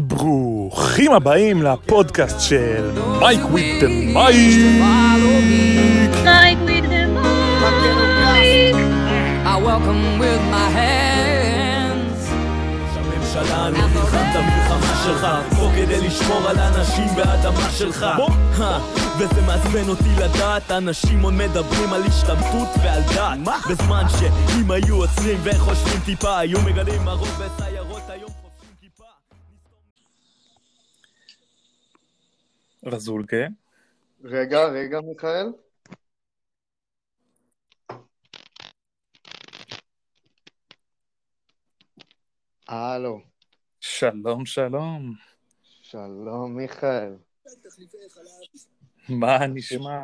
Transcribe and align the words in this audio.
ברוכים 0.00 1.12
הבאים 1.12 1.62
לפודקאסט 1.62 2.40
של 2.40 2.90
מייק 3.20 3.40
וויט 3.50 3.82
מייק. 4.14 4.60
Like 6.24 6.60
we 6.66 6.80
did 6.80 7.10
like. 8.26 8.76
I 9.52 9.56
welcome 9.68 10.18
with 10.18 10.42
my 10.54 10.68
hands. 10.78 12.20
הממשלה 12.96 13.70
נלחם 13.70 14.16
את 14.30 14.36
המלחמה 14.36 15.02
שלך 15.04 15.26
פה 15.56 15.70
כדי 15.76 16.06
לשמור 16.06 16.48
על 16.48 16.58
האנשים 16.58 17.06
והאדמה 17.16 17.70
שלך 17.70 18.02
הא, 18.58 18.78
וזה 19.18 19.42
מעצבן 19.46 19.88
אותי 19.88 20.10
לדעת 20.18 20.70
אנשים 20.70 21.22
עוד 21.22 21.34
מדברים 21.34 21.92
על 21.92 22.02
השתמטות 22.02 22.68
ועל 22.82 23.02
דת 23.02 23.50
בזמן 23.70 24.04
שאם 24.18 24.70
היו 24.70 24.96
עוצרים 24.96 25.38
וחושבים 25.42 26.00
טיפה 26.04 26.38
היו 26.38 26.60
מגלים 26.60 27.08
הרוב 27.08 27.28
בסיירות 27.38 27.79
רזולקה. 32.84 33.46
רגע, 34.24 34.64
רגע, 34.64 35.00
מיכאל. 35.00 35.52
הלו, 42.68 43.20
שלום 43.80 44.46
שלום. 44.46 45.14
שלום 45.62 46.56
מיכאל. 46.56 47.16
מה 49.08 49.46
נשמע? 49.46 50.00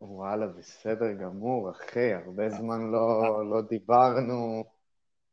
וואלה, 0.00 0.46
בסדר 0.46 1.12
גמור, 1.12 1.70
אחי, 1.70 2.12
הרבה 2.14 2.50
זמן 2.50 2.90
לא, 2.90 3.50
לא 3.50 3.60
דיברנו. 3.60 4.64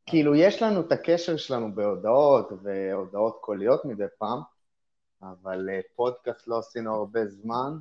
כאילו, 0.05 0.35
יש 0.35 0.61
לנו 0.61 0.81
את 0.81 0.91
הקשר 0.91 1.37
שלנו 1.37 1.75
בהודעות 1.75 2.49
והודעות 2.63 3.37
קוליות 3.41 3.85
מדי 3.85 4.03
פעם, 4.17 4.39
אבל 5.21 5.69
אה, 5.69 5.79
פודקאסט 5.95 6.47
לא 6.47 6.59
עשינו 6.59 6.95
הרבה 6.95 7.27
זמן. 7.27 7.77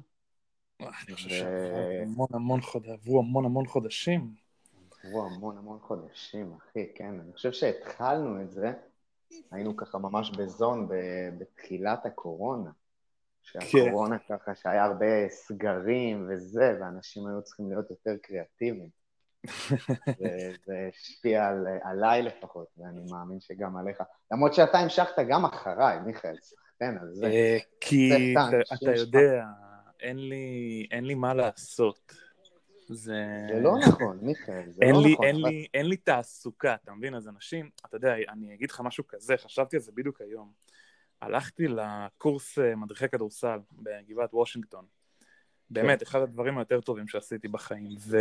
אני 0.81 1.15
חושב 1.15 1.29
ו- 1.29 1.31
שעברו 1.31 1.97
המון 2.03 2.29
המון 2.33 2.61
חודשים, 2.61 2.93
עברו 2.93 3.19
המון 3.19 3.45
המון 3.45 3.67
חודשים. 3.67 4.35
עברו 5.05 5.25
המון 5.27 5.59
המון 5.59 5.79
חודשים, 5.79 6.53
אחי, 6.53 6.93
כן. 6.95 7.21
אני 7.21 7.33
חושב 7.33 7.53
שהתחלנו 7.53 8.43
את 8.43 8.51
זה, 8.51 8.73
היינו 9.51 9.77
ככה 9.77 9.99
ממש 9.99 10.31
בזון 10.31 10.89
בתחילת 11.39 12.07
הקורונה. 12.07 12.71
שהקורונה 13.43 14.19
ככה, 14.19 14.55
שהיה 14.55 14.85
הרבה 14.85 15.29
סגרים 15.29 16.27
וזה, 16.29 16.77
ואנשים 16.81 17.27
היו 17.27 17.43
צריכים 17.43 17.69
להיות 17.69 17.91
יותר 17.91 18.17
קריאטיביים. 18.23 18.89
וזה 20.21 20.89
השפיע 20.89 21.47
על, 21.47 21.67
עליי 21.83 22.23
לפחות, 22.23 22.69
ואני 22.77 23.01
מאמין 23.11 23.41
שגם 23.41 23.77
עליך. 23.77 24.03
למרות 24.33 24.55
שאתה 24.55 24.79
המשכת 24.79 25.19
גם 25.29 25.45
אחריי, 25.45 26.01
מיכאל, 26.01 26.37
סחטיין 26.77 26.99
על 26.99 27.15
זה. 27.15 27.27
אה, 27.27 27.59
כי 27.81 28.35
אתה-. 28.73 28.97
יודע, 28.97 29.45
אין 30.01 31.05
לי 31.05 31.15
מה 31.15 31.35
לעשות. 31.35 32.15
זה... 32.89 33.13
זה 33.55 33.61
לא 33.61 33.79
נכון, 33.89 34.19
מיכאל, 34.23 34.71
זה 34.71 34.81
לא 34.93 35.03
לי, 35.03 35.13
נכון. 35.13 35.25
אין, 35.27 35.37
אבל- 35.37 35.49
לי, 35.49 35.67
אין 35.75 35.87
לי 35.87 35.97
תעסוקה, 35.97 36.75
אתה 36.75 36.93
מבין? 36.93 37.15
אז 37.15 37.29
אנשים, 37.29 37.71
אתה 37.87 37.97
יודע, 37.97 38.15
אני 38.29 38.55
אגיד 38.55 38.71
לך 38.71 38.81
משהו 38.81 39.07
כזה, 39.07 39.37
חשבתי 39.37 39.77
על 39.77 39.83
זה 39.83 39.93
בדיוק 39.95 40.21
היום. 40.21 40.53
הלכתי 41.23 41.67
לקורס 41.69 42.59
אה, 42.59 42.77
מדריכי 42.77 43.09
כדורסל 43.09 43.59
בגבעת 43.73 44.35
וושינגטון. 44.35 44.85
באמת, 45.71 46.03
אחד 46.03 46.21
הדברים 46.21 46.59
היותר 46.59 46.81
טובים 46.81 47.09
שעשיתי 47.09 47.49
בחיים. 47.49 47.97
ו... 48.01 48.17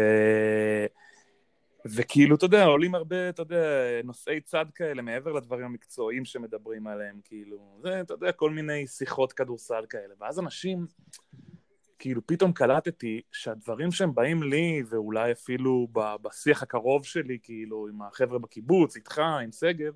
וכאילו, 1.85 2.35
אתה 2.35 2.45
יודע, 2.45 2.65
עולים 2.65 2.95
הרבה, 2.95 3.29
אתה 3.29 3.41
יודע, 3.41 3.63
נושאי 4.03 4.41
צד 4.41 4.65
כאלה, 4.75 5.01
מעבר 5.01 5.31
לדברים 5.31 5.65
המקצועיים 5.65 6.25
שמדברים 6.25 6.87
עליהם, 6.87 7.19
כאילו, 7.23 7.79
זה, 7.81 8.01
אתה 8.01 8.13
יודע, 8.13 8.31
כל 8.31 8.49
מיני 8.49 8.87
שיחות 8.87 9.33
כדורסל 9.33 9.85
כאלה. 9.89 10.13
ואז 10.19 10.39
אנשים, 10.39 10.87
כאילו, 11.99 12.27
פתאום 12.27 12.53
קלטתי 12.53 13.21
שהדברים 13.31 13.91
שהם 13.91 14.15
באים 14.15 14.43
לי, 14.43 14.83
ואולי 14.89 15.31
אפילו 15.31 15.87
בשיח 16.21 16.63
הקרוב 16.63 17.05
שלי, 17.05 17.37
כאילו, 17.43 17.87
עם 17.87 18.01
החבר'ה 18.01 18.39
בקיבוץ, 18.39 18.95
איתך, 18.95 19.19
עם 19.19 19.51
שגב, 19.51 19.93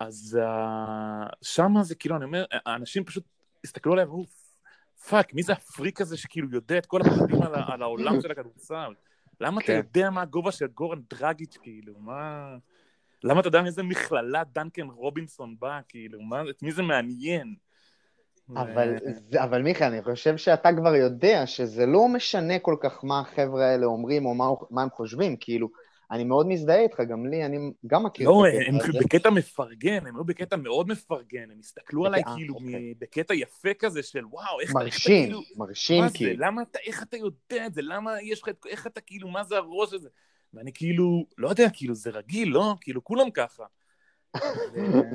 אז 0.00 0.38
uh, 0.42 1.36
שמה 1.42 1.82
זה 1.82 1.94
כאילו, 1.94 2.16
אני 2.16 2.24
אומר, 2.24 2.44
האנשים 2.52 3.04
פשוט 3.04 3.24
הסתכלו 3.64 3.92
עליהם 3.92 4.08
fuck, 5.08 5.34
מי 5.34 5.42
זה 5.42 5.52
הפריק 5.52 6.00
הזה 6.00 6.16
שכאילו 6.16 6.48
יודע 6.50 6.78
את 6.78 6.86
כל 6.86 7.00
הפרטים 7.00 7.42
על, 7.42 7.54
על 7.54 7.82
העולם 7.82 8.20
של 8.20 8.30
הכדורסל? 8.30 8.92
למה 9.40 9.60
אתה 9.60 9.66
כן. 9.66 9.76
יודע 9.76 10.10
מה 10.10 10.22
הגובה 10.22 10.52
של 10.52 10.66
גורן 10.66 11.00
דרגיץ', 11.10 11.56
כאילו, 11.62 11.94
מה... 11.98 12.56
למה 13.24 13.40
אתה 13.40 13.48
יודע 13.48 13.62
מאיזה 13.62 13.82
מכללה 13.82 14.42
דנקן 14.44 14.86
רובינסון 14.86 15.56
בא, 15.58 15.80
כאילו, 15.88 16.22
מה, 16.22 16.42
את 16.50 16.62
מי 16.62 16.72
זה 16.72 16.82
מעניין? 16.82 17.54
אבל, 18.56 18.96
זה, 19.30 19.44
אבל 19.44 19.62
מיכאל, 19.62 19.86
אני 19.86 20.02
חושב 20.02 20.36
שאתה 20.36 20.68
כבר 20.76 20.94
יודע 20.94 21.46
שזה 21.46 21.86
לא 21.86 22.08
משנה 22.08 22.58
כל 22.58 22.76
כך 22.80 23.04
מה 23.04 23.20
החבר'ה 23.20 23.66
האלה 23.66 23.86
אומרים 23.86 24.26
או 24.26 24.34
מה, 24.34 24.46
מה 24.70 24.82
הם 24.82 24.90
חושבים, 24.90 25.36
כאילו, 25.40 25.68
אני 26.10 26.24
מאוד 26.24 26.46
מזדהה 26.46 26.80
איתך, 26.80 27.00
גם 27.00 27.26
לי, 27.26 27.44
אני 27.44 27.72
גם 27.86 28.02
מכיר 28.06 28.28
לא, 28.28 28.44
את 28.48 28.52
הם 28.68 28.76
הקטע 28.76 28.88
הזה. 28.88 28.98
בקטע 29.04 29.30
מפרגן, 29.30 30.06
הם 30.06 30.16
היו 30.16 30.24
בקטע 30.24 30.56
מאוד 30.56 30.88
מפרגן, 30.88 31.50
הם 31.50 31.58
הסתכלו 31.58 32.06
עליי 32.06 32.22
אה, 32.26 32.34
כאילו 32.36 32.54
אוקיי. 32.54 32.94
בקטע 32.98 33.34
יפה 33.34 33.74
כזה 33.78 34.02
של 34.02 34.26
וואו, 34.26 34.60
איך 34.60 34.68
איך 34.68 34.70
אתה 34.70 34.84
מרשים, 34.84 35.24
כאילו... 35.24 35.40
מרשים 35.56 36.02
מה 36.02 36.08
זה, 36.08 36.16
כאילו. 36.16 36.46
למה 36.46 36.62
אתה, 36.62 36.78
איך 36.86 37.02
אתה 37.02 37.16
יודע 37.16 37.66
את 37.66 37.74
זה, 37.74 37.82
למה 37.82 38.22
יש 38.22 38.42
לך, 38.42 38.48
איך 38.68 38.86
אתה 38.86 39.00
כאילו, 39.00 39.28
מה 39.28 39.44
זה 39.44 39.56
הראש 39.56 39.92
הזה? 39.92 40.08
ואני 40.54 40.72
כאילו, 40.74 41.24
לא 41.38 41.48
יודע, 41.48 41.66
כאילו, 41.72 41.94
זה 41.94 42.10
רגיל, 42.10 42.48
לא? 42.48 42.74
כאילו, 42.80 43.04
כולם 43.04 43.30
ככה. 43.30 43.64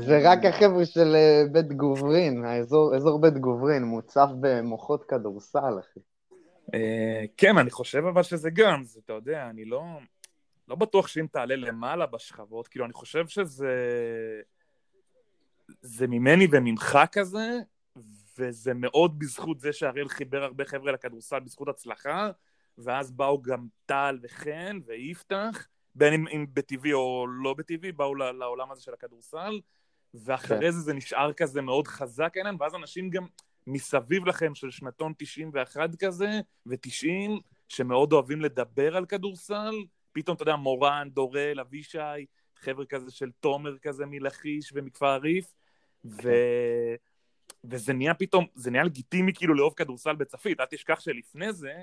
זה 0.07 0.19
רק 0.23 0.45
החבר'ה 0.45 0.85
של 0.85 1.15
אה, 1.15 1.43
בית 1.51 1.73
גוברין, 1.73 2.45
האזור 2.45 2.95
אזור 2.95 3.21
בית 3.21 3.37
גוברין, 3.37 3.83
מוצף 3.83 4.29
במוחות 4.39 5.03
כדורסל, 5.03 5.79
אחי. 5.79 5.99
אה, 6.73 7.25
כן, 7.37 7.57
אני 7.57 7.69
חושב 7.69 8.03
אבל 8.05 8.23
שזה 8.23 8.49
גם, 8.49 8.83
אתה 9.05 9.13
יודע, 9.13 9.49
אני 9.49 9.65
לא, 9.65 9.83
לא 10.67 10.75
בטוח 10.75 11.07
שאם 11.07 11.27
תעלה 11.31 11.55
למעלה 11.55 12.05
בשכבות, 12.05 12.67
כאילו, 12.67 12.85
אני 12.85 12.93
חושב 12.93 13.27
שזה... 13.27 13.73
זה 15.81 16.07
ממני 16.07 16.47
וממך 16.51 16.97
כזה, 17.11 17.59
וזה 18.37 18.73
מאוד 18.73 19.19
בזכות 19.19 19.59
זה 19.59 19.73
שהראל 19.73 20.07
חיבר 20.07 20.43
הרבה 20.43 20.65
חבר'ה 20.65 20.91
לכדורסל 20.91 21.39
בזכות 21.39 21.67
הצלחה, 21.67 22.29
ואז 22.77 23.11
באו 23.11 23.41
גם 23.41 23.67
טל 23.85 24.19
וחן 24.21 24.79
ויפתח, 24.85 25.67
בין 25.95 26.13
אם, 26.13 26.27
אם 26.27 26.45
בטבעי 26.53 26.93
או 26.93 27.27
לא 27.27 27.53
בטבעי, 27.53 27.91
באו 27.91 28.15
לעולם 28.15 28.71
הזה 28.71 28.81
של 28.81 28.93
הכדורסל, 28.93 29.59
ואחרי 30.13 30.65
כן. 30.65 30.71
זה 30.71 30.79
זה 30.79 30.93
נשאר 30.93 31.33
כזה 31.33 31.61
מאוד 31.61 31.87
חזק 31.87 32.33
העניין, 32.37 32.55
ואז 32.59 32.75
אנשים 32.75 33.09
גם 33.09 33.27
מסביב 33.67 34.25
לכם 34.25 34.55
של 34.55 34.71
שנתון 34.71 35.13
91 35.17 35.89
כזה, 35.99 36.29
ו-90, 36.65 37.41
שמאוד 37.67 38.13
אוהבים 38.13 38.41
לדבר 38.41 38.97
על 38.97 39.05
כדורסל, 39.05 39.75
פתאום, 40.15 40.35
אתה 40.35 40.43
יודע, 40.43 40.55
מורן, 40.55 41.09
דורל, 41.13 41.59
אבישי, 41.59 42.25
חבר'ה 42.55 42.85
כזה 42.85 43.11
של 43.11 43.31
תומר 43.39 43.77
כזה 43.77 44.05
מלכיש 44.05 44.71
ומכפר 44.75 45.17
ריף, 45.17 45.53
ו... 46.05 46.29
וזה 47.63 47.93
נהיה 47.93 48.13
פתאום, 48.13 48.45
זה 48.55 48.71
נהיה 48.71 48.83
לגיטימי 48.83 49.33
כאילו 49.33 49.53
לאהוב 49.53 49.73
כדורסל 49.73 50.15
בצפית, 50.15 50.59
אל 50.59 50.65
תשכח 50.65 50.99
שלפני 50.99 51.53
זה 51.53 51.73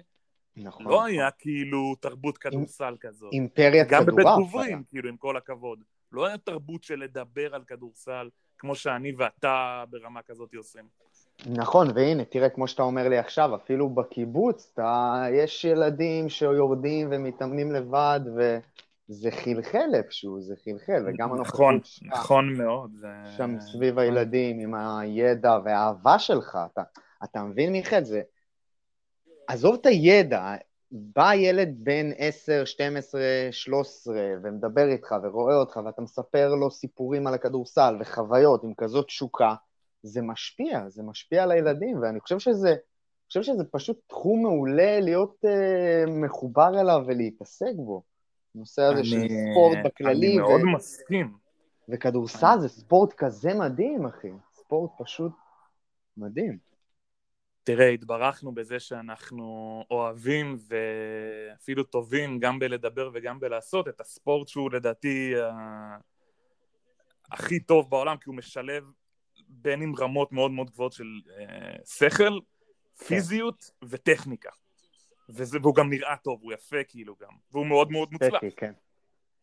נכון. 0.56 0.86
לא 0.86 1.04
היה 1.04 1.30
כאילו 1.30 1.94
תרבות 2.00 2.38
כדורסל 2.38 2.96
כזאת. 3.00 3.32
אימפריית 3.32 3.88
גם 3.88 4.02
בבית 4.02 4.18
כדורעף. 4.18 4.38
גוברים, 4.38 4.82
כאילו, 4.88 5.08
עם 5.08 5.16
כל 5.16 5.36
הכבוד. 5.36 5.84
לא 6.12 6.26
היה 6.26 6.38
תרבות 6.38 6.84
של 6.84 6.98
לדבר 6.98 7.54
על 7.54 7.64
כדורסל, 7.64 8.30
כמו 8.58 8.74
שאני 8.74 9.12
ואתה 9.12 9.84
ברמה 9.90 10.22
כזאת 10.22 10.54
עושים. 10.54 10.88
נכון, 11.46 11.88
והנה, 11.94 12.24
תראה, 12.24 12.48
כמו 12.48 12.68
שאתה 12.68 12.82
אומר 12.82 13.08
לי 13.08 13.18
עכשיו, 13.18 13.54
אפילו 13.54 13.88
בקיבוץ, 13.88 14.70
אתה, 14.74 15.24
יש 15.32 15.64
ילדים 15.64 16.28
שיורדים 16.28 17.08
ומתאמנים 17.10 17.72
לבד, 17.72 18.20
וזה 18.36 19.30
חלחל 19.30 19.90
איפשהו, 19.94 20.40
זה 20.40 20.54
חלחל, 20.64 21.04
וגם 21.06 21.26
נכון, 21.26 21.38
הנוכחות 21.38 21.84
שלך 21.84 22.12
נכון 22.12 22.54
מאוד. 22.54 22.90
זה... 22.94 23.08
שם 23.36 23.60
סביב 23.60 23.98
הילדים, 23.98 24.58
עם 24.58 24.74
הידע 24.74 25.58
והאהבה 25.64 26.18
שלך, 26.18 26.58
אתה, 26.72 26.82
אתה 27.24 27.42
מבין, 27.42 27.72
מיכאל? 27.72 28.04
זה... 28.04 28.22
עזוב 29.48 29.76
את 29.80 29.86
הידע, 29.86 30.54
בא 30.90 31.34
ילד 31.34 31.74
בן 31.76 32.10
10, 32.16 32.64
12, 32.64 33.20
13, 33.50 34.14
ומדבר 34.42 34.88
איתך 34.88 35.14
ורואה 35.22 35.56
אותך, 35.56 35.80
ואתה 35.84 36.02
מספר 36.02 36.54
לו 36.54 36.70
סיפורים 36.70 37.26
על 37.26 37.34
הכדורסל 37.34 37.96
וחוויות 38.00 38.64
עם 38.64 38.74
כזאת 38.74 39.06
תשוקה, 39.06 39.54
זה 40.02 40.22
משפיע, 40.22 40.88
זה 40.88 41.02
משפיע 41.02 41.42
על 41.42 41.50
הילדים, 41.50 41.98
ואני 42.02 42.20
חושב 42.20 42.38
שזה, 42.38 42.68
אני 42.68 43.26
חושב 43.28 43.42
שזה 43.42 43.64
פשוט 43.64 43.98
תחום 44.06 44.42
מעולה 44.42 45.00
להיות 45.00 45.36
uh, 45.44 46.10
מחובר 46.10 46.80
אליו 46.80 47.02
ולהתעסק 47.06 47.72
בו. 47.76 48.02
הנושא 48.54 48.82
הזה 48.82 49.04
של 49.04 49.28
ספורט 49.50 49.78
בכללי, 49.84 50.26
אני 50.28 50.38
מאוד 50.38 50.60
ו- 50.62 50.76
מסכים. 50.76 51.36
וכדורסל 51.88 52.56
זה 52.60 52.68
ספורט 52.68 53.12
כזה 53.12 53.54
מדהים, 53.54 54.06
אחי. 54.06 54.30
ספורט 54.54 54.90
פשוט 54.98 55.32
מדהים. 56.16 56.58
תראה, 57.64 57.88
התברכנו 57.88 58.52
בזה 58.52 58.80
שאנחנו 58.80 59.84
אוהבים 59.90 60.56
ואפילו 60.68 61.84
טובים 61.84 62.38
גם 62.38 62.58
בלדבר 62.58 63.10
וגם 63.14 63.40
בלעשות 63.40 63.88
את 63.88 64.00
הספורט 64.00 64.48
שהוא 64.48 64.70
לדעתי 64.70 65.34
ה- 65.40 65.96
הכי 67.32 67.60
טוב 67.60 67.90
בעולם, 67.90 68.16
כי 68.16 68.24
הוא 68.28 68.36
משלב 68.36 68.84
בין 69.52 69.82
עם 69.82 69.96
רמות 69.96 70.32
מאוד 70.32 70.50
מאוד 70.50 70.70
גבוהות 70.70 70.92
של 70.92 71.20
אה, 71.38 71.76
שכל, 71.84 72.38
פיזיות 73.06 73.70
וטכניקה. 73.84 74.50
וזה, 75.28 75.58
והוא 75.62 75.74
גם 75.74 75.90
נראה 75.90 76.16
טוב, 76.16 76.40
הוא 76.42 76.52
יפה 76.52 76.84
כאילו 76.88 77.16
גם, 77.20 77.32
והוא 77.52 77.66
מאוד 77.66 77.90
מאוד 77.90 78.12
מוצלח. 78.12 78.40
כן. 78.56 78.72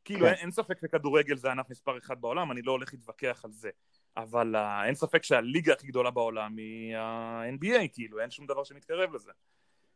כאילו 0.06 0.20
כן. 0.20 0.26
אין, 0.26 0.36
אין 0.36 0.52
ספק 0.52 0.80
שכדורגל 0.82 1.36
זה 1.38 1.48
הענף 1.48 1.70
מספר 1.70 1.98
אחד 1.98 2.22
בעולם, 2.22 2.52
אני 2.52 2.62
לא 2.62 2.72
הולך 2.72 2.94
להתווכח 2.94 3.42
על 3.46 3.52
זה. 3.52 3.70
אבל 4.18 4.56
uh, 4.56 4.86
אין 4.86 4.96
ספק 4.96 5.24
שהליגה 5.24 5.74
הכי 5.74 5.88
גדולה 5.88 6.12
בעולם 6.12 6.58
היא 6.58 6.96
ה-NBA, 6.98 7.88
כאילו, 7.94 8.20
אין 8.20 8.32
שום 8.32 8.46
דבר 8.46 8.64
שמתקרב 8.64 9.14
לזה. 9.14 9.32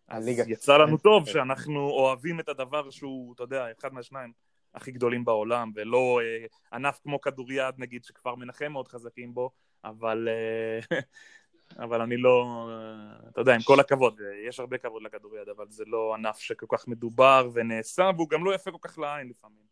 אז 0.07 0.23
הליגה- 0.27 0.43
יצא 0.47 0.77
לנו 0.77 0.87
אין 0.87 0.97
טוב 0.97 1.23
ספק. 1.23 1.33
שאנחנו 1.33 1.89
אוהבים 1.89 2.39
את 2.39 2.49
הדבר 2.49 2.89
שהוא, 2.89 3.33
אתה 3.33 3.43
יודע, 3.43 3.65
אחד 3.79 3.93
מהשניים 3.93 4.31
הכי 4.73 4.91
גדולים 4.91 5.25
בעולם, 5.25 5.71
ולא 5.75 6.19
אה, 6.23 6.45
ענף 6.73 6.99
כמו 7.03 7.21
כדוריד, 7.21 7.75
נגיד, 7.77 8.03
שכפר 8.03 8.35
מנחם 8.35 8.71
מאוד 8.71 8.87
חזקים 8.87 9.33
בו, 9.33 9.51
אבל, 9.83 10.27
אה, 10.31 10.99
אבל 11.85 12.01
אני 12.01 12.17
לא, 12.17 12.67
אה, 12.69 13.29
אתה 13.29 13.41
יודע, 13.41 13.55
עם 13.55 13.61
כל 13.61 13.79
הכבוד, 13.79 14.19
יש 14.47 14.59
הרבה 14.59 14.77
כבוד 14.77 15.03
לכדוריד, 15.03 15.49
אבל 15.49 15.65
זה 15.69 15.83
לא 15.87 16.13
ענף 16.13 16.37
שכל 16.37 16.65
כך 16.69 16.87
מדובר 16.87 17.49
ונעשה, 17.53 18.09
והוא 18.15 18.29
גם 18.29 18.45
לא 18.45 18.55
יפה 18.55 18.71
כל 18.71 18.77
כך 18.81 18.99
לעין 18.99 19.29
לפעמים. 19.29 19.63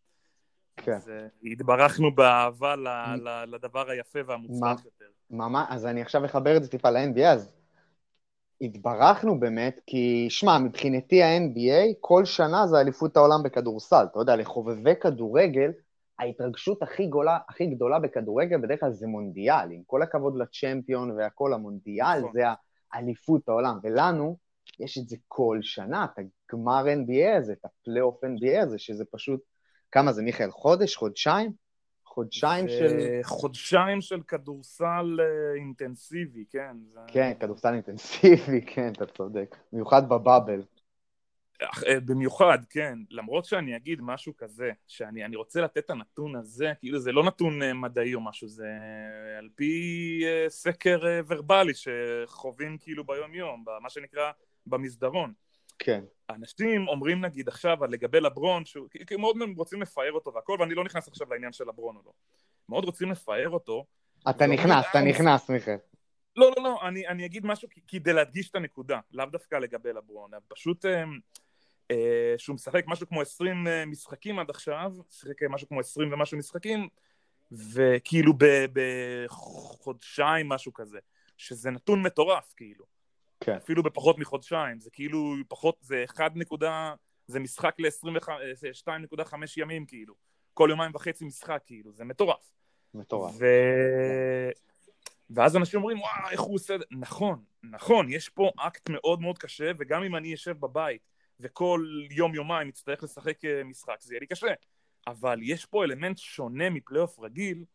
כן. 0.78 0.94
אז 0.94 1.10
אה, 1.10 1.52
התברכנו 1.52 2.16
באהבה 2.16 2.76
ל- 2.76 2.88
ל- 3.28 3.46
לדבר 3.56 3.90
היפה 3.90 4.20
והמוצלח? 4.26 4.86
יותר. 4.86 5.06
ממש, 5.30 5.68
אז 5.70 5.86
אני 5.86 6.02
עכשיו 6.02 6.26
אחבר 6.26 6.58
את 6.58 6.64
זה 6.64 6.70
טיפה 6.70 6.90
ל-NBA, 6.90 7.26
אז 7.26 7.52
התברכנו 8.62 9.40
באמת, 9.40 9.80
כי 9.88 10.28
שמע, 10.30 10.58
מבחינתי 10.58 11.24
ה-NBA, 11.24 11.94
כל 12.00 12.26
שנה 12.26 12.68
זה 12.68 12.80
אליפות 12.80 13.18
העולם 13.18 13.44
בכדורסל. 13.44 14.06
אתה 14.12 14.20
יודע, 14.20 14.36
לחובבי 14.36 14.96
כדורגל, 15.02 15.72
ההתרגשות 16.22 16.84
הכי 16.84 17.06
גדולה, 17.06 17.38
הכי 17.50 17.66
גדולה 17.66 18.00
בכדורגל 18.00 18.58
בדרך 18.62 18.80
כלל 18.80 18.92
זה 18.92 19.08
מונדיאל. 19.08 19.72
עם 19.72 19.82
כל 19.88 20.02
הכבוד 20.02 20.38
לצ'מפיון 20.38 21.12
והכל, 21.12 21.54
המונדיאל 21.54 22.20
נכון. 22.20 22.34
זה 22.34 22.44
האליפות 22.94 23.50
העולם. 23.50 23.80
ולנו, 23.84 24.38
יש 24.80 24.98
את 24.98 25.10
זה 25.10 25.16
כל 25.28 25.60
שנה, 25.62 26.06
את 26.06 26.20
הגמר 26.50 26.86
NBA 26.86 27.38
הזה, 27.38 27.54
את 27.54 27.66
הפלייאוף 27.66 28.24
NBA 28.24 28.64
הזה, 28.64 28.80
שזה 28.80 29.04
פשוט, 29.12 29.42
כמה 29.92 30.14
זה, 30.14 30.22
מיכאל? 30.22 30.52
חודש? 30.52 30.96
חודשיים? 30.96 31.52
חודשיים 32.06 32.70
של... 32.70 33.20
חודשיים 33.24 34.02
של 34.02 34.22
כדורסל 34.28 35.18
אה, 35.20 35.56
אינטנסיבי, 35.56 36.46
כן. 36.50 36.78
זה... 36.94 37.00
כן, 37.08 37.34
כדורסל 37.40 37.74
אינטנסיבי, 37.74 38.62
כן, 38.76 38.92
אתה 38.92 39.06
צודק. 39.06 39.56
במיוחד 39.74 40.10
בבאבל. 40.10 40.62
אה, 41.64 42.00
במיוחד, 42.00 42.58
כן. 42.70 43.00
למרות 43.10 43.46
שאני 43.46 43.76
אגיד 43.76 44.00
משהו 44.02 44.34
כזה, 44.38 44.72
שאני 44.88 45.26
אני 45.26 45.36
רוצה 45.36 45.62
לתת 45.62 45.78
את 45.78 45.90
הנתון 45.90 46.36
הזה, 46.36 46.74
כאילו 46.80 47.00
זה 47.00 47.12
לא 47.12 47.24
נתון 47.24 47.64
אה, 47.64 47.74
מדעי 47.74 48.14
או 48.14 48.22
משהו, 48.22 48.48
זה 48.48 48.66
אה, 48.66 49.38
על 49.38 49.50
פי 49.56 50.24
סקר 50.48 51.00
ורבלי 51.28 51.74
שחווים 51.74 52.78
כאילו 52.78 53.04
ביום-יום, 53.04 53.66
מה 53.82 53.90
שנקרא 53.90 54.32
במסדרון. 54.66 55.34
כן, 55.80 56.04
אנשים 56.30 56.88
אומרים 56.88 57.26
נגיד 57.26 57.48
עכשיו 57.48 57.86
לגבי 57.86 58.20
לברון, 58.20 58.66
שהוא 58.66 58.88
כי- 59.08 59.16
מאוד 59.16 59.36
רוצים 59.58 59.82
לפאר 59.82 60.12
אותו 60.12 60.34
והכל, 60.34 60.58
ואני 60.60 60.76
לא 60.76 60.84
נכנס 60.84 61.08
עכשיו 61.08 61.28
לעניין 61.30 61.52
של 61.54 61.64
לברון 61.68 61.96
או 61.96 62.02
לא. 62.06 62.12
מאוד 62.70 62.86
רוצים 62.86 63.12
לפאר 63.12 63.50
אותו. 63.50 63.86
אתה 64.30 64.48
נכנס, 64.48 64.86
אתה 64.90 65.02
נכנס, 65.02 65.50
מיכאל. 65.50 65.76
לא, 66.36 66.52
לא, 66.58 66.64
לא, 66.64 66.88
אני, 66.88 67.08
אני 67.08 67.26
אגיד 67.26 67.46
משהו 67.46 67.68
כדי 67.88 68.14
להדגיש 68.14 68.50
את 68.50 68.56
הנקודה, 68.56 69.00
לאו 69.12 69.26
דווקא 69.26 69.56
לגבי 69.56 69.94
לברון. 69.94 70.32
פשוט 70.48 70.86
שהוא 72.38 72.54
משחק 72.54 72.84
משהו 72.88 73.08
כמו 73.08 73.22
20 73.22 73.68
אה, 73.68 73.86
משחקים 73.86 74.40
עד 74.40 74.50
עכשיו, 74.50 74.94
שיחק 75.10 75.44
אה, 75.44 75.50
משהו 75.50 75.68
כמו 75.68 75.80
20 75.80 76.14
ומשהו 76.14 76.38
משחקים, 76.38 76.88
וכאילו 77.52 78.34
בחודשיים 78.74 80.50
משהו 80.50 80.74
כזה, 80.74 81.00
שזה 81.38 81.72
נתון 81.72 82.02
מטורף, 82.02 82.54
כאילו. 82.58 82.86
כן. 83.40 83.56
אפילו 83.56 83.84
בפחות 83.84 84.20
מחודשיים, 84.20 84.80
זה 84.80 84.90
כאילו 84.90 85.34
פחות, 85.48 85.76
זה 85.82 86.04
1 86.08 86.32
נקודה, 86.36 86.94
זה 87.28 87.40
משחק 87.40 87.76
ל-2.5 87.80 89.36
ימים, 89.58 89.86
כאילו. 89.86 90.14
כל 90.54 90.68
יומיים 90.72 90.92
וחצי 90.96 91.26
משחק, 91.26 91.62
כאילו, 91.66 91.92
זה 91.94 92.04
מטורף. 92.04 92.52
מטורף. 92.94 93.36
ו... 93.40 93.46
ואז 95.30 95.58
אנשים 95.58 95.80
אומרים, 95.80 96.00
וואו, 96.00 96.30
איך 96.32 96.42
הוא 96.42 96.56
עושה 96.56 96.76
את 96.76 96.80
זה? 96.80 96.86
נכון, 96.92 97.44
נכון, 97.64 98.10
יש 98.10 98.30
פה 98.30 98.52
אקט 98.58 98.90
מאוד 98.90 99.22
מאוד 99.22 99.38
קשה, 99.38 99.72
וגם 99.80 100.04
אם 100.04 100.16
אני 100.16 100.34
אשב 100.34 100.60
בבית 100.60 101.11
וכל 101.42 101.86
יום-יומיים 102.12 102.70
אצטרך 102.70 103.04
לשחק 103.04 103.46
אה, 103.46 103.64
משחק, 103.64 104.02
זה 104.02 104.14
יהיה 104.14 104.20
לי 104.20 104.28
קשה. 104.28 104.54
אבל 105.08 105.40
יש 105.44 105.66
פה 105.66 105.84
אלמנט 105.84 106.18
שונה 106.18 106.70
מפלייאוף 106.70 107.20
רגיל, 107.20 107.66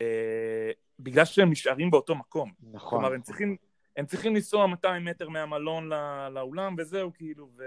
אה, 0.00 0.70
בגלל 0.98 1.24
שהם 1.24 1.50
נשארים 1.50 1.90
באותו 1.90 2.14
מקום. 2.14 2.52
נכון. 2.72 2.90
כלומר, 2.90 3.14
הם 3.14 3.22
צריכים, 3.22 3.56
הם 3.96 4.06
צריכים 4.06 4.34
לנסוע 4.34 4.66
200 4.66 5.04
מטר 5.04 5.28
מהמלון 5.28 5.88
לא, 5.88 6.28
לאולם, 6.28 6.74
וזהו, 6.78 7.12
כאילו, 7.14 7.50
ו... 7.56 7.62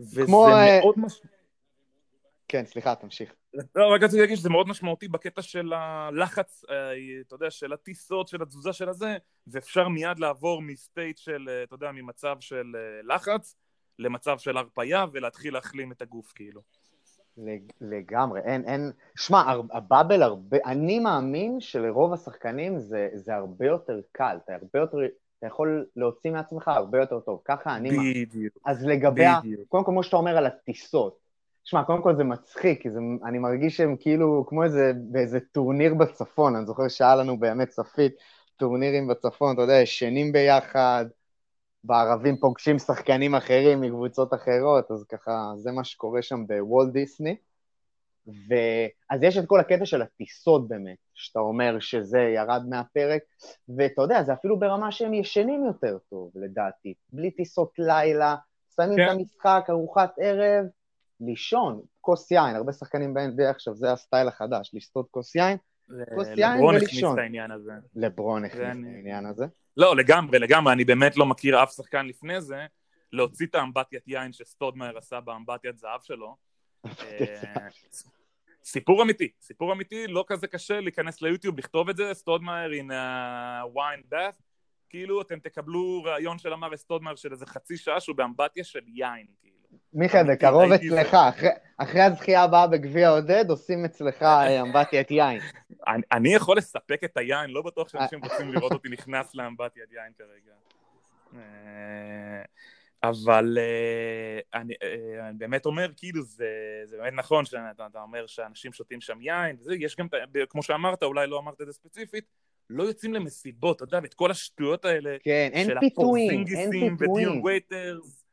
וזה 0.00 0.22
כמו, 0.26 0.48
אה, 0.48 0.80
מאוד 0.80 0.94
מש... 0.98 1.20
כן, 2.48 2.64
סליחה, 2.66 2.94
תמשיך. 2.94 3.34
לא, 3.74 3.94
רק 3.94 4.02
רציתי 4.02 4.20
להגיד 4.20 4.36
שזה 4.36 4.50
מאוד 4.50 4.68
משמעותי 4.68 5.08
בקטע 5.08 5.42
של 5.42 5.72
הלחץ, 5.72 6.64
אה, 6.70 6.92
אתה 7.26 7.34
יודע, 7.34 7.50
של 7.50 7.72
הטיסות, 7.72 8.28
של 8.28 8.42
התזוזה 8.42 8.72
של 8.72 8.88
הזה, 8.88 9.16
ואפשר 9.46 9.88
מיד 9.88 10.18
לעבור 10.18 10.62
מסטייט 10.62 11.18
של, 11.18 11.48
אתה 11.64 11.74
יודע, 11.74 11.92
ממצב 11.92 12.36
של 12.40 12.66
לחץ 13.04 13.56
למצב 13.98 14.38
של 14.38 14.56
הרפייה 14.56 15.04
ולהתחיל 15.12 15.54
להחלים 15.54 15.92
את 15.92 16.02
הגוף, 16.02 16.32
כאילו. 16.34 16.60
לג- 17.38 17.72
לגמרי, 17.80 18.40
אין, 18.40 18.64
אין, 18.64 18.92
שמע, 19.16 19.42
הבאבל 19.72 20.22
הרבה, 20.22 20.56
אני 20.66 20.98
מאמין 20.98 21.60
שלרוב 21.60 22.12
השחקנים 22.12 22.78
זה, 22.78 23.08
זה 23.14 23.34
הרבה 23.34 23.66
יותר 23.66 24.00
קל, 24.12 24.36
אתה 24.44 24.52
הרבה 24.54 24.78
יותר, 24.78 24.98
אתה 25.38 25.46
יכול 25.46 25.86
להוציא 25.96 26.30
מעצמך 26.30 26.68
הרבה 26.68 27.00
יותר 27.00 27.20
טוב, 27.20 27.40
ככה 27.44 27.76
אני 27.76 27.90
מאמין. 27.90 28.24
בדיוק, 28.26 28.58
אז 28.64 28.86
לגבי, 28.86 29.24
בדיוק. 29.38 29.68
קודם 29.68 29.84
כל, 29.84 29.90
כמו 29.90 30.02
שאתה 30.02 30.16
אומר 30.16 30.36
על 30.36 30.46
הטיסות, 30.46 31.18
שמע, 31.64 31.84
קודם 31.84 32.02
כל 32.02 32.16
זה 32.16 32.24
מצחיק, 32.24 32.82
כי 32.82 32.90
זה, 32.90 33.00
אני 33.24 33.38
מרגיש 33.38 33.76
שהם 33.76 33.96
כאילו 34.00 34.44
כמו 34.48 34.64
איזה, 34.64 34.92
באיזה 34.96 35.38
טורניר 35.40 35.94
בצפון, 35.94 36.56
אני 36.56 36.66
זוכר 36.66 36.88
שהיה 36.88 37.16
לנו 37.16 37.38
באמת 37.38 37.68
צפית, 37.68 38.12
טורנירים 38.56 39.08
בצפון, 39.08 39.54
אתה 39.54 39.62
יודע, 39.62 39.74
ישנים 39.74 40.32
ביחד, 40.32 41.06
בערבים 41.84 42.36
פוגשים 42.36 42.78
שחקנים 42.78 43.34
אחרים 43.34 43.80
מקבוצות 43.80 44.34
אחרות, 44.34 44.90
אז 44.90 45.04
ככה, 45.04 45.52
זה 45.56 45.72
מה 45.72 45.84
שקורה 45.84 46.22
שם 46.22 46.46
בוולט 46.46 46.92
דיסני. 46.92 47.36
ואז 48.26 49.22
יש 49.22 49.38
את 49.38 49.46
כל 49.46 49.60
הקטע 49.60 49.86
של 49.86 50.02
הטיסות 50.02 50.68
באמת, 50.68 50.96
שאתה 51.14 51.38
אומר 51.38 51.80
שזה 51.80 52.20
ירד 52.20 52.62
מהפרק, 52.68 53.22
ואתה 53.76 54.02
יודע, 54.02 54.22
זה 54.22 54.32
אפילו 54.32 54.58
ברמה 54.58 54.92
שהם 54.92 55.14
ישנים 55.14 55.64
יותר 55.64 55.98
טוב, 56.10 56.30
לדעתי. 56.34 56.94
בלי 57.12 57.30
טיסות 57.30 57.72
לילה, 57.78 58.36
שמים 58.76 58.96
כן. 58.96 59.06
את 59.06 59.10
המשחק, 59.10 59.66
ארוחת 59.70 60.14
ערב, 60.18 60.66
לישון, 61.20 61.80
כוס 62.00 62.30
יין, 62.30 62.56
הרבה 62.56 62.72
שחקנים 62.72 63.14
ב-NBA 63.14 63.50
עכשיו, 63.50 63.74
זה 63.74 63.92
הסטייל 63.92 64.28
החדש, 64.28 64.70
לשתות 64.74 65.06
כוס 65.10 65.34
יין, 65.34 65.56
כוס 66.14 66.28
יין 66.36 66.56
לברון 66.56 66.76
הכניס. 66.76 67.04
את 67.12 67.18
העניין 67.18 67.50
הזה. 67.50 67.72
לברון 67.96 68.44
הכניס 68.44 68.62
את 68.62 68.66
העניין 68.66 69.26
הזה. 69.26 69.44
לא, 69.76 69.96
לגמרי, 69.96 70.38
לגמרי, 70.38 70.72
אני 70.72 70.84
באמת 70.84 71.16
לא 71.16 71.26
מכיר 71.26 71.62
אף 71.62 71.72
שחקן 71.72 72.06
לפני 72.06 72.40
זה, 72.40 72.66
להוציא 73.12 73.46
את 73.46 73.54
האמבטיית 73.54 74.08
יין 74.08 74.32
שסטודמאייר 74.32 74.98
עשה 74.98 75.20
באמבטיית 75.20 75.78
זהב 75.78 76.00
שלו. 76.02 76.36
אה, 76.86 77.68
סיפור 78.64 79.02
אמיתי, 79.02 79.32
סיפור 79.40 79.72
אמיתי, 79.72 80.06
לא 80.06 80.24
כזה 80.26 80.46
קשה 80.46 80.80
להיכנס 80.80 81.22
ליוטיוב, 81.22 81.58
לכתוב 81.58 81.88
את 81.88 81.96
זה, 81.96 82.14
סטודמאייר 82.14 82.82
in 82.82 82.90
a 82.90 83.76
wine 83.76 84.12
bath, 84.14 84.42
כאילו 84.88 85.22
אתם 85.22 85.38
תקבלו 85.38 86.02
ראיון 86.04 86.38
של 86.38 86.52
אמר 86.52 86.76
סטודמאייר 86.76 87.16
של 87.16 87.32
איזה 87.32 87.46
חצי 87.46 87.76
שעה 87.76 88.00
שהוא 88.00 88.16
באמבטיה 88.16 88.64
של 88.64 88.82
יין, 88.86 89.26
כאילו. 89.40 89.53
מיכאל, 89.92 90.32
בקרוב 90.32 90.70
ראיתי 90.70 90.88
אצלך, 90.88 91.10
זה. 91.40 91.48
אחרי- 91.78 92.02
הזכייה 92.02 92.42
הבאה 92.42 92.66
בגביע 92.66 93.08
עודד, 93.08 93.44
עושים 93.50 93.84
אצלך 93.84 94.22
אה, 94.22 94.60
אמבטיית 94.60 95.10
יין. 95.10 95.40
אני, 96.12 96.34
יכול 96.34 96.56
לספק 96.56 97.04
את 97.04 97.16
היין, 97.16 97.50
לא 97.50 97.62
בטוח 97.62 97.88
שאנשים 97.88 98.24
רוצים 98.24 98.52
לראות 98.52 98.72
אותי 98.72 98.88
נכנס 98.88 99.34
לאמבטיית 99.34 99.92
יין 99.92 100.12
כרגע. 100.18 100.52
אה, 101.34 102.42
אבל 103.04 103.58
אה, 103.60 104.60
אני, 104.60 104.74
אה, 104.82 105.30
באמת 105.38 105.66
אומר, 105.66 105.90
כאילו, 105.96 106.22
זה, 106.22 106.46
זה 106.84 106.96
באמת 106.96 107.12
נכון 107.12 107.44
שאתה 107.44 107.86
אתה 107.90 108.02
אומר 108.02 108.26
שאנשים 108.26 108.72
שותים 108.72 109.00
שם 109.00 109.20
יין, 109.20 109.56
יש 109.80 109.96
גם, 109.96 110.06
את 110.06 110.36
כמו 110.48 110.62
שאמרת, 110.62 111.02
אולי 111.02 111.26
לא 111.26 111.38
אמרת 111.38 111.60
את 111.60 111.66
זה 111.66 111.72
ספציפית, 111.72 112.24
לא 112.70 112.82
יוצאים 112.82 113.14
למסיבות, 113.14 113.76
אתה 113.76 113.84
יודע, 113.84 113.98
ואת 114.02 114.14
כל 114.14 114.30
השטויות 114.30 114.84
האלה, 114.84 115.16
כן, 115.22 115.50
אין 115.52 115.66
של 115.66 115.80
פיתויים, 115.80 116.30
אין 116.30 116.40
הפורזינגיסים 116.40 116.68
ודיון 116.68 116.96
פיתויים. 116.96 117.44
וייטרס, 117.44 118.23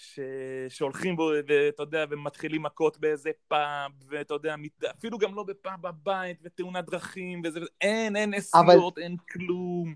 ש... 0.00 0.20
שהולכים 0.68 1.16
בו, 1.16 1.30
ואתה 1.48 1.82
יודע, 1.82 2.04
ומתחילים 2.10 2.62
מכות 2.62 2.98
באיזה 2.98 3.30
פאב, 3.48 3.90
ואתה 4.08 4.34
יודע, 4.34 4.56
מת... 4.56 4.84
אפילו 4.84 5.18
גם 5.18 5.34
לא 5.34 5.42
בפאב 5.42 5.82
בבית, 5.82 6.36
ותאונת 6.44 6.84
דרכים, 6.90 7.42
וזה, 7.44 7.60
אין, 7.80 8.16
אין 8.16 8.34
נסיעות, 8.34 8.98
אין 8.98 9.16
כלום. 9.32 9.94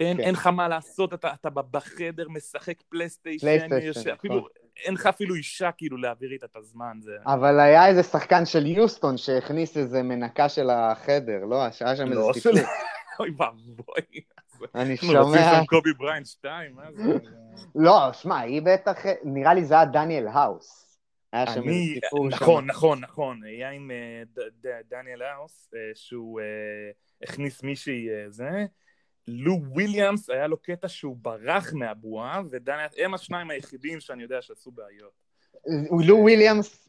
אין, 0.00 0.16
כן. 0.16 0.22
אין 0.22 0.34
לך 0.34 0.46
מה 0.46 0.68
לעשות, 0.68 1.14
אתה, 1.14 1.32
אתה 1.40 1.50
בחדר 1.50 2.28
משחק 2.28 2.82
פלייסטיישן, 2.88 3.46
פלייסטיישן, 3.46 3.90
יש- 3.90 3.96
נכון. 4.06 4.12
אפילו, 4.12 4.48
אין 4.84 4.94
לך 4.94 5.06
אפילו 5.06 5.34
אישה 5.34 5.70
כאילו 5.72 5.96
להעביר 5.96 6.30
איתה 6.32 6.46
את 6.46 6.56
הזמן, 6.56 6.98
זה... 7.02 7.12
אבל 7.26 7.60
היה 7.60 7.86
איזה 7.88 8.02
שחקן 8.02 8.46
של 8.46 8.66
יוסטון 8.66 9.16
שהכניס 9.16 9.76
איזה 9.76 10.02
מנקה 10.02 10.48
של 10.48 10.70
החדר, 10.70 11.44
לא? 11.44 11.70
שהיה 11.70 11.96
שם 11.96 12.02
איזה 12.08 12.14
לא 12.14 12.30
סיפור. 12.34 12.52
של- 12.56 12.62
אוי 13.20 13.30
ואבוי. 13.38 14.20
אני 14.74 14.92
אנחנו 14.92 15.08
רוצים 15.08 15.42
שומע... 15.42 15.54
שם 15.58 15.66
קובי 15.66 15.92
בריינט 15.92 16.24
2, 16.24 16.74
מה 16.74 16.82
זה? 16.92 17.02
לא, 17.74 18.12
שמע, 18.12 18.40
היא 18.40 18.62
בטח... 18.62 18.96
נראה 19.24 19.54
לי 19.54 19.64
זה 19.64 19.74
היה 19.74 19.84
דניאל 19.84 20.26
האוס. 20.28 20.84
היה 21.32 21.46
שם 21.46 21.60
איזה 21.60 21.70
אני, 21.70 22.00
סיפור 22.04 22.30
שם. 22.30 22.36
נכון, 22.36 22.66
נכון, 22.66 23.00
נכון, 23.00 23.40
היה 23.44 23.70
עם 23.70 23.90
אה, 23.90 24.22
דניאל 24.90 25.22
האוס, 25.22 25.70
אה, 25.74 25.80
שהוא 25.94 26.40
אה, 26.40 26.44
הכניס 27.22 27.62
מישהי 27.62 28.08
זה, 28.28 28.50
לו 29.28 29.60
וויליאמס, 29.72 30.30
היה 30.30 30.46
לו 30.46 30.56
קטע 30.56 30.88
שהוא 30.88 31.16
ברח 31.22 31.72
מהבועה, 31.72 32.42
ודניאל, 32.50 32.86
הם 32.98 33.14
השניים 33.14 33.50
היחידים 33.50 34.00
שאני 34.00 34.22
יודע 34.22 34.42
שעשו 34.42 34.70
בעיות. 34.70 35.12
לו 36.06 36.16
וויליאמס, 36.16 36.88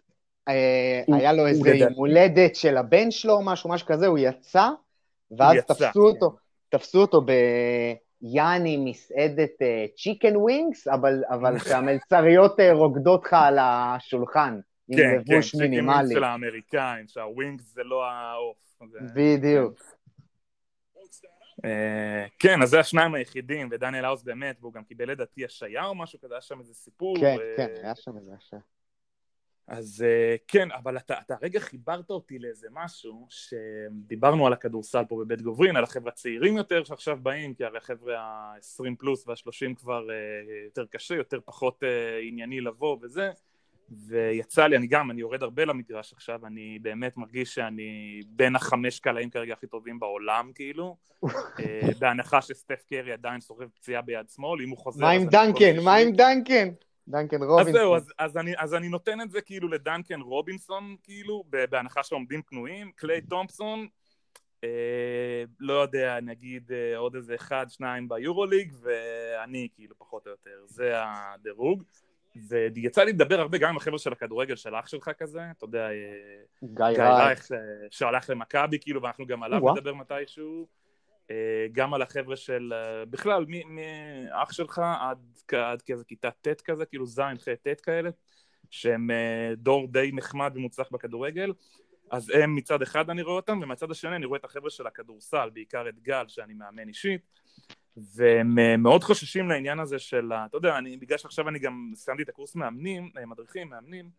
היה 1.07 1.33
לו 1.33 1.47
איזה 1.47 1.69
יום 1.69 1.93
הולדת 1.93 2.55
של 2.55 2.77
הבן 2.77 3.11
שלו 3.11 3.33
או 3.33 3.45
משהו, 3.45 3.69
משהו 3.69 3.87
כזה, 3.87 4.07
הוא 4.07 4.17
יצא, 4.17 4.69
ואז 5.37 5.57
תפסו. 5.67 6.07
אותו, 6.07 6.35
תפסו 6.77 7.01
אותו 7.01 7.21
ביאני 8.21 8.77
מסעדת 8.77 9.51
chicken 9.97 10.35
wings, 10.35 10.87
אבל 10.87 11.23
אבל 11.29 11.59
שהמלצריות 11.69 12.59
אה, 12.59 12.73
רוקדות 12.73 13.23
לך 13.25 13.33
על 13.33 13.57
השולחן, 13.61 14.59
עם 14.89 14.97
כן, 14.97 15.03
כן, 15.03 15.33
לבוש 15.33 15.51
צ'יקים 15.51 15.69
מינימלי. 15.71 16.13
של 16.13 16.23
האמריקאים, 16.23 17.07
שה 17.07 17.32
wings 17.32 17.73
זה 17.73 17.83
לא 17.83 18.05
העוף. 18.05 18.57
זה- 18.91 18.99
בדיוק. 19.15 19.73
אה, 21.65 22.25
כן, 22.39 22.61
אז 22.61 22.69
זה 22.69 22.79
השניים 22.79 23.13
היחידים, 23.13 23.69
ודניאל 23.71 24.05
האוס 24.05 24.23
באמת, 24.23 24.55
והוא 24.61 24.73
גם 24.73 24.83
קיבל 24.83 25.11
לדעתי 25.11 25.45
השעיה 25.45 25.85
או 25.85 25.95
משהו 25.95 26.19
כזה, 26.19 26.33
היה 26.33 26.41
שם 26.41 26.59
איזה 26.59 26.73
סיפור. 26.73 27.17
כן, 27.19 27.37
אה, 27.41 27.53
כן, 27.57 27.67
היה 27.83 27.95
שם 27.95 28.17
איזה 28.17 28.31
השם. 28.37 28.57
אז 29.67 30.05
אה, 30.07 30.35
כן, 30.47 30.71
אבל 30.71 30.97
אתה, 30.97 31.13
אתה 31.25 31.35
רגע 31.41 31.59
חיברת 31.59 32.09
אותי 32.09 32.39
לאיזה 32.39 32.67
משהו, 32.71 33.27
שדיברנו 33.29 34.47
על 34.47 34.53
הכדורסל 34.53 35.03
פה 35.09 35.17
בבית 35.19 35.41
גוברין, 35.41 35.75
על 35.75 35.83
החבר'ה 35.83 36.11
הצעירים 36.11 36.57
יותר 36.57 36.83
שעכשיו 36.83 37.17
באים, 37.21 37.53
כי 37.53 37.65
הרי 37.65 37.77
החבר'ה 37.77 38.19
ה-20 38.19 38.95
פלוס 38.99 39.27
וה-30 39.27 39.75
כבר 39.75 40.09
אה, 40.09 40.15
יותר 40.65 40.85
קשה, 40.85 41.15
יותר 41.15 41.39
פחות 41.45 41.83
אה, 41.83 42.19
ענייני 42.21 42.61
לבוא 42.61 42.97
וזה, 43.01 43.31
ויצא 44.07 44.67
לי, 44.67 44.77
אני 44.77 44.87
גם, 44.87 45.11
אני 45.11 45.21
יורד 45.21 45.43
הרבה 45.43 45.65
למגרש 45.65 46.13
עכשיו, 46.13 46.45
אני 46.45 46.79
באמת 46.81 47.17
מרגיש 47.17 47.55
שאני 47.55 48.21
בין 48.27 48.55
החמש 48.55 48.99
קלעים 48.99 49.29
כרגע 49.29 49.53
הכי 49.53 49.67
טובים 49.67 49.99
בעולם, 49.99 50.51
כאילו, 50.55 50.95
בהנחה 51.99 52.41
שסטף 52.41 52.83
קרי 52.89 53.11
עדיין 53.13 53.41
סוחב 53.41 53.67
פציעה 53.67 54.01
ביד 54.01 54.29
שמאל, 54.29 54.61
אם 54.61 54.69
הוא 54.69 54.77
חוזר... 54.77 55.01
מה 55.01 55.11
עם 55.11 55.25
דנקן? 55.25 55.79
מה. 55.83 55.95
עם 55.95 56.11
דנקן? 56.11 56.69
דנקן 57.07 57.43
אז 57.43 57.49
רובינסון. 57.49 57.73
זהו, 57.73 57.95
אז, 57.95 58.13
אז, 58.17 58.37
אני, 58.37 58.53
אז 58.57 58.73
אני 58.73 58.89
נותן 58.89 59.21
את 59.21 59.31
זה 59.31 59.41
כאילו 59.41 59.67
לדנקן 59.67 60.21
רובינסון, 60.21 60.95
כאילו, 61.03 61.43
בהנחה 61.69 62.03
שעומדים 62.03 62.41
פנויים, 62.41 62.91
קליי 62.95 63.21
תומפסון, 63.21 63.87
אה, 64.63 65.43
לא 65.59 65.73
יודע, 65.73 66.19
נגיד 66.21 66.71
אה, 66.71 66.97
עוד 66.97 67.15
איזה 67.15 67.35
אחד, 67.35 67.65
שניים 67.69 68.09
ביורוליג, 68.09 68.73
ואני 68.81 69.67
כאילו 69.75 69.95
פחות 69.97 70.25
או 70.25 70.31
יותר, 70.31 70.59
זה 70.65 70.93
הדירוג. 70.95 71.83
ויצא 72.75 73.03
לי 73.03 73.13
לדבר 73.13 73.39
הרבה 73.39 73.57
גם 73.57 73.69
עם 73.69 73.77
החבר'ה 73.77 73.99
של 73.99 74.11
הכדורגל 74.11 74.55
של 74.55 74.75
אח 74.75 74.87
שלך 74.87 75.09
כזה, 75.17 75.41
אתה 75.57 75.65
יודע, 75.65 75.89
אה, 75.89 75.93
גיא 76.63 76.85
רייך. 76.85 77.51
אה, 77.51 77.57
שהלך 77.91 78.29
למכבי, 78.29 78.79
כאילו, 78.79 79.01
ואנחנו 79.01 79.25
גם 79.25 79.43
עליו. 79.43 79.73
נדבר 79.73 79.93
מתישהו. 79.93 80.67
אה, 81.31 81.67
גם 81.71 81.93
על 81.93 82.01
החבר'ה 82.01 82.35
של, 82.35 82.73
אה, 82.73 83.05
בכלל, 83.05 83.45
מאח 83.65 84.51
שלך 84.51 84.81
עד, 84.99 85.17
עד 85.51 85.81
כזה 85.81 86.03
כיתה 86.05 86.31
ט' 86.31 86.61
כזה, 86.61 86.85
כאילו 86.85 87.05
ז', 87.05 87.19
ח', 87.19 87.47
ט' 87.63 87.81
כאלה, 87.81 88.09
שהם 88.69 89.11
אה, 89.11 89.55
דור 89.57 89.87
די 89.87 90.11
נחמד 90.13 90.51
ומוצלח 90.55 90.87
בכדורגל. 90.91 91.53
אז 92.11 92.29
הם 92.29 92.55
מצד 92.55 92.81
אחד 92.81 93.09
אני 93.09 93.21
רואה 93.21 93.35
אותם, 93.35 93.59
ומצד 93.63 93.91
השני 93.91 94.15
אני 94.15 94.25
רואה 94.25 94.39
את 94.39 94.45
החבר'ה 94.45 94.69
של 94.69 94.87
הכדורסל, 94.87 95.49
בעיקר 95.53 95.89
את 95.89 95.99
גל, 95.99 96.23
שאני 96.27 96.53
מאמן 96.53 96.87
אישית, 96.87 97.21
והם 97.97 98.57
מאוד 98.83 99.03
חוששים 99.03 99.49
לעניין 99.49 99.79
הזה 99.79 99.99
של, 99.99 100.31
אתה 100.33 100.57
יודע, 100.57 100.77
אני, 100.77 100.97
בגלל 100.97 101.17
שעכשיו 101.17 101.49
אני 101.49 101.59
גם 101.59 101.91
סיימתי 101.95 102.23
את 102.23 102.29
הקורס 102.29 102.55
מאמנים, 102.55 103.11
מדריכים, 103.27 103.69
מאמנים, 103.69 104.09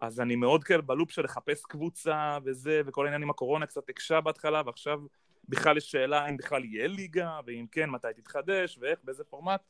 אז 0.00 0.20
אני 0.20 0.36
מאוד 0.36 0.64
כאלה 0.64 0.82
בלופ 0.82 1.10
של 1.10 1.22
לחפש 1.22 1.62
קבוצה 1.62 2.38
וזה, 2.44 2.80
וכל 2.86 3.04
העניין 3.04 3.22
עם 3.22 3.30
הקורונה 3.30 3.66
קצת 3.66 3.88
הקשה 3.88 4.20
בהתחלה, 4.20 4.62
ועכשיו 4.66 5.00
בכלל 5.48 5.76
יש 5.76 5.90
שאלה 5.90 6.28
אם 6.28 6.36
בכלל 6.36 6.64
יהיה 6.64 6.86
ליגה, 6.88 7.40
ואם 7.46 7.66
כן, 7.72 7.90
מתי 7.90 8.08
תתחדש, 8.16 8.78
ואיך, 8.80 8.98
באיזה 9.04 9.24
פורמט. 9.24 9.60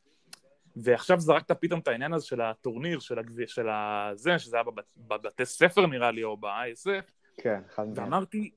ועכשיו 0.75 1.19
זרקת 1.19 1.51
פתאום 1.51 1.79
את 1.79 1.87
העניין 1.87 2.13
הזה 2.13 2.25
של 2.25 2.41
הטורניר, 2.41 2.99
של 2.99 3.19
הגביע, 3.19 3.47
של 3.47 3.67
הזה, 3.69 4.39
שזה 4.39 4.55
היה 4.55 4.63
בבת, 4.63 4.93
בבתי 4.97 5.45
ספר 5.45 5.87
נראה 5.87 6.11
לי, 6.11 6.23
או 6.23 6.37
ב-ISF, 6.37 7.11
כן, 7.37 7.61
אחד 7.69 7.87
מהם. 7.87 7.97
ואמרתי, 7.97 8.51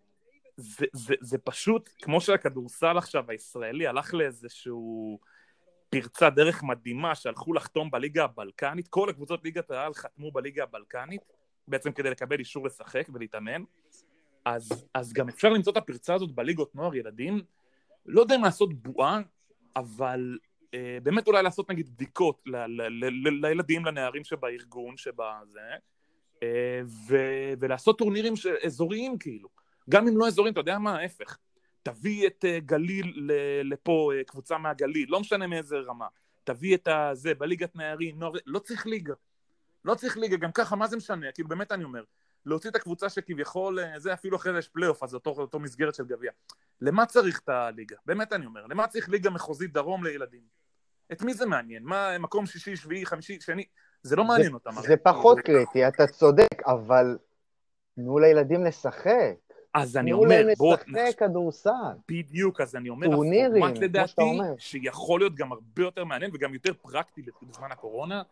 זה, 0.57 0.87
זה, 0.93 1.15
זה 1.21 1.39
פשוט, 1.39 1.91
כמו 2.03 2.21
שהכדורסל 2.21 2.99
עכשיו 2.99 3.25
הישראלי 3.31 3.87
הלך 3.87 4.15
לאיזשהו 4.15 5.19
פרצה 5.91 6.31
דרך 6.31 6.63
מדהימה 6.63 7.15
שהלכו 7.15 7.53
לחתום 7.53 7.91
בליגה 7.91 8.25
הבלקנית, 8.25 8.89
כל 8.89 9.11
הקבוצות 9.11 9.45
ליגת 9.45 9.71
העל 9.71 9.95
חתמו 9.95 10.33
בליגה 10.33 10.63
הבלקנית, 10.63 11.23
בעצם 11.69 11.93
כדי 11.93 12.11
לקבל 12.11 12.39
אישור 12.39 12.67
לשחק 12.67 13.09
ולהתאמן, 13.15 13.65
אז, 14.45 14.87
אז 14.95 15.13
גם 15.13 15.29
אפשר 15.29 15.49
למצוא 15.49 15.73
את 15.73 15.77
הפרצה 15.77 16.15
הזאת 16.15 16.33
בליגות 16.33 16.75
נוער 16.75 16.95
ילדים, 16.95 17.41
לא 18.07 18.21
יודע 18.21 18.37
אם 18.37 18.45
לעשות 18.45 18.75
בועה, 18.75 19.21
אבל 19.77 20.39
אה, 20.75 20.99
באמת 21.03 21.27
אולי 21.27 21.43
לעשות 21.43 21.71
נגיד 21.71 21.95
בדיקות 21.95 22.43
ל, 22.47 22.57
ל, 22.57 22.83
ל, 22.83 23.29
ל, 23.29 23.47
לילדים, 23.47 23.85
לנערים 23.85 24.25
שבארגון, 24.25 24.97
שבזה, 24.97 25.61
אה, 26.43 26.81
ו, 27.09 27.17
ולעשות 27.61 27.99
טורנירים 27.99 28.37
ש- 28.37 28.47
אזוריים 28.47 29.19
כאילו. 29.19 29.49
גם 29.91 30.09
אם 30.09 30.19
לא 30.19 30.27
אזוריים, 30.27 30.53
אתה 30.53 30.61
יודע 30.61 30.79
מה, 30.79 30.97
ההפך. 30.97 31.39
תביא 31.83 32.27
את 32.27 32.45
אה, 32.45 32.59
גליל 32.61 33.13
ל- 33.17 33.73
לפה, 33.73 34.13
אה, 34.15 34.25
קבוצה 34.25 34.59
מהגליל, 34.59 35.11
לא 35.11 35.21
משנה 35.21 35.47
מאיזה 35.47 35.77
רמה. 35.77 36.07
תביא 36.45 36.75
את 36.75 36.89
הזה, 36.89 37.35
בליגת 37.35 37.77
נערים, 37.77 38.19
נוער, 38.19 38.33
לא 38.47 38.59
צריך 38.59 38.87
ליגה. 38.87 39.15
לא 39.85 39.95
צריך 39.95 40.17
ליגה, 40.17 40.37
גם 40.37 40.53
ככה, 40.53 40.77
מה 40.77 40.87
זה 40.87 40.97
משנה? 40.97 41.33
כאילו, 41.33 41.49
באמת 41.49 41.73
אני 41.73 41.85
אומר, 41.85 42.05
להוציא 42.47 42.71
את 42.71 42.77
הקבוצה 42.77 43.09
שכביכול, 43.09 43.81
אה, 43.81 43.99
זה 43.99 44.13
אפילו 44.13 44.37
אחרי 44.37 44.53
זה 44.53 44.59
יש 44.59 44.69
פלייאוף, 44.69 45.03
אז 45.03 45.11
זה 45.11 45.17
אותו, 45.17 45.31
אותו 45.31 45.59
מסגרת 45.59 45.95
של 45.95 46.05
גביע. 46.05 46.31
למה 46.81 47.07
צריך 47.07 47.41
את 47.45 47.49
הליגה? 47.49 47.97
באמת 48.07 48.33
אני 48.33 48.47
אומר, 48.47 48.67
למה 48.67 48.87
צריך 48.87 49.09
ליגה 49.09 49.31
מחוזית 49.31 49.73
דרום 49.73 50.05
לילדים? 50.05 50.43
את 51.13 51.23
מי 51.23 51.35
זה 51.35 51.47
מעניין? 51.47 51.83
מה, 51.85 52.19
מקום 52.19 52.47
שישי, 52.47 52.77
שביעי, 52.77 53.07
חמישי, 53.07 53.41
שני? 53.41 53.65
זה 54.03 54.17
לא 54.17 54.25
מעניין 54.25 54.55
אותם. 54.55 54.79
הרי. 54.79 54.87
זה 54.87 54.97
פחות 54.97 55.39
קריטי, 55.41 55.89
אתה 55.89 56.07
צודק, 56.07 56.63
אבל 56.67 57.19
תנו 57.95 58.19
לילדים 58.19 58.65
לשחק. 58.65 59.35
אז 59.75 59.97
אני 59.97 60.11
תנו 60.11 60.23
אומר, 60.23 60.43
להם 60.47 60.55
בוא, 60.59 60.77
לשחק 60.87 61.19
כדורסל. 61.19 61.71
בדיוק, 62.09 62.61
אז 62.61 62.77
אני 62.77 62.89
אומר, 62.89 63.07
טורנירים, 63.11 63.63
הפורמט 63.63 63.75
כמו 63.75 63.85
לדעתי, 63.85 64.09
שאתה 64.09 64.23
אומר. 64.23 64.55
שיכול 64.59 65.21
להיות 65.21 65.35
גם 65.35 65.53
הרבה 65.53 65.83
יותר 65.83 66.05
מעניין 66.05 66.31
וגם 66.35 66.55
יותר 66.55 66.73
פרקטי 66.83 67.23
בזמן 67.43 67.73
הקורונה, 67.73 68.23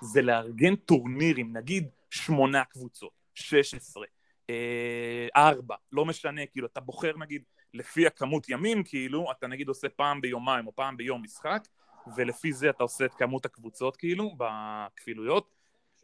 זה 0.00 0.22
לארגן 0.22 0.76
טורנירים, 0.76 1.56
נגיד 1.56 1.88
שמונה 2.10 2.64
קבוצות, 2.64 3.12
16, 3.42 4.04
אה, 4.50 5.28
ארבע, 5.36 5.74
לא 5.92 6.04
משנה, 6.04 6.46
כאילו, 6.46 6.66
אתה 6.66 6.80
בוחר 6.80 7.16
נגיד 7.16 7.42
לפי 7.74 8.06
הכמות 8.06 8.48
ימים, 8.48 8.84
כאילו, 8.84 9.32
אתה 9.32 9.46
נגיד 9.46 9.68
עושה 9.68 9.88
פעם 9.88 10.20
ביומיים 10.20 10.66
או 10.66 10.76
פעם 10.76 10.96
ביום 10.96 11.22
משחק, 11.22 11.68
ולפי 12.16 12.52
זה 12.52 12.70
אתה 12.70 12.82
עושה 12.82 13.04
את 13.04 13.14
כמות 13.14 13.44
הקבוצות, 13.44 13.96
כאילו, 13.96 14.36
בכפילויות, 14.38 15.54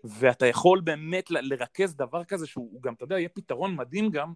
ואתה 0.05 0.47
יכול 0.47 0.81
באמת 0.81 1.31
לרכז 1.31 1.97
דבר 1.97 2.25
כזה 2.25 2.47
שהוא 2.47 2.83
גם, 2.83 2.95
אתה 2.95 3.05
יודע, 3.05 3.19
יהיה 3.19 3.29
פתרון 3.29 3.77
מדהים 3.77 4.11
גם 4.11 4.33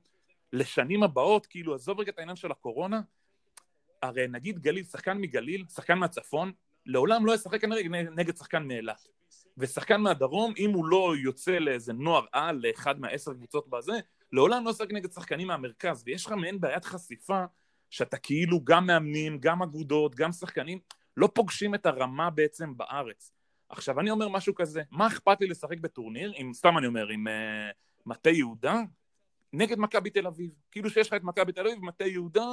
לשנים 0.52 1.02
הבאות, 1.02 1.47
כאילו, 1.47 1.75
עזוב 1.75 2.00
רגע 2.00 2.12
את 2.12 2.19
העניין 2.19 2.37
של 2.37 2.50
הקורונה, 2.50 3.00
הרי 4.02 4.28
נגיד 4.28 4.59
גליל, 4.59 4.85
שחקן 4.85 5.19
מגליל, 5.19 5.64
שחקן 5.75 5.99
מהצפון, 5.99 6.52
לעולם 6.87 7.26
לא 7.26 7.35
ישחק 7.35 7.61
כנראה 7.61 7.83
נגד 8.17 8.37
שחקן 8.37 8.62
מאילת. 8.62 9.09
ושחקן 9.59 10.00
מהדרום, 10.00 10.53
אם 10.59 10.71
הוא 10.71 10.87
לא 10.87 11.12
יוצא 11.23 11.59
לאיזה 11.59 11.93
נוער 11.93 12.25
על, 12.33 12.61
לאחד 12.62 13.00
מהעשר 13.00 13.35
קבוצות 13.35 13.69
בזה, 13.69 13.93
לעולם 14.33 14.65
לא 14.65 14.71
ישחק 14.71 14.93
נגד 14.93 15.12
שחקנים 15.12 15.47
מהמרכז, 15.47 16.03
ויש 16.07 16.27
לך 16.27 16.33
מעין 16.33 16.61
בעיית 16.61 16.85
חשיפה, 16.85 17.45
שאתה 17.91 18.17
כאילו 18.17 18.65
גם 18.65 18.87
מאמנים, 18.87 19.38
גם 19.41 19.62
אגודות, 19.62 20.15
גם 20.15 20.33
שחקנים, 20.33 20.79
לא 21.17 21.29
פוגשים 21.35 21.75
את 21.75 21.87
הרמה 21.87 22.31
בעצם 22.31 22.77
בארץ. 22.77 23.33
עכשיו, 23.69 24.00
אני 24.00 24.11
אומר 24.11 24.29
משהו 24.29 24.55
כזה, 24.55 24.83
מה 24.91 25.07
אכפת 25.07 25.41
לי 25.41 25.47
לשחק 25.47 25.81
בטורניר, 25.81 26.33
אם, 26.37 26.50
סתם 26.55 26.79
אני 26.79 26.87
אומר, 26.87 27.09
עם 27.09 27.27
uh, 27.27 27.31
מטה 28.07 28.31
יהודה, 28.31 28.81
נגד 29.53 29.79
מכבי 29.79 30.11
תל 30.11 30.27
אביב. 30.27 30.50
כאילו 30.71 30.91
שיש 30.91 31.09
לך 31.09 31.15
את 31.15 31.23
מכבי 31.23 31.53
תל 31.53 31.61
אביב, 31.61 31.85
מטה 31.85 32.07
יהודה, 32.07 32.47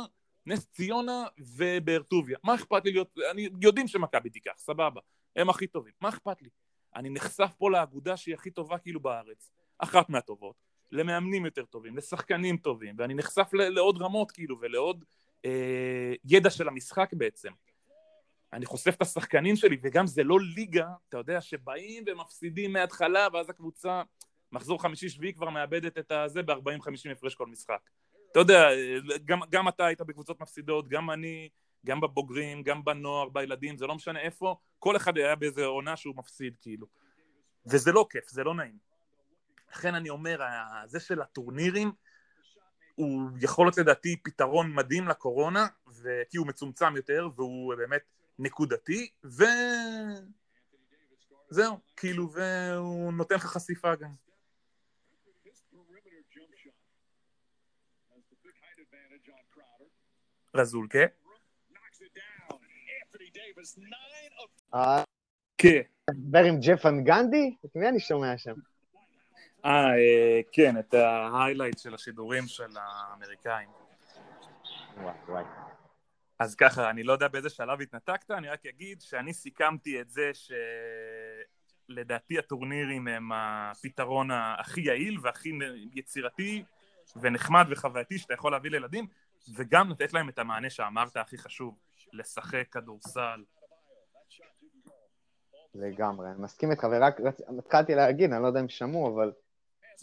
נס 0.46 0.66
ציונה 0.66 1.24
ובאר 1.38 2.02
טוביה. 2.02 2.38
מה 2.44 2.56
אכפת 2.56 2.86
לי 2.86 2.92
להיות, 2.92 3.16
אני, 3.32 3.50
יודעים 3.62 3.88
שמכבי 3.88 4.30
תיקח, 4.30 4.54
סבבה, 4.58 5.02
הם 5.36 5.50
הכי 5.50 5.68
טובים, 5.68 5.94
מה 6.02 6.10
אכפת 6.10 6.42
לי? 6.42 6.50
אני 6.96 7.10
נחשף 7.10 7.52
פה 7.58 7.72
לאגודה 7.72 8.18
שהיא 8.18 8.36
הכי 8.36 8.52
טובה 8.52 8.78
כאילו 8.78 9.00
בארץ, 9.00 9.52
אחת 9.80 10.10
מהטובות, 10.10 10.56
למאמנים 10.92 11.46
יותר 11.46 11.66
טובים, 11.66 11.98
לשחקנים 11.98 12.58
טובים, 12.58 12.96
ואני 12.98 13.14
נחשף 13.14 13.50
לעוד 13.54 14.02
רמות 14.02 14.32
כאילו, 14.32 14.58
ולעוד 14.62 15.06
אה, 15.46 16.14
ידע 16.26 16.50
של 16.50 16.68
המשחק 16.68 17.10
בעצם. 17.14 17.52
אני 18.54 18.66
חושף 18.66 18.96
את 18.98 19.02
השחקנים 19.02 19.56
שלי, 19.56 19.78
וגם 19.84 20.08
זה 20.08 20.24
לא 20.24 20.40
ליגה, 20.56 20.88
אתה 21.10 21.18
יודע, 21.18 21.42
שבאים 21.42 22.04
ומפסידים 22.08 22.74
מההתחלה, 22.74 23.28
ואז 23.34 23.50
הקבוצה, 23.50 24.02
מחזור 24.52 24.82
חמישי-שביעי 24.82 25.34
כבר 25.34 25.50
מאבדת 25.50 25.98
את 25.98 26.12
הזה 26.12 26.44
ב-40-50 26.44 27.12
הפרש 27.12 27.36
כל 27.36 27.48
משחק. 27.48 27.90
אתה 28.32 28.40
יודע, 28.40 28.68
גם, 29.26 29.40
גם 29.50 29.68
אתה 29.68 29.86
היית 29.86 30.02
בקבוצות 30.02 30.42
מפסידות, 30.42 30.88
גם 30.88 31.12
אני, 31.12 31.50
גם 31.86 32.02
בבוגרים, 32.02 32.64
גם 32.64 32.86
בנוער, 32.86 33.30
בילדים, 33.30 33.78
זה 33.78 33.88
לא 33.88 33.96
משנה 33.96 34.20
איפה, 34.20 34.56
כל 34.80 34.96
אחד 34.96 35.18
היה 35.18 35.36
באיזה 35.36 35.66
עונה 35.66 35.96
שהוא 35.96 36.16
מפסיד, 36.18 36.56
כאילו. 36.62 36.88
וזה 37.66 37.92
לא 37.92 38.08
כיף, 38.10 38.30
זה 38.30 38.44
לא 38.44 38.56
נעים. 38.56 38.78
לכן 39.72 39.96
אני 39.96 40.10
אומר, 40.10 40.40
זה 40.86 41.00
של 41.00 41.22
הטורנירים, 41.22 41.92
הוא 42.96 43.30
יכול 43.42 43.66
להיות 43.66 43.78
לדעתי 43.78 44.16
פתרון 44.24 44.74
מדהים 44.74 45.08
לקורונה, 45.08 45.68
ו... 45.88 46.22
כי 46.30 46.38
הוא 46.38 46.48
מצומצם 46.48 46.96
יותר, 46.96 47.28
והוא 47.36 47.76
באמת 47.76 48.02
נקודתי, 48.40 49.10
ו... 49.26 49.44
זהו, 51.50 51.80
כאילו, 51.98 52.32
והוא 52.32 53.14
נותן 53.14 53.36
לך 53.36 53.46
חשיפה 53.46 53.96
גם. 53.96 54.10
רזולקה? 60.56 61.25
אה, 64.74 65.04
כן. 65.58 65.82
דבר 66.12 66.44
עם 66.44 66.60
ג'ף 66.60 66.86
אנגנדי? 66.86 67.56
את 67.66 67.76
מי 67.76 67.90
אני 67.90 68.00
שומע 68.00 68.38
שם? 68.38 68.54
אה, 69.66 69.96
אה, 69.96 70.42
כן, 70.52 70.80
את 70.80 70.94
ההיילייט 70.94 71.80
של 71.80 71.94
השידורים 71.94 72.48
של 72.48 72.70
האמריקאים. 72.76 73.70
וואי, 74.98 75.16
וואי. 75.28 75.44
אז 76.40 76.56
ככה, 76.56 76.90
אני 76.90 77.04
לא 77.04 77.14
יודע 77.14 77.28
באיזה 77.28 77.50
שלב 77.50 77.82
התנתקת, 77.82 78.32
אני 78.32 78.50
רק 78.50 78.66
אגיד 78.66 79.02
שאני 79.02 79.34
סיכמתי 79.34 80.02
את 80.02 80.10
זה 80.10 80.32
שלדעתי 81.90 82.40
הטורנירים 82.40 83.08
הם 83.08 83.32
הפתרון 83.34 84.32
הכי 84.32 84.82
יעיל 84.82 85.20
והכי 85.22 85.52
יצירתי 85.94 86.64
ונחמד 87.16 87.66
וחווייתי 87.70 88.18
שאתה 88.18 88.34
יכול 88.34 88.52
להביא 88.52 88.72
לילדים, 88.72 89.08
וגם 89.54 89.90
לתת 89.90 90.14
להם 90.14 90.30
את 90.30 90.40
המענה 90.40 90.70
שאמרת 90.70 91.18
הכי 91.18 91.38
חשוב, 91.38 91.76
לשחק 92.14 92.64
כדורסל. 92.72 93.44
לגמרי, 95.76 96.28
אני 96.32 96.42
מסכים 96.42 96.72
איתך, 96.72 96.88
ורק 96.92 97.18
התחלתי 97.60 97.96
להגיד, 97.96 98.34
אני 98.34 98.42
לא 98.42 98.48
יודע 98.48 98.60
אם 98.60 98.70
שמעו, 98.70 99.16
אבל 99.16 99.32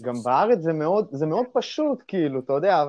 גם 0.02 0.14
בארץ 0.24 0.58
זה 0.58 0.72
מאוד, 0.72 1.08
זה 1.10 1.26
מאוד 1.26 1.46
פשוט, 1.52 2.02
כאילו, 2.08 2.40
אתה 2.40 2.52
יודע, 2.52 2.84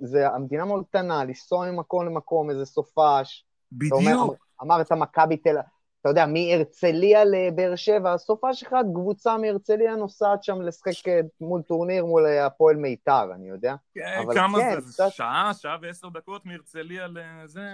זה, 0.00 0.28
המדינה 0.28 0.64
מאוד 0.64 0.84
קטנה, 0.88 1.24
לנסוע 1.24 1.70
ממקום 1.70 2.06
למקום, 2.06 2.50
איזה 2.50 2.64
סופש. 2.64 3.46
אתה 3.88 3.94
אומר, 3.94 4.12
בדיוק. 4.12 4.46
אמרת 4.62 4.92
מכבי 4.92 5.36
תל 5.36 5.56
אתה 6.04 6.10
יודע, 6.10 6.26
מהרצליה 6.26 7.24
לבאר 7.24 7.76
שבע, 7.76 8.18
סופש 8.18 8.62
אחד, 8.62 8.84
קבוצה 8.94 9.36
מהרצליה 9.38 9.96
נוסעת 9.96 10.44
שם 10.44 10.62
לשחק 10.62 11.08
אה, 11.08 11.20
מול 11.40 11.62
טורניר 11.62 12.04
מול 12.04 12.26
אה, 12.26 12.46
הפועל 12.46 12.76
מיתר, 12.76 13.34
אני 13.34 13.48
יודע. 13.48 13.74
כן, 13.94 14.20
אבל 14.24 14.34
כמה 14.34 14.58
כן, 14.58 14.80
זה? 14.80 14.80
זה? 14.80 14.92
קצת- 14.92 15.10
שעה, 15.10 15.50
שעה 15.54 15.76
ועשר 15.82 16.08
דקות 16.08 16.46
מהרצליה 16.46 17.06
לזה. 17.06 17.68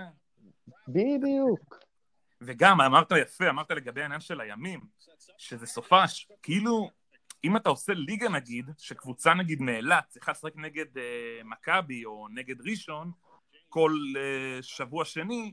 בדיוק. 0.89 1.79
וגם, 2.41 2.81
אמרת 2.81 3.13
יפה, 3.23 3.49
אמרת 3.49 3.71
לגבי 3.71 4.03
העניין 4.03 4.21
של 4.21 4.41
הימים, 4.41 4.81
שזה 5.39 5.67
סופש, 5.67 6.29
כאילו, 6.43 6.91
אם 7.45 7.57
אתה 7.57 7.69
עושה 7.69 7.93
ליגה 7.95 8.29
נגיד, 8.29 8.71
שקבוצה 8.79 9.35
נגיד 9.35 9.61
מאילת 9.63 10.05
צריכה 10.09 10.33
לשחק 10.33 10.57
נגד 10.57 10.99
אה, 10.99 11.41
מכבי 11.45 12.05
או 12.05 12.27
נגד 12.35 12.69
ראשון, 12.69 13.11
כל 13.69 13.93
אה, 14.17 14.63
שבוע 14.63 15.05
שני, 15.05 15.53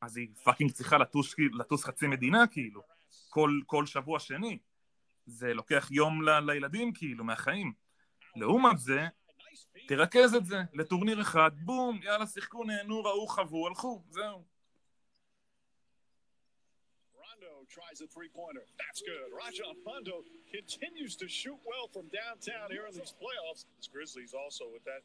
אז 0.00 0.16
היא 0.16 0.28
פאקינג 0.44 0.72
צריכה 0.72 0.98
לטוס, 0.98 1.34
לטוס 1.58 1.84
חצי 1.84 2.06
מדינה, 2.06 2.46
כאילו, 2.46 2.82
כל, 3.28 3.50
כל 3.66 3.86
שבוע 3.86 4.20
שני. 4.20 4.58
זה 5.26 5.54
לוקח 5.54 5.88
יום 5.90 6.22
ל, 6.22 6.40
לילדים, 6.40 6.92
כאילו, 6.92 7.24
מהחיים. 7.24 7.72
לעומת 8.36 8.78
זה, 8.78 9.06
תרכז 9.88 10.34
את 10.34 10.46
זה 10.46 10.56
לטורניר 10.72 11.20
אחד, 11.20 11.50
בום, 11.64 12.00
יאללה, 12.02 12.26
שיחקו, 12.26 12.64
נהנו, 12.64 13.04
ראו, 13.04 13.26
חוו, 13.26 13.66
הלכו, 13.66 14.02
זהו. 14.10 14.44
Tries 17.68 18.00
a 18.00 18.06
three-pointer. 18.06 18.64
That's 18.78 19.02
good. 19.02 19.28
Rajon 19.42 19.76
Rondo 19.84 20.22
continues 20.56 21.12
to 21.16 21.26
shoot 21.28 21.58
well 21.66 21.86
from 21.94 22.06
downtown 22.22 22.70
here 22.70 22.86
in 22.88 22.94
these 22.94 23.12
playoffs. 23.22 23.66
Grizzlies 23.92 24.34
also 24.42 24.64
with 24.72 24.84
that 24.84 25.02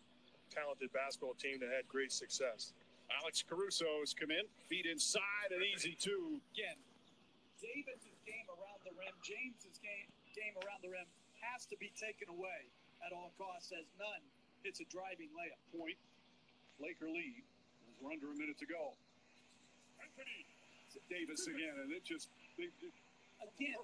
talented 0.58 0.94
basketball 0.94 1.34
team 1.34 1.58
that 1.62 1.72
had 1.76 1.88
great 1.88 2.12
success. 2.12 2.74
Alex 3.20 3.44
Caruso 3.44 4.00
has 4.00 4.14
come 4.14 4.32
in, 4.32 4.46
feet 4.70 4.88
inside, 4.88 5.52
an 5.52 5.64
easy 5.64 5.98
two. 6.00 6.40
again, 6.56 6.80
Davis' 7.60 8.08
game 8.24 8.48
around 8.48 8.82
the 8.88 8.94
rim, 8.96 9.14
James's 9.22 9.78
game, 9.84 10.08
game 10.32 10.56
around 10.64 10.82
the 10.82 10.90
rim 10.90 11.08
has 11.42 11.66
to 11.68 11.76
be 11.78 11.92
taken 11.98 12.30
away 12.30 12.70
at 13.06 13.12
all 13.12 13.34
costs, 13.38 13.74
as 13.74 13.86
none 13.98 14.22
hits 14.64 14.80
a 14.80 14.88
driving 14.88 15.30
layup. 15.34 15.58
Point. 15.74 15.98
Laker 16.80 17.10
lead. 17.10 17.46
As 17.90 17.94
we're 18.02 18.14
under 18.14 18.34
a 18.34 18.38
minute 18.38 18.58
to 18.62 18.70
go. 18.70 18.98
Anthony 20.02 20.46
Davis 21.10 21.46
again, 21.46 21.78
and 21.82 21.94
it 21.94 22.02
just 22.06 22.30
they, 22.58 22.70
they, 22.82 22.90
Again. 23.42 23.82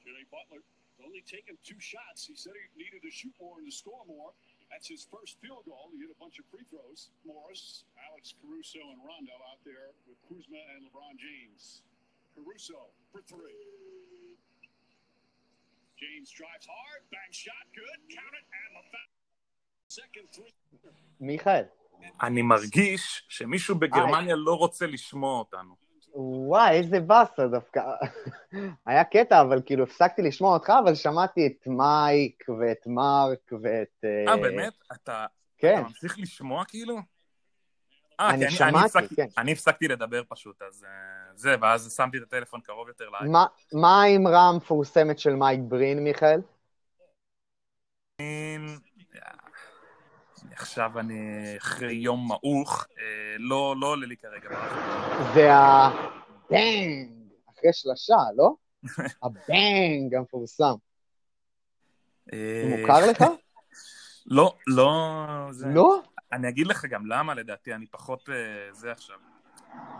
Jimmy 0.00 0.24
Butler 0.32 0.64
only 1.04 1.20
taken 1.28 1.56
two 1.60 1.80
shots. 1.80 2.24
He 2.24 2.36
said 2.36 2.52
he 2.56 2.68
needed 2.76 3.04
to 3.04 3.12
shoot 3.12 3.32
more 3.40 3.60
and 3.60 3.68
to 3.68 3.72
score 3.72 4.04
more. 4.08 4.32
That's 4.70 4.88
his 4.94 5.02
first 5.14 5.32
field 5.42 5.64
goal. 5.66 5.90
He 5.92 5.98
hit 5.98 6.10
a 6.16 6.18
bunch 6.22 6.38
of 6.38 6.46
free 6.52 6.66
throws. 6.70 7.10
Morris, 7.26 7.84
Alex 8.08 8.24
Caruso, 8.38 8.78
and 8.92 9.00
Rondo 9.08 9.36
out 9.50 9.60
there 9.66 9.88
with 10.06 10.18
Kuzma 10.28 10.62
and 10.72 10.80
LeBron 10.86 11.14
James. 11.18 11.82
Caruso 12.34 12.78
for 13.12 13.20
three. 13.32 13.66
James 15.98 16.30
drives 16.30 16.64
hard, 16.64 17.00
bang 17.12 17.32
shot, 17.42 17.64
good, 17.76 17.98
count 18.16 18.34
it, 18.40 18.46
and 18.60 18.70
the 18.78 18.84
foul. 18.92 19.10
Second 20.00 20.26
three. 20.32 20.54
מיכאל, 21.20 21.64
אני 22.22 22.42
מרגיש 22.42 23.22
שמישהו 23.28 23.74
בגרמניה 23.78 24.34
לא 24.36 24.54
רוצה 24.54 24.86
לשמוע 24.86 25.38
אותנו. 25.38 25.89
וואי, 26.14 26.76
איזה 26.76 27.00
באסה 27.00 27.46
דווקא. 27.48 27.80
היה 28.86 29.04
קטע, 29.04 29.40
אבל 29.40 29.62
כאילו 29.66 29.84
הפסקתי 29.84 30.22
לשמוע 30.22 30.54
אותך, 30.54 30.72
אבל 30.84 30.94
שמעתי 30.94 31.46
את 31.46 31.66
מייק 31.66 32.44
ואת 32.60 32.86
מרק 32.86 33.52
ואת... 33.62 34.04
אה, 34.28 34.36
באמת? 34.36 34.72
אתה 34.92 35.26
כן, 35.58 35.74
אתה 35.78 35.88
ממשיך 35.88 36.18
לשמוע 36.18 36.64
כאילו? 36.64 36.96
אה, 38.20 38.30
אני 38.30 38.50
שמעתי, 38.50 39.14
כן. 39.16 39.26
אני 39.38 39.52
הפסקתי 39.52 39.88
לדבר 39.88 40.22
פשוט, 40.28 40.62
אז 40.62 40.84
אה, 40.84 40.90
זה, 41.34 41.54
ואז 41.60 41.92
שמתי 41.96 42.16
את 42.18 42.22
הטלפון 42.22 42.60
קרוב 42.60 42.88
יותר 42.88 43.08
לעין. 43.08 43.32
מה- 43.32 43.46
מה 43.72 44.02
האמרה 44.02 44.48
המפורסמת 44.48 45.18
של 45.18 45.34
מייק 45.34 45.60
ברין, 45.68 46.04
מיכאל? 46.04 46.40
עכשיו 50.52 50.98
אני 50.98 51.20
אחרי 51.58 51.92
יום 51.94 52.28
מעוך, 52.28 52.86
אה, 52.98 53.04
לא 53.38 53.74
לא 53.80 53.86
עולה 53.86 54.06
לי 54.06 54.16
כרגע. 54.16 54.48
בראש. 54.48 55.34
זה 55.34 55.48
הבנג, 55.52 57.08
אחרי 57.50 57.70
שלושה, 57.72 58.16
לא? 58.36 58.54
הבנג 59.22 60.14
המפורסם. 60.14 60.74
אה, 62.32 62.76
מוכר 62.80 63.06
לך? 63.10 63.24
לא, 64.26 64.56
לא... 64.66 65.26
זה- 65.50 65.66
לא? 65.68 66.00
אני 66.32 66.48
אגיד 66.48 66.66
לך 66.66 66.84
גם 66.84 67.06
למה 67.06 67.34
לדעתי 67.34 67.74
אני 67.74 67.86
פחות 67.86 68.28
אה, 68.28 68.34
זה 68.72 68.92
עכשיו. 68.92 69.16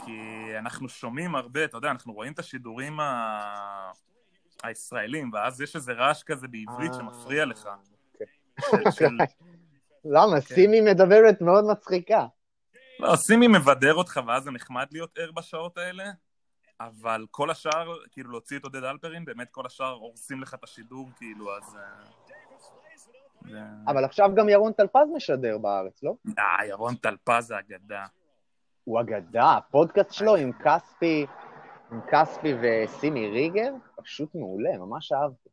כי 0.05 0.12
אנחנו 0.59 0.88
שומעים 0.88 1.35
הרבה, 1.35 1.64
אתה 1.64 1.76
יודע, 1.76 1.90
אנחנו 1.90 2.12
רואים 2.12 2.33
את 2.33 2.38
השידורים 2.38 3.00
ה... 3.00 3.90
הישראלים, 4.62 5.31
ואז 5.33 5.61
יש 5.61 5.76
איזה 5.76 5.92
רעש 5.92 6.22
כזה 6.22 6.48
בעברית 6.48 6.92
שמפריע 6.94 7.44
לך. 7.44 7.68
אוקיי. 8.72 8.92
של- 8.92 9.07
של- 9.09 9.16
למה? 10.05 10.41
כן. 10.41 10.55
סימי 10.55 10.81
מדברת 10.81 11.41
מאוד 11.41 11.65
מצחיקה. 11.65 12.27
לא, 13.01 13.17
סימי 13.17 13.49
מבדר 13.49 13.95
אותך, 13.95 14.21
ואז 14.27 14.43
זה 14.43 14.51
נחמד 14.51 14.87
להיות 14.93 15.19
ער 15.19 15.31
בשעות 15.33 15.79
האלה, 15.79 16.05
אבל 16.81 17.27
כל 17.31 17.51
השאר, 17.51 17.95
כאילו 18.11 18.31
להוציא 18.31 18.59
את 18.59 18.65
עודד 18.65 18.85
אלפרין, 18.85 19.25
באמת 19.25 19.49
כל 19.51 19.67
השאר 19.67 19.93
הורסים 19.93 20.41
לך 20.41 20.55
את 20.55 20.65
השידור, 20.65 21.09
כאילו, 21.17 21.57
אז... 21.57 21.77
אה, 21.77 23.63
אבל 23.87 24.05
עכשיו 24.05 24.31
גם 24.37 24.49
ירון 24.49 24.73
טלפז 24.73 25.09
משדר 25.15 25.59
בארץ, 25.59 26.03
לא? 26.03 26.15
אה, 26.39 26.67
ירון 26.67 26.95
טלפז 26.95 27.47
זה 27.47 27.59
אגדה. 27.59 28.07
הוא 28.85 29.01
אגדה, 29.01 29.57
הפודקאסט 29.57 30.13
שלו 30.13 30.37
עם 30.37 30.53
כספי, 30.53 31.27
עם 31.93 32.01
כספי 32.13 32.55
וסימי 32.63 33.29
ריגר, 33.29 33.73
פשוט 33.97 34.35
מעולה, 34.35 34.79
ממש 34.79 35.13
אהבתי. 35.13 35.50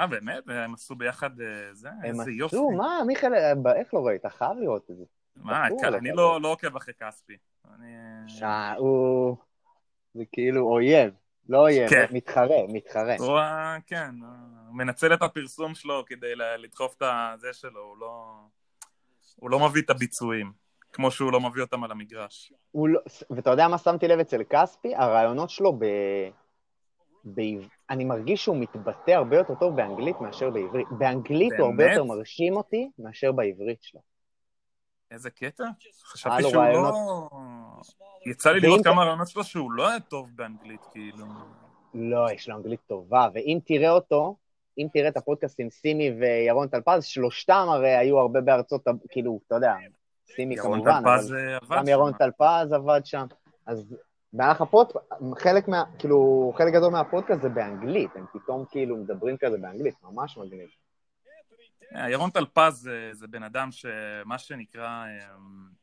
אה, 0.00 0.06
באמת? 0.06 0.48
הם 0.48 0.74
עשו 0.74 0.94
ביחד 0.94 1.40
אה, 1.40 1.46
זה? 1.72 1.88
הם 1.88 2.20
איזה 2.20 2.30
יופי. 2.30 2.56
עשו, 2.56 2.70
מה, 2.70 3.00
מיכאל, 3.06 3.34
אה, 3.34 3.52
איך 3.74 3.94
לא 3.94 4.06
ראית? 4.06 4.26
חייב 4.26 4.58
לראות 4.60 4.90
את 4.90 4.96
זה. 4.96 5.04
מה, 5.36 5.66
אני. 5.66 6.12
לא 6.12 6.40
לא 6.40 6.48
עוקב 6.48 6.76
אחרי 6.76 6.94
כספי. 6.94 7.36
אני... 7.74 7.94
שעה, 8.28 8.74
הוא... 8.74 9.36
זה 10.14 10.24
כאילו 10.32 10.72
אויב, 10.72 11.14
לא 11.48 11.58
אויב, 11.58 11.90
כן. 11.90 12.06
מתחרה, 12.10 12.56
מתחרה. 12.68 13.16
הוא, 13.18 13.38
כן, 13.86 14.10
הוא 14.66 14.76
מנצל 14.76 15.14
את 15.14 15.22
הפרסום 15.22 15.74
שלו 15.74 16.04
כדי 16.06 16.32
לדחוף 16.36 16.94
את 16.96 17.02
הזה 17.02 17.52
שלו, 17.52 17.80
הוא 17.80 17.96
לא... 17.98 18.34
הוא 19.36 19.50
לא 19.50 19.68
מביא 19.68 19.82
את 19.82 19.90
הביצועים, 19.90 20.52
כמו 20.92 21.10
שהוא 21.10 21.32
לא 21.32 21.40
מביא 21.40 21.62
אותם 21.62 21.84
על 21.84 21.90
המגרש. 21.90 22.52
לא, 22.74 23.00
ואתה 23.30 23.50
יודע 23.50 23.68
מה 23.68 23.78
שמתי 23.78 24.08
לב 24.08 24.18
אצל 24.18 24.44
כספי? 24.44 24.94
הרעיונות 24.94 25.50
שלו 25.50 25.72
ב... 25.72 25.84
ב... 27.24 27.40
אני 27.90 28.04
מרגיש 28.04 28.44
שהוא 28.44 28.56
מתבטא 28.56 29.10
הרבה 29.10 29.36
יותר 29.36 29.54
טוב 29.54 29.76
באנגלית 29.76 30.20
מאשר 30.20 30.50
בעברית. 30.50 30.86
באנגלית 30.98 31.52
הוא 31.58 31.66
הרבה 31.66 31.76
באמת? 31.76 31.90
יותר 31.90 32.04
מרשים 32.04 32.56
אותי 32.56 32.90
מאשר 32.98 33.32
בעברית 33.32 33.82
שלו. 33.82 34.00
איזה 35.10 35.30
קטע? 35.30 35.64
חשבתי 36.04 36.42
לו 36.42 36.50
שהוא 36.50 36.62
רעיונות. 36.62 36.94
לא... 36.94 37.28
יצא 38.26 38.50
לי 38.52 38.60
לראות 38.60 38.80
ת- 38.80 38.84
כמה 38.84 39.04
רעיונות 39.04 39.28
שלו 39.28 39.44
שהוא 39.44 39.72
לא 39.72 39.88
היה 39.88 40.00
טוב 40.00 40.30
באנגלית, 40.34 40.80
כאילו. 40.92 41.26
לא, 41.94 42.32
יש 42.32 42.48
לו 42.48 42.56
אנגלית 42.56 42.80
טובה, 42.86 43.28
ואם 43.34 43.58
תראה 43.64 43.90
אותו, 43.90 44.36
אם 44.78 44.86
תראה 44.92 45.08
את 45.08 45.16
הפודקאסט 45.16 45.60
עם 45.60 45.70
סימי 45.70 46.10
וירון 46.10 46.68
טלפז, 46.68 47.04
שלושתם 47.04 47.66
הרי 47.68 47.96
היו 47.96 48.18
הרבה 48.18 48.40
בארצות, 48.40 48.84
כאילו, 49.08 49.40
אתה 49.46 49.54
יודע, 49.54 49.74
סימי 50.34 50.56
כמובן, 50.56 51.02
אבל 51.04 51.36
אה, 51.36 51.56
עבד 51.56 51.76
גם 51.76 51.88
ירון. 51.88 52.12
טלפז 52.12 52.72
עבד 52.72 53.00
שם, 53.04 53.26
אז 53.66 53.96
במהלך 54.34 54.60
הפודקאסט, 54.60 55.06
חלק 55.38 55.68
מה, 55.68 55.84
כאילו, 55.98 56.52
חלק 56.58 56.72
גדול 56.74 56.92
מהפודקאסט 56.92 57.42
זה 57.42 57.48
באנגלית, 57.48 58.10
הם 58.16 58.24
פתאום 58.32 58.64
כאילו 58.70 58.96
מדברים 58.96 59.36
כזה 59.40 59.58
באנגלית, 59.58 59.94
ממש 60.02 60.38
מגניב. 60.38 60.68
אה, 61.94 62.10
ירון 62.10 62.30
טלפז 62.30 62.72
זה- 62.74 63.10
זה 63.12 63.26
בן 63.26 63.42
אדם 63.42 63.68
שמה 63.72 64.38
שנקרא 64.38 65.04
אמ, 65.06 65.74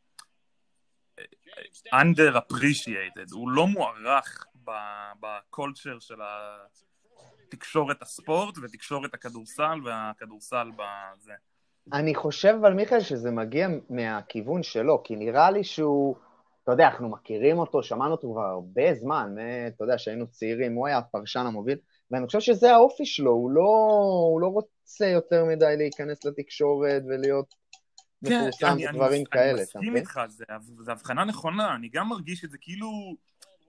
under 1.95 2.35
appreciated, 2.37 3.33
הוא 3.33 3.51
לא 3.51 3.67
מוערך 3.67 4.45
בקולצ'ר 5.19 5.99
של 5.99 6.15
התקשורת 7.47 8.01
הספורט 8.01 8.57
ותקשורת 8.57 9.13
הכדורסל 9.13 9.79
והכדורסל 9.85 10.71
בזה. 10.75 11.33
אני 11.93 12.15
חושב 12.15 12.55
אבל, 12.61 12.73
מיכאל, 12.73 12.99
שזה 12.99 13.31
מגיע 13.31 13.67
מהכיוון 13.89 14.63
שלו, 14.63 15.01
כי 15.03 15.15
נראה 15.15 15.51
לי 15.51 15.63
שהוא, 15.63 16.15
אתה 16.63 16.71
יודע, 16.71 16.87
אנחנו 16.87 17.09
מכירים 17.09 17.59
אותו, 17.59 17.83
שמענו 17.83 18.11
אותו 18.11 18.31
כבר 18.31 18.41
הרבה 18.41 18.93
זמן, 18.93 19.35
מ- 19.35 19.67
אתה 19.67 19.83
יודע, 19.83 19.97
שהיינו 19.97 20.27
צעירים, 20.27 20.73
הוא 20.75 20.87
היה 20.87 20.97
הפרשן 20.97 21.39
המוביל, 21.45 21.77
ואני 22.11 22.25
חושב 22.25 22.39
שזה 22.39 22.73
האופי 22.73 23.05
שלו, 23.05 23.31
הוא 23.31 23.51
לא, 23.51 23.61
הוא 24.31 24.41
לא 24.41 24.47
רוצה 24.47 25.05
יותר 25.05 25.45
מדי 25.45 25.73
להיכנס 25.77 26.25
לתקשורת 26.25 27.03
ולהיות 27.07 27.55
מפורסם 28.21 28.57
כן, 28.59 28.71
אני- 28.71 28.87
אני 28.87 28.97
ודברים 28.97 29.23
כאלה, 29.25 29.51
אני 29.51 29.61
מסכים? 29.61 29.95
איתך, 29.95 30.19
זו 30.79 30.91
הבחנה 30.91 31.25
נכונה, 31.25 31.75
אני 31.75 31.89
גם 31.93 32.09
מרגיש 32.09 32.45
את 32.45 32.51
זה 32.51 32.57
כאילו... 32.61 32.87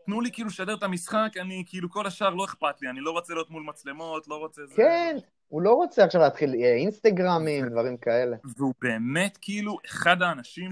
תנו 0.06 0.20
לי 0.20 0.30
כאילו 0.32 0.48
לשדר 0.48 0.74
את 0.74 0.82
המשחק, 0.82 1.28
אני 1.40 1.64
כאילו 1.66 1.90
כל 1.90 2.06
השאר 2.06 2.30
לא 2.34 2.44
אכפת 2.44 2.82
לי, 2.82 2.90
אני 2.90 3.00
לא 3.00 3.10
רוצה 3.10 3.34
להיות 3.34 3.50
מול 3.50 3.62
מצלמות, 3.62 4.28
לא 4.28 4.34
רוצה 4.36 4.66
זה. 4.66 4.74
כן, 4.76 5.16
הוא 5.48 5.62
לא 5.62 5.74
רוצה 5.74 6.04
עכשיו 6.04 6.20
להתחיל 6.20 6.54
אה, 6.54 6.74
אינסטגרמים, 6.74 7.68
דברים 7.68 7.96
כאלה. 7.96 8.36
והוא 8.56 8.74
באמת 8.82 9.38
כאילו 9.40 9.76
אחד 9.86 10.22
האנשים 10.22 10.70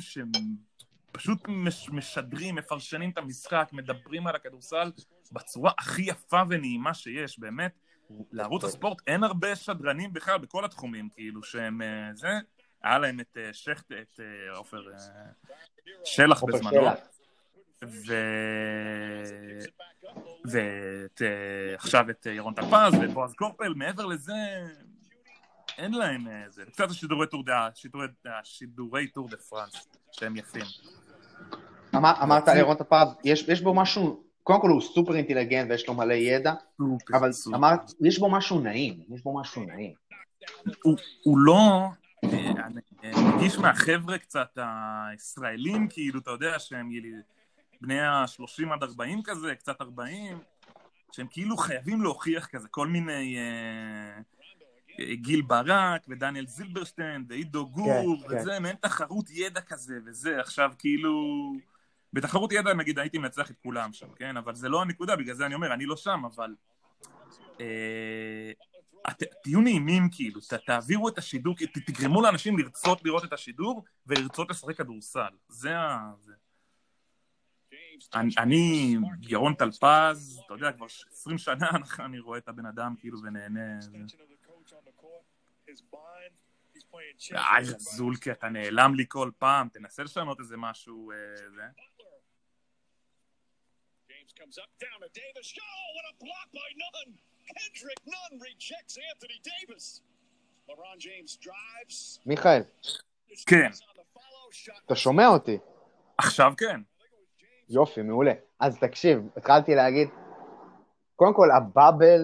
שפשוט 1.21 1.49
מש, 1.49 1.89
משדרים, 1.91 2.55
מפרשנים 2.55 3.11
את 3.11 3.19
המשחק, 3.19 3.69
מדברים 3.73 4.27
על 4.27 4.35
הכדורסל 4.35 4.93
בצורה 5.33 5.73
הכי 5.79 6.03
יפה 6.03 6.43
ונעימה 6.49 6.95
שיש, 6.95 7.39
באמת. 7.39 7.73
לערוץ 8.33 8.65
הספורט 8.65 9.03
אין 9.07 9.25
הרבה 9.25 9.57
שדרנים 9.57 10.13
בכלל, 10.13 10.39
בכל 10.39 10.65
התחומים, 10.65 11.09
כאילו, 11.09 11.43
שהם 11.43 11.83
אה, 11.83 12.11
זה. 12.15 12.29
היה 12.83 12.99
להם 12.99 13.21
את 13.21 13.37
אה, 13.37 13.53
שכט, 13.53 13.93
את 13.93 14.21
אה, 14.21 14.57
עופר 14.57 14.83
שלח 16.05 16.45
בזמנו. 16.45 16.71
שלח. 16.71 16.99
ו... 17.85 18.15
ואת, 20.45 21.23
אה, 21.23 21.75
עכשיו 21.75 22.11
את 22.11 22.27
ירון 22.27 22.55
טלפז 22.55 22.95
ובועז 23.03 23.35
קורפל, 23.35 23.75
מעבר 23.75 24.07
לזה, 24.07 24.33
אין 25.79 25.95
להם 25.95 26.29
אה, 26.29 26.45
זה. 26.49 26.65
קצת 26.65 26.91
השידורי 26.91 27.27
טור 27.27 27.45
דה, 27.45 27.69
שידורי, 27.75 28.07
השידורי 28.27 29.07
טור 29.09 29.29
דה 29.29 29.37
פרנס, 29.37 29.89
שהם 30.13 30.37
יפים. 30.37 30.65
אמר, 31.97 32.13
אמרת 32.23 32.49
על 32.49 32.57
ירון 32.57 32.77
טלפז, 32.77 33.09
יש, 33.25 33.45
יש 33.49 33.61
בו 33.61 33.75
משהו, 33.75 34.23
קודם 34.43 34.61
כל 34.61 34.69
הוא 34.69 34.81
סופר 34.81 35.17
אינטליגנט 35.17 35.71
ויש 35.71 35.89
לו 35.89 35.95
מלא 35.95 36.15
ידע, 36.15 36.55
אבל 37.13 37.31
אמרת, 37.55 37.81
יש 38.01 38.19
בו 38.19 38.31
משהו 38.31 38.61
נעים, 38.61 39.01
יש 39.15 39.23
בו 39.23 39.41
משהו 39.41 39.65
נעים. 39.65 39.93
הוא, 40.83 40.97
הוא 41.23 41.39
לא, 41.39 41.89
אה, 42.25 42.51
אני 42.67 42.81
אה, 43.05 43.23
מרגיש 43.23 43.59
מהחבר'ה 43.59 44.19
קצת 44.19 44.59
הישראלים, 44.59 45.89
כאילו, 45.91 46.21
אתה 46.21 46.31
יודע, 46.31 46.59
שהם 46.59 46.93
יליד- 46.93 47.23
בני 47.81 48.01
ה-30 48.01 48.73
עד 48.73 48.83
40 48.83 49.23
כזה, 49.23 49.55
קצת 49.55 49.81
40, 49.81 50.39
שהם 51.13 51.27
כאילו 51.31 51.57
חייבים 51.57 52.03
להוכיח 52.03 52.47
כזה 52.47 52.69
כל 52.69 52.87
מיני... 52.87 53.37
אה, 53.39 54.23
אה, 55.01 55.15
גיל 55.15 55.43
ברק 55.43 56.03
ודניאל 56.09 56.47
זילברשטיין 56.47 57.25
ועידו 57.29 57.67
גור 57.67 58.17
כן. 58.29 58.37
וזה, 58.37 58.61
מעין 58.61 58.77
תחרות 58.81 59.31
ידע 59.31 59.61
כזה 59.61 59.95
וזה, 60.07 60.41
עכשיו 60.41 60.71
כאילו... 60.79 61.53
בתחרות 62.13 62.53
ידע 62.53 62.75
נגיד 62.75 62.99
הייתי 62.99 63.19
מנצח 63.19 63.51
את 63.51 63.57
כולם 63.63 63.93
שם, 63.93 64.13
כן? 64.17 64.37
אבל 64.37 64.55
זה 64.55 64.69
לא 64.69 64.83
הנקודה, 64.83 65.17
בגלל 65.17 65.35
זה 65.35 65.47
אני 65.47 65.55
אומר, 65.55 65.75
אני 65.75 65.87
לא 65.87 65.97
שם, 65.97 66.23
אבל... 66.25 66.55
אה, 67.61 68.51
את, 69.11 69.23
תהיו 69.43 69.61
נעימים 69.61 70.09
כאילו, 70.13 70.41
ת, 70.41 70.55
תעבירו 70.55 71.09
את 71.09 71.19
השידור, 71.19 71.55
ת, 71.55 71.79
תגרמו 71.79 72.23
לאנשים 72.23 72.59
לרצות 72.59 73.05
לראות 73.05 73.25
את 73.25 73.33
השידור 73.33 73.85
ולרצות 74.07 74.51
לשחק 74.51 74.77
כדורסל. 74.77 75.31
זה 75.49 75.79
ה... 75.79 76.13
זה. 76.21 76.33
אני, 78.15 78.31
אני, 78.39 78.97
ירון 79.21 79.55
טלפז, 79.55 80.41
אתה 80.47 80.55
יודע, 80.55 80.73
כבר 80.73 80.87
20 81.13 81.39
שנה 81.39 81.71
אני 82.07 82.19
רואה 82.19 82.39
את 82.39 82.49
הבן 82.49 82.67
אדם 82.67 82.95
כאילו 82.99 83.19
ונהנה. 83.23 83.81
זה. 83.81 83.91
איי, 87.33 87.65
זולקי, 87.79 88.33
אתה 88.33 88.49
נעלם 88.49 88.95
לי 88.95 89.05
כל 89.09 89.31
פעם, 89.39 89.69
תנסה 89.69 90.03
לשנות 90.03 90.41
איזה 90.41 90.57
משהו, 90.57 91.11
אה, 91.13 91.17
זה. 91.55 91.63
Comes 94.41 94.59
up 94.65 94.73
down 94.87 94.99
to 95.05 95.11
Davis. 95.23 95.49
Oh, 95.69 95.87
what 95.97 96.07
a 96.13 96.15
block 96.25 96.49
by 96.61 96.69
Nunn. 96.83 97.11
Kendrick 97.53 98.03
Nunn 98.13 98.33
rejects 98.49 98.95
Anthony 99.11 99.39
Davis. 99.53 99.85
LeBron 100.69 100.99
James 100.99 101.37
drives. 101.47 102.21
מיכאל, 102.27 102.63
כן. 103.47 103.71
אתה 104.87 104.95
שומע 104.95 105.29
אותי? 105.29 105.59
עכשיו 106.19 106.53
כן. 106.57 106.81
יופי, 107.69 108.03
מעולה. 108.03 108.33
אז 108.61 108.79
תקשיב, 108.79 109.19
התחלתי 109.37 109.75
להגיד, 109.75 110.09
קודם 111.17 111.35
כל, 111.35 111.51
הבאבל 111.51 112.21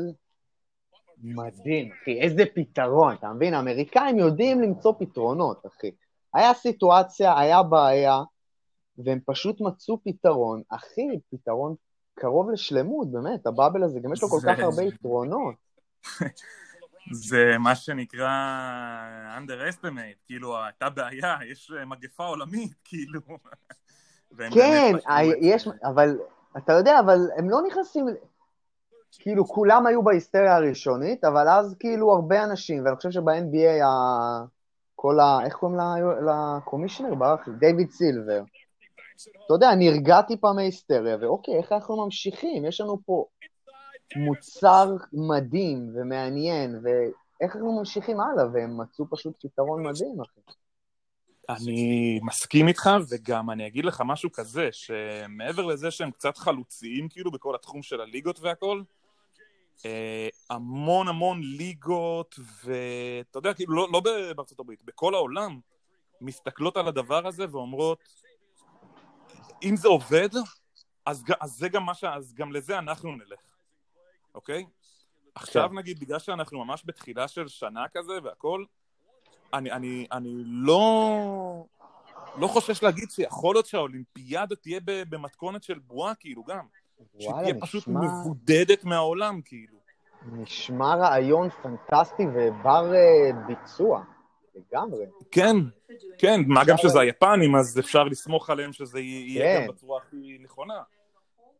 מדהים, 1.18 1.92
אחי, 1.92 2.20
איזה 2.20 2.42
פתרון, 2.54 3.14
אתה 3.14 3.28
מבין? 3.28 3.54
האמריקאים 3.54 4.18
יודעים 4.18 4.60
למצוא 4.60 4.92
פתרונות, 4.98 5.66
אחי. 5.66 5.90
היה 6.34 6.54
סיטואציה, 6.54 7.38
היה 7.38 7.62
בעיה, 7.62 8.20
והם 8.98 9.20
פשוט 9.26 9.60
מצאו 9.60 9.98
פתרון, 10.04 10.62
אחי, 10.68 11.08
פתרון 11.30 11.74
קרוב 12.18 12.50
לשלמות, 12.50 13.12
באמת, 13.12 13.46
הבאבל 13.46 13.82
הזה, 13.82 14.00
גם 14.00 14.12
יש 14.12 14.22
לו 14.22 14.28
כל 14.28 14.40
זה- 14.40 14.48
כך 14.54 14.58
הרבה 14.62 14.82
יתרונות. 14.82 15.54
זה 17.12 17.54
מה 17.58 17.74
שנקרא 17.74 18.28
underestimate, 19.38 20.18
כאילו 20.26 20.64
הייתה 20.64 20.90
בעיה, 20.90 21.36
יש 21.50 21.72
מגפה 21.86 22.24
עולמית, 22.24 22.72
כאילו. 22.84 23.20
כן, 24.50 24.92
יש. 25.40 25.68
אבל, 25.84 26.18
אתה 26.56 26.72
יודע, 26.72 27.00
אבל 27.00 27.18
הם 27.36 27.50
לא 27.50 27.58
נכנסים, 27.68 28.06
כאילו, 29.12 29.46
כולם 29.46 29.86
היו 29.86 30.02
בהיסטריה 30.02 30.56
הראשונית, 30.56 31.24
אבל 31.24 31.48
אז 31.48 31.76
כאילו 31.78 32.12
הרבה 32.12 32.44
אנשים, 32.44 32.84
ואני 32.84 32.96
חושב 32.96 33.10
שב-NBA, 33.10 33.84
ה- 33.84 34.44
כל 34.94 35.20
ה... 35.20 35.38
איך 35.44 35.54
קוראים 35.54 35.78
לקומישיונר? 36.26 37.14
ברח 37.14 37.48
לי, 37.48 37.54
דיוויד 37.58 37.90
סילבר. 37.90 38.42
אתה 39.44 39.54
יודע, 39.54 39.74
נרגע 39.74 40.22
טיפה 40.22 40.52
מהיסטריה, 40.52 41.16
ואוקיי, 41.20 41.56
איך 41.58 41.72
אנחנו 41.72 42.04
ממשיכים? 42.04 42.64
יש 42.64 42.80
לנו 42.80 42.98
פה 43.06 43.24
מוצר 44.16 44.96
מדהים 45.12 45.92
ומעניין, 45.94 46.80
ואיך 46.82 47.56
אנחנו 47.56 47.78
ממשיכים 47.78 48.20
הלאה? 48.20 48.44
והם 48.52 48.80
מצאו 48.80 49.04
פשוט 49.10 49.34
פתרון 49.42 49.86
מדהים, 49.86 50.20
אחי. 50.20 50.40
אני 51.48 52.20
מסכים 52.22 52.68
איתך, 52.68 52.90
וגם 53.08 53.50
אני 53.50 53.66
אגיד 53.66 53.84
לך 53.84 54.02
משהו 54.06 54.32
כזה, 54.32 54.68
שמעבר 54.72 55.66
לזה 55.66 55.90
שהם 55.90 56.10
קצת 56.10 56.36
חלוציים 56.36 57.08
כאילו 57.08 57.30
בכל 57.30 57.54
התחום 57.54 57.82
של 57.82 58.00
הליגות 58.00 58.40
והכל, 58.40 58.82
אה, 59.84 60.28
המון 60.50 61.08
המון 61.08 61.40
ליגות, 61.42 62.34
ואתה 62.64 63.38
יודע, 63.38 63.54
כאילו, 63.54 63.74
לא, 63.74 63.88
לא 63.92 64.00
בארצות 64.36 64.60
הברית, 64.60 64.82
בכל 64.82 65.14
העולם, 65.14 65.60
מסתכלות 66.20 66.76
על 66.76 66.88
הדבר 66.88 67.26
הזה 67.26 67.44
ואומרות, 67.50 67.98
אם 69.62 69.76
זה 69.76 69.88
עובד, 69.88 70.28
אז, 71.06 71.24
אז 71.40 71.50
זה 71.50 71.68
גם 71.68 71.84
מה 71.84 71.94
ש... 71.94 72.04
אז 72.04 72.34
גם 72.34 72.52
לזה 72.52 72.78
אנחנו 72.78 73.12
נלך, 73.12 73.40
אוקיי? 74.34 74.66
עכשיו 75.34 75.68
נגיד, 75.68 76.00
בגלל 76.00 76.18
שאנחנו 76.18 76.64
ממש 76.64 76.82
בתחילה 76.86 77.28
של 77.28 77.48
שנה 77.48 77.84
כזה 77.94 78.12
והכל, 78.22 78.64
אני, 79.54 79.72
אני, 79.72 80.06
אני 80.12 80.42
לא, 80.44 81.66
לא 82.36 82.46
חושש 82.46 82.82
להגיד 82.82 83.10
שיכול 83.10 83.54
להיות 83.54 83.66
שהאולימפיאדה 83.66 84.56
תהיה 84.56 84.80
במתכונת 84.84 85.62
של 85.62 85.78
בועה, 85.78 86.14
כאילו 86.14 86.44
גם. 86.44 86.66
וואלה, 87.14 87.48
שתהיה 87.48 87.60
פשוט 87.60 87.88
נשמע, 87.88 88.00
מבודדת 88.00 88.84
מהעולם, 88.84 89.40
כאילו. 89.44 89.78
נשמע 90.32 90.94
רעיון 90.94 91.48
פנטסטי 91.50 92.22
ובר 92.34 92.94
אה, 92.94 93.30
ביצוע, 93.46 94.02
לגמרי. 94.56 95.04
כן, 95.30 95.56
כן, 96.18 96.40
מה 96.46 96.64
גם 96.66 96.76
שזה 96.76 97.00
היפנים, 97.00 97.56
אז 97.56 97.78
אפשר 97.78 98.04
לסמוך 98.04 98.50
עליהם 98.50 98.72
שזה 98.72 99.00
יהיה 99.00 99.44
כן. 99.60 99.66
גם 99.66 99.74
בצורה 99.74 100.00
הכי 100.02 100.38
נכונה. 100.40 100.82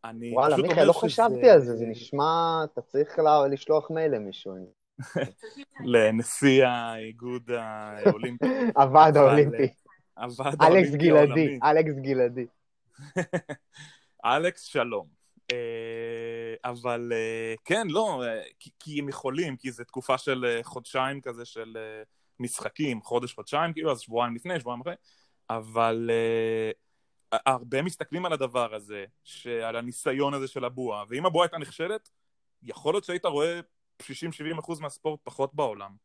אני 0.05 0.33
וואלה, 0.33 0.55
פשוט 0.55 0.67
מיכאל, 0.67 0.79
אומר 0.83 0.87
לא 0.87 0.93
שזה- 0.93 1.07
חשבתי 1.07 1.51
על 1.51 1.61
זה, 1.61 1.77
זה 1.77 1.87
נשמע, 1.87 2.25
אתה 2.65 2.81
צריך 2.81 3.19
לשלוח 3.51 3.91
מייל 3.91 4.15
למישהו. 4.15 4.55
לנשיא 5.85 6.65
האיגוד 6.67 7.51
האולימפי. 7.51 8.47
הוועד 8.77 9.17
האולימפי. 9.17 9.69
הוועד 10.17 10.63
אלכס 10.63 10.91
גלעדי. 10.95 11.59
אלכס 11.65 11.99
גלעדי. 12.03 12.47
אלכס, 14.25 14.63
שלום. 14.63 15.07
אה, 15.53 16.55
אבל 16.65 17.13
אה, 17.15 17.55
כן, 17.65 17.87
לא, 17.91 18.23
אה, 18.25 18.43
כי, 18.81 18.99
הם 19.01 19.09
יכולים, 19.09 19.57
כי 19.57 19.71
זו 19.71 19.85
תקופה 19.85 20.19
של 20.19 20.45
אה, 20.45 20.61
חודשיים 20.63 21.21
כזה 21.21 21.45
של 21.45 21.77
אה, 21.77 22.03
משחקים, 22.41 23.03
חודש-חודשיים, 23.03 23.73
כאילו, 23.73 23.93
אז 23.93 24.01
שבועיים 24.01 24.35
לפני, 24.35 24.61
שבועיים 24.61 24.81
אחרי, 24.81 24.95
אבל 25.51 26.11
אה, 26.13 26.71
הרבה 27.47 27.83
מסתכלים 27.83 28.27
על 28.27 28.33
הדבר 28.33 28.75
הזה, 28.75 29.05
על 29.65 29.77
הניסיון 29.77 30.35
הזה 30.35 30.49
של 30.49 30.65
הבועה, 30.65 31.05
ואם 31.09 31.27
הבועה 31.27 31.45
הייתה 31.47 31.59
נכשלת, 31.59 32.09
יכול 32.63 32.95
להיות 32.95 33.05
שהיית 33.05 33.25
רואה 33.25 33.61
60-70 34.03 34.07
אחוז 34.61 34.81
מהספורט 34.81 35.21
פחות 35.25 35.55
בעולם. 35.55 35.97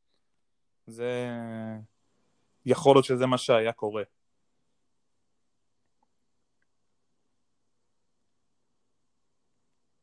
זה... 0.87 1.27
יכול 2.65 2.95
להיות 2.95 3.05
שזה 3.05 3.25
מה 3.25 3.37
שהיה 3.37 3.71
קורה. 3.71 4.03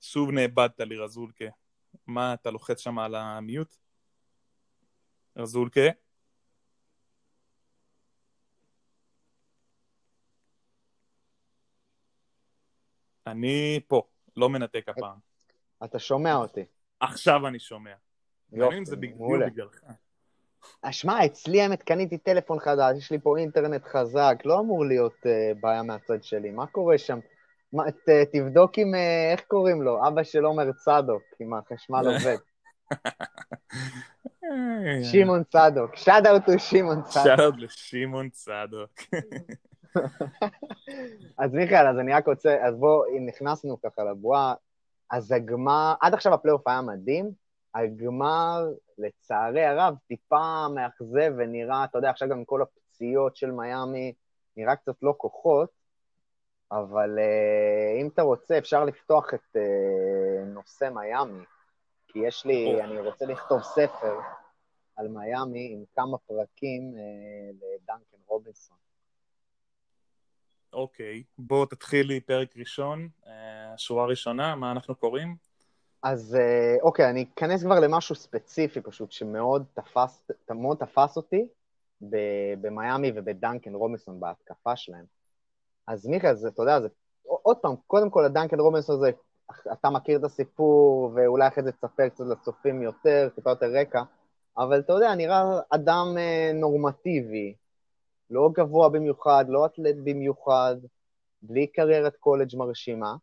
שוב 0.01 0.31
נאבדת 0.31 0.81
לי, 0.81 0.97
רזולקה. 0.97 1.45
מה, 2.07 2.35
אתה 2.35 2.51
לוחץ 2.51 2.81
שם 2.81 2.99
על 2.99 3.15
המיוט? 3.15 3.77
רזולקה? 5.37 5.81
אני 13.31 13.81
פה, 13.89 14.03
לא 14.37 14.49
מנתק 14.49 14.89
הפעם. 14.89 15.17
אתה 15.85 15.99
שומע 15.99 16.35
אותי. 16.35 16.65
עכשיו 17.01 17.47
אני 17.47 17.59
שומע. 17.59 17.95
אם 18.53 18.85
זה 18.85 18.95
יופי, 18.95 18.97
בגלל 18.97 19.19
מעולה. 19.19 19.47
בגללך. 19.47 19.81
אה, 20.85 20.93
שמע, 20.93 21.25
אצלי 21.27 21.63
האמת 21.63 21.83
קניתי 21.83 22.19
טלפון 22.19 22.61
חדש, 22.61 22.99
יש 22.99 23.11
לי 23.11 23.19
פה 23.21 23.39
אינטרנט 23.39 23.85
חזק, 23.85 24.37
לא 24.45 24.61
אמור 24.61 24.85
להיות 24.85 25.17
uh, 25.23 25.61
בעיה 25.61 25.83
מהצד 25.83 26.23
שלי, 26.23 26.51
מה 26.51 26.67
קורה 26.67 26.99
שם? 26.99 27.19
מה, 27.73 27.91
ת, 27.91 28.09
תבדוק 28.33 28.79
עם, 28.79 28.95
uh, 28.95 29.33
איך 29.33 29.41
קוראים 29.41 29.83
לו? 29.83 30.09
אבא 30.09 30.23
של 30.23 30.45
עומר 30.45 30.73
צדוק, 30.73 31.23
עם 31.41 31.55
החשמל 31.55 32.05
עובד. 32.15 32.37
שמעון 35.13 35.45
צדוק, 35.45 35.97
שאט 35.97 36.27
אאוט 36.27 36.49
הוא 36.49 36.59
שמעון 36.59 37.03
צדוק. 37.03 37.25
שאלות 37.25 37.55
לשמעון 37.59 38.29
צדוק. 38.31 38.91
אז 41.39 41.53
מיכאל, 41.53 41.87
אז 41.87 41.99
אני 41.99 42.13
רק 42.13 42.29
רוצה, 42.29 42.67
אז 42.67 42.75
בוא, 42.77 43.07
אם 43.07 43.27
נכנסנו 43.27 43.81
ככה 43.81 44.05
לבועה, 44.05 44.55
אז 45.11 45.33
הגמר, 45.33 45.95
עד 46.01 46.15
עכשיו 46.15 46.35
הפלייאוף 46.35 46.69
היה 46.69 46.83
מדהים, 46.83 47.31
הגמר, 47.75 48.69
לצערי 48.99 49.65
הרב, 49.65 49.95
טיפה 50.07 50.69
מאכזב 50.75 51.33
ונראה, 51.39 51.85
אתה 51.85 51.99
יודע, 51.99 52.11
עכשיו 52.11 52.29
גם 52.29 52.45
כל 52.45 52.63
הפציעות 52.63 53.37
של 53.37 53.51
מיאמי, 53.51 54.13
נראה 54.57 54.77
קצת 54.77 54.95
לא 55.03 55.15
כוחות, 55.17 55.71
אבל 56.73 57.19
uh, 57.19 58.01
אם 58.01 58.09
אתה 58.09 58.23
רוצה, 58.23 58.59
אפשר 58.59 58.85
לפתוח 58.85 59.35
את 59.35 59.57
uh, 59.57 60.45
נושא 60.47 60.89
מיאמי, 60.95 61.45
כי 62.09 62.19
יש 62.19 62.47
לי, 62.47 62.75
או. 62.75 62.81
אני 62.81 63.01
רוצה 63.01 63.27
לכתוב 63.27 63.63
ספר 63.63 64.21
על 64.97 65.09
מיאמי 65.09 65.73
עם 65.73 65.85
כמה 65.97 66.19
פרקים 66.19 66.95
uh, 66.95 67.55
לדנקן 67.55 68.17
רובינסון. 68.27 68.88
אוקיי, 70.73 71.23
בוא 71.39 71.67
תתחילי 71.67 72.21
פרק 72.21 72.57
ראשון, 72.57 73.09
אה, 73.27 73.79
שורה 73.79 74.07
ראשונה, 74.07 74.55
מה 74.55 74.73
אנחנו 74.73 74.95
קוראים? 74.95 75.37
אז 76.03 76.37
אה, 76.41 76.77
אוקיי, 76.83 77.11
אני 77.11 77.27
אכנס 77.35 77.63
כבר 77.63 77.81
למשהו 77.81 78.15
ספציפי 78.15 78.81
פשוט, 78.81 79.13
שמאוד 79.13 79.65
תפס, 79.75 80.31
מאוד 80.51 80.77
תפס 80.77 81.17
אותי 81.17 81.47
במיאמי 82.61 83.13
ובדנקן 83.15 83.75
רובינסון 83.75 84.21
בהתקפה 84.21 84.77
שלהם. 84.77 85.05
אז 85.87 86.07
מיכאל, 86.07 86.35
אתה 86.49 86.63
יודע, 86.63 86.81
זה, 86.81 86.89
עוד 87.23 87.57
פעם, 87.57 87.75
קודם 87.87 88.11
כל, 88.11 88.25
הדנקן 88.25 88.61
רובינסון 88.61 88.97
הזה, 88.97 89.11
אתה 89.73 89.91
מכיר 89.91 90.19
את 90.19 90.25
הסיפור, 90.25 91.13
ואולי 91.15 91.49
אחרי 91.49 91.65
זה 91.65 91.73
תספר 91.73 92.09
קצת 92.09 92.25
לצופים 92.25 92.83
יותר, 92.83 93.29
טיפה 93.35 93.51
יותר 93.51 93.67
רקע, 93.81 94.03
אבל 94.59 94.79
אתה 94.79 94.93
יודע, 94.93 95.15
נראה 95.15 95.43
אדם 95.71 96.07
אה, 96.19 96.51
נורמטיבי, 96.55 97.55
לא 98.31 98.51
גבוה 98.53 98.89
במיוחד, 98.89 99.45
לא 99.49 99.67
אתלט 99.67 99.97
במיוחד, 100.05 100.77
בלי 101.43 101.67
קריירת 101.67 102.17
קולג' 102.17 102.57
מרשימה, 102.57 103.15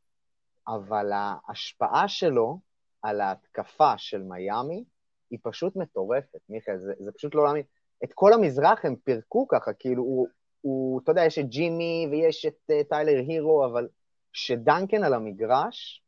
אבל 0.67 1.11
ההשפעה 1.13 2.07
שלו 2.07 2.59
על 3.01 3.21
ההתקפה 3.21 3.97
של 3.97 4.23
מיאמי 4.23 4.83
היא 5.29 5.39
פשוט 5.43 5.75
מטורפת, 5.75 6.39
מיכאל, 6.49 6.77
זה, 6.77 6.93
זה 6.99 7.11
פשוט 7.11 7.35
לא 7.35 7.43
להאמין. 7.43 7.63
את 8.03 8.13
כל 8.13 8.33
המזרח 8.33 8.85
הם 8.85 8.95
פירקו 8.95 9.47
ככה, 9.47 9.73
כאילו, 9.73 10.03
הוא, 10.03 10.27
הוא, 10.61 11.01
אתה 11.01 11.11
יודע, 11.11 11.25
יש 11.25 11.39
את 11.39 11.49
ג'ימי 11.49 12.07
ויש 12.11 12.45
את 12.45 12.71
uh, 12.71 12.89
טיילר 12.89 13.17
הירו, 13.27 13.65
אבל 13.65 13.87
כשדנקן 14.33 15.03
על 15.03 15.13
המגרש, 15.13 16.03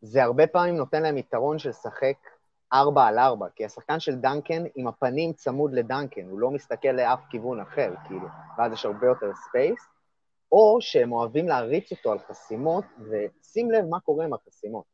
זה 0.00 0.22
הרבה 0.22 0.46
פעמים 0.46 0.76
נותן 0.76 1.02
להם 1.02 1.18
יתרון 1.18 1.58
של 1.58 1.68
לשחק 1.68 2.16
ארבע 2.72 3.04
על 3.06 3.18
ארבע, 3.18 3.46
כי 3.54 3.64
השחקן 3.64 4.00
של 4.00 4.14
דנקן 4.14 4.64
עם 4.74 4.86
הפנים 4.86 5.32
צמוד 5.32 5.72
לדנקן, 5.72 6.28
הוא 6.28 6.38
לא 6.38 6.50
מסתכל 6.50 6.88
לאף 6.88 7.20
כיוון 7.30 7.60
אחר, 7.60 7.94
כאילו, 8.06 8.28
ואז 8.58 8.72
יש 8.72 8.84
הרבה 8.84 9.06
יותר 9.06 9.30
space, 9.34 9.80
או 10.52 10.78
שהם 10.80 11.12
אוהבים 11.12 11.48
להריץ 11.48 11.92
אותו 11.92 12.12
על 12.12 12.18
חסימות, 12.18 12.84
ושים 12.98 13.70
לב 13.70 13.84
מה 13.84 14.00
קורה 14.00 14.24
עם 14.24 14.34
החסימות. 14.34 14.84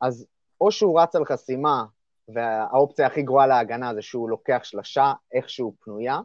אז 0.00 0.26
או 0.60 0.72
שהוא 0.72 1.00
רץ 1.00 1.16
על 1.16 1.24
חסימה, 1.24 1.84
והאופציה 2.28 3.06
הכי 3.06 3.22
גרועה 3.22 3.46
להגנה 3.46 3.94
זה 3.94 4.02
שהוא 4.02 4.30
לוקח 4.30 4.60
שלשה 4.62 5.12
איכשהו 5.32 5.74
פנויה, 5.80 6.20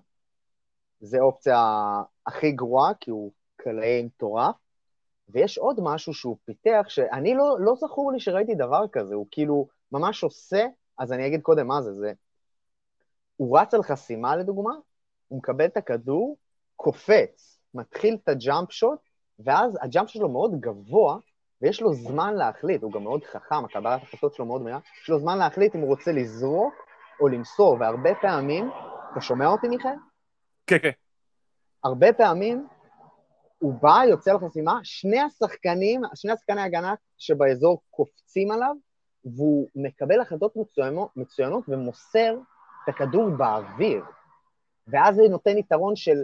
זה 1.00 1.18
אופציה 1.22 1.62
הכי 2.28 2.52
גרועה, 2.52 2.94
כי 3.00 3.12
הוא 3.12 3.32
קלעי 3.56 4.04
מטורף, 4.04 4.56
ויש 5.30 5.58
עוד 5.58 5.80
משהו 5.84 6.14
שהוא 6.14 6.38
פיתח, 6.46 6.86
שאני 6.88 7.36
לא, 7.36 7.56
לא 7.60 7.76
זכור 7.76 8.12
לי 8.12 8.20
שראיתי 8.20 8.56
דבר 8.56 8.88
כזה, 8.92 9.16
הוא 9.16 9.28
כאילו 9.32 9.68
ממש 9.94 10.24
עושה, 10.24 10.66
אז 11.00 11.14
אני 11.14 11.28
אגיד 11.28 11.42
קודם 11.42 11.68
מה 11.68 11.82
זה, 11.82 11.94
זה... 11.94 12.14
הוא 13.36 13.60
רץ 13.60 13.74
על 13.74 13.84
חסימה 13.84 14.36
לדוגמה, 14.36 14.74
הוא 15.28 15.38
מקבל 15.38 15.66
את 15.66 15.78
הכדור, 15.78 16.38
קופץ, 16.76 17.60
מתחיל 17.74 18.18
את 18.24 18.30
הג'אמפ 18.30 18.72
שוט, 18.72 19.00
ואז 19.40 19.78
הג'אמפ 19.82 20.10
שלו 20.10 20.30
מאוד 20.30 20.60
גבוה, 20.60 21.18
ויש 21.62 21.82
לו 21.82 21.94
זמן 21.94 22.34
להחליט, 22.34 22.84
הוא 22.84 22.92
גם 22.92 23.04
מאוד 23.04 23.24
חכם, 23.24 23.66
הקבלת 23.66 24.04
החלטות 24.04 24.34
שלו 24.34 24.46
מאוד 24.46 24.62
מהירה, 24.62 24.80
יש 25.04 25.10
לו 25.10 25.20
זמן 25.20 25.38
להחליט 25.38 25.76
אם 25.76 25.80
הוא 25.80 25.90
רוצה 25.90 26.12
לזרוק 26.12 26.74
או 27.20 27.28
למסור, 27.28 27.78
והרבה 27.80 28.10
פעמים, 28.22 28.70
אתה 29.12 29.22
שומע 29.22 29.48
אותי 29.48 29.68
מיכאל? 29.68 29.96
כן, 30.68 30.78
כן. 30.82 30.92
הרבה 31.84 32.14
פעמים 32.14 32.68
הוא 33.60 33.74
בא, 33.82 34.02
יוצא 34.10 34.34
לחסימה, 34.34 34.80
שני 34.84 35.20
השחקנים, 35.20 36.02
שני 36.16 36.32
השחקני 36.32 36.62
הגנה 36.62 36.94
שבאזור 37.18 37.82
קופצים 37.90 38.52
עליו, 38.52 38.76
והוא 39.26 39.68
מקבל 39.76 40.22
החלטות 40.22 40.56
מצוינות, 40.56 41.10
מצוינות 41.16 41.64
ומוסר 41.68 42.36
את 42.84 42.90
הכדור 42.90 43.30
באוויר. 43.30 44.04
ואז 44.88 45.16
זה 45.16 45.22
נותן 45.30 45.58
יתרון 45.58 45.96
של 45.96 46.24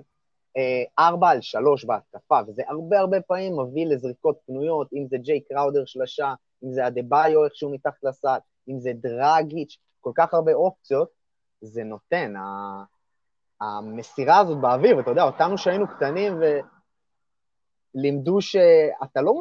אה, 0.57 1.05
4 1.05 1.29
על 1.29 1.41
3 1.41 1.85
בהתקפה, 1.85 2.39
וזה 2.47 2.61
הרבה 2.67 2.99
הרבה 2.99 3.21
פעמים 3.21 3.59
מביא 3.59 3.85
לזריקות 3.85 4.37
פנויות, 4.45 4.93
אם 4.93 5.05
זה 5.09 5.17
ג'יי 5.17 5.41
קראודר 5.41 5.85
שלשה, 5.85 6.33
אם 6.63 6.71
זה 6.71 6.87
אדה-ביו 6.87 7.45
איכשהו 7.45 7.73
מתחת 7.73 8.03
לסל, 8.03 8.37
אם 8.69 8.79
זה 8.79 8.91
דרגיץ', 8.95 9.77
כל 9.99 10.11
כך 10.15 10.33
הרבה 10.33 10.53
אופציות, 10.53 11.09
זה 11.61 11.83
נותן. 11.83 12.35
ה- 12.35 12.83
המסירה 13.61 14.39
הזאת 14.39 14.57
באוויר, 14.61 14.97
ואתה 14.97 15.09
יודע, 15.09 15.23
אותנו 15.23 15.57
שהיינו 15.57 15.87
קטנים 15.87 16.33
ולימדו 17.95 18.41
שאתה 18.41 19.21
לא 19.21 19.33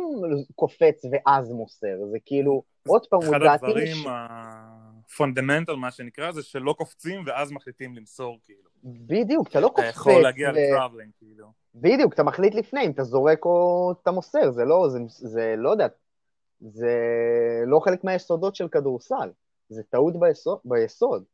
קופץ 0.55 1.05
ואז 1.13 1.53
מוסר, 1.53 2.07
זה 2.11 2.19
כאילו, 2.25 2.63
עוד 2.89 3.07
פעם, 3.07 3.21
הוא 3.23 3.37
אחד. 3.37 3.43
הדברים 3.43 3.97
ה 4.09 4.21
fundamental, 4.21 5.75
מה 5.77 5.91
שנקרא, 5.91 6.33
זה 6.33 6.43
שלא 6.43 6.73
קופצים 6.73 7.23
ואז 7.27 7.53
מחליטים 7.53 7.97
למסור, 7.97 8.39
כאילו. 8.45 8.69
בדיוק, 8.85 9.49
אתה 9.49 9.61
לא 9.61 9.67
אתה 9.67 9.75
קופץ. 9.75 9.89
יכול 9.91 10.23
להגיע 10.23 10.51
ו- 10.51 10.53
ל 10.53 10.58
traveling, 10.58 11.11
כאילו. 11.19 11.53
בדיוק, 11.75 12.15
אתה 12.15 12.23
מחליט 12.23 12.55
לפני 12.55 12.87
אם 12.87 12.91
אתה 12.91 13.05
זורק 13.05 13.45
או 13.45 13.95
אתה 14.03 14.11
מוסר, 14.11 14.51
זה 14.51 14.65
לא, 14.65 14.89
זה, 14.89 14.99
זה 15.09 15.55
לא 15.57 15.71
יודע, 15.71 15.87
זה 16.61 16.97
לא 17.67 17.81
חלק 17.81 18.05
מהיסודות 18.05 18.57
של 18.57 18.69
כדורסל, 18.69 19.31
זה 19.69 19.83
טעות 19.83 20.21
ביסוד, 20.21 20.59
ביסוד. 20.65 21.25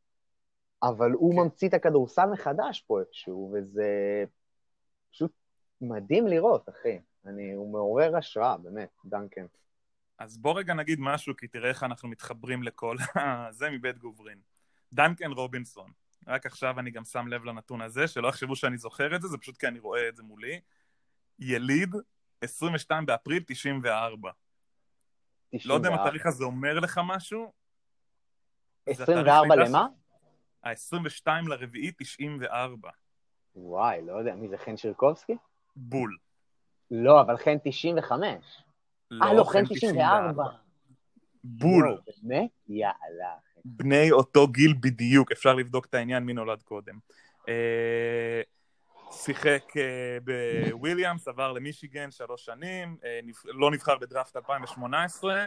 אבל 0.83 1.11
הוא 1.11 1.33
כן. 1.33 1.39
ממציא 1.39 1.67
את 1.67 1.73
הכדורסל 1.73 2.25
מחדש 2.25 2.83
פה 2.87 2.99
איפשהו, 2.99 3.53
וזה 3.53 4.23
פשוט 5.11 5.31
מדהים 5.81 6.27
לראות, 6.27 6.69
אחי. 6.69 6.99
אני, 7.25 7.53
הוא 7.53 7.71
מעורר 7.71 8.17
השראה, 8.17 8.57
באמת, 8.57 8.89
דנקן. 9.05 9.45
אז 10.19 10.37
בוא 10.37 10.59
רגע 10.59 10.73
נגיד 10.73 10.99
משהו, 10.99 11.35
כי 11.37 11.47
תראה 11.47 11.69
איך 11.69 11.83
אנחנו 11.83 12.09
מתחברים 12.09 12.63
לכל 12.63 12.97
זה 13.51 13.69
מבית 13.69 13.97
גוברין. 13.97 14.39
דנקן 14.93 15.31
רובינסון, 15.31 15.91
רק 16.27 16.45
עכשיו 16.45 16.79
אני 16.79 16.91
גם 16.91 17.03
שם 17.03 17.27
לב 17.27 17.45
לנתון 17.45 17.81
הזה, 17.81 18.07
שלא 18.07 18.27
יחשבו 18.27 18.55
שאני 18.55 18.77
זוכר 18.77 19.15
את 19.15 19.21
זה, 19.21 19.27
זה 19.27 19.37
פשוט 19.37 19.57
כי 19.57 19.67
אני 19.67 19.79
רואה 19.79 20.09
את 20.09 20.15
זה 20.15 20.23
מולי. 20.23 20.59
יליד, 21.39 21.95
22 22.41 23.05
באפריל 23.05 23.43
94. 23.47 24.31
לא 25.65 25.73
יודע 25.73 25.89
אם 25.89 25.93
94. 25.93 26.03
התאריך 26.03 26.25
הזה 26.25 26.43
אומר 26.43 26.79
לך 26.79 27.01
משהו. 27.03 27.53
זה 28.85 28.91
24 29.03 29.31
התאריך 29.31 29.51
לידה 29.51 29.69
למה? 29.69 29.87
ה-22 30.63 31.49
לרביעי 31.49 31.91
94. 31.97 32.89
וואי, 33.55 34.01
לא 34.05 34.13
יודע, 34.13 34.35
מי 34.35 34.47
זה 34.47 34.57
חן 34.57 34.77
שירקובסקי? 34.77 35.37
בול. 35.75 36.17
לא, 36.91 37.21
אבל 37.21 37.37
חן 37.37 37.57
95. 37.63 38.63
אה, 39.11 39.33
לא, 39.33 39.43
חן 39.43 39.65
94. 39.65 40.43
בול. 41.43 41.89
לא, 41.89 41.97
באמת? 42.23 42.49
יאללה. 42.67 43.35
בני 43.65 44.11
אותו 44.11 44.47
גיל 44.47 44.73
בדיוק, 44.79 45.31
אפשר 45.31 45.53
לבדוק 45.53 45.85
את 45.85 45.93
העניין 45.93 46.23
מי 46.23 46.33
נולד 46.33 46.61
קודם. 46.61 46.99
אה, 47.49 48.41
שיחק 49.11 49.77
אה, 49.77 50.17
בוויליאמס, 50.23 51.27
עבר 51.27 51.53
למישיגן 51.53 52.11
שלוש 52.11 52.45
שנים, 52.45 52.97
אה, 53.03 53.19
לא 53.45 53.71
נבחר 53.71 53.97
בדראפט 53.97 54.35
2018, 54.35 55.45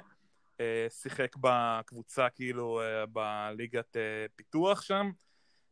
אה, 0.61 0.87
שיחק 0.91 1.37
בקבוצה 1.41 2.29
כאילו 2.29 2.81
בליגת 3.13 3.97
פיתוח 4.37 4.83
שם, 4.83 5.11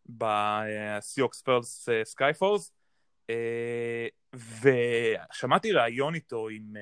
בסיו 0.07 1.43
פולס 1.43 1.89
סקייפורס, 2.05 2.73
ושמעתי 4.35 5.73
ראיון 5.73 6.15
איתו 6.15 6.49
עם, 6.49 6.75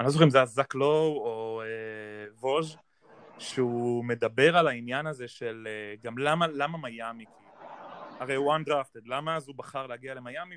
אני 0.00 0.06
לא 0.06 0.10
זוכר 0.10 0.24
אם 0.24 0.30
זה 0.30 0.38
היה 0.38 0.46
זק 0.46 0.74
לואו 0.74 1.26
או 1.26 1.62
אה, 1.62 2.32
ווג', 2.40 2.76
שהוא 3.38 4.04
מדבר 4.04 4.56
על 4.56 4.68
העניין 4.68 5.06
הזה 5.06 5.28
של 5.28 5.68
אה, 5.70 5.94
גם 6.02 6.18
למה, 6.18 6.46
למה 6.46 6.78
מיאמי, 6.78 7.24
כאילו. 7.24 7.50
הרי 8.20 8.34
הוא 8.34 8.54
undrafted, 8.54 9.00
למה 9.04 9.36
אז 9.36 9.48
הוא 9.48 9.56
בחר 9.56 9.86
להגיע 9.86 10.14
למיאמי, 10.14 10.56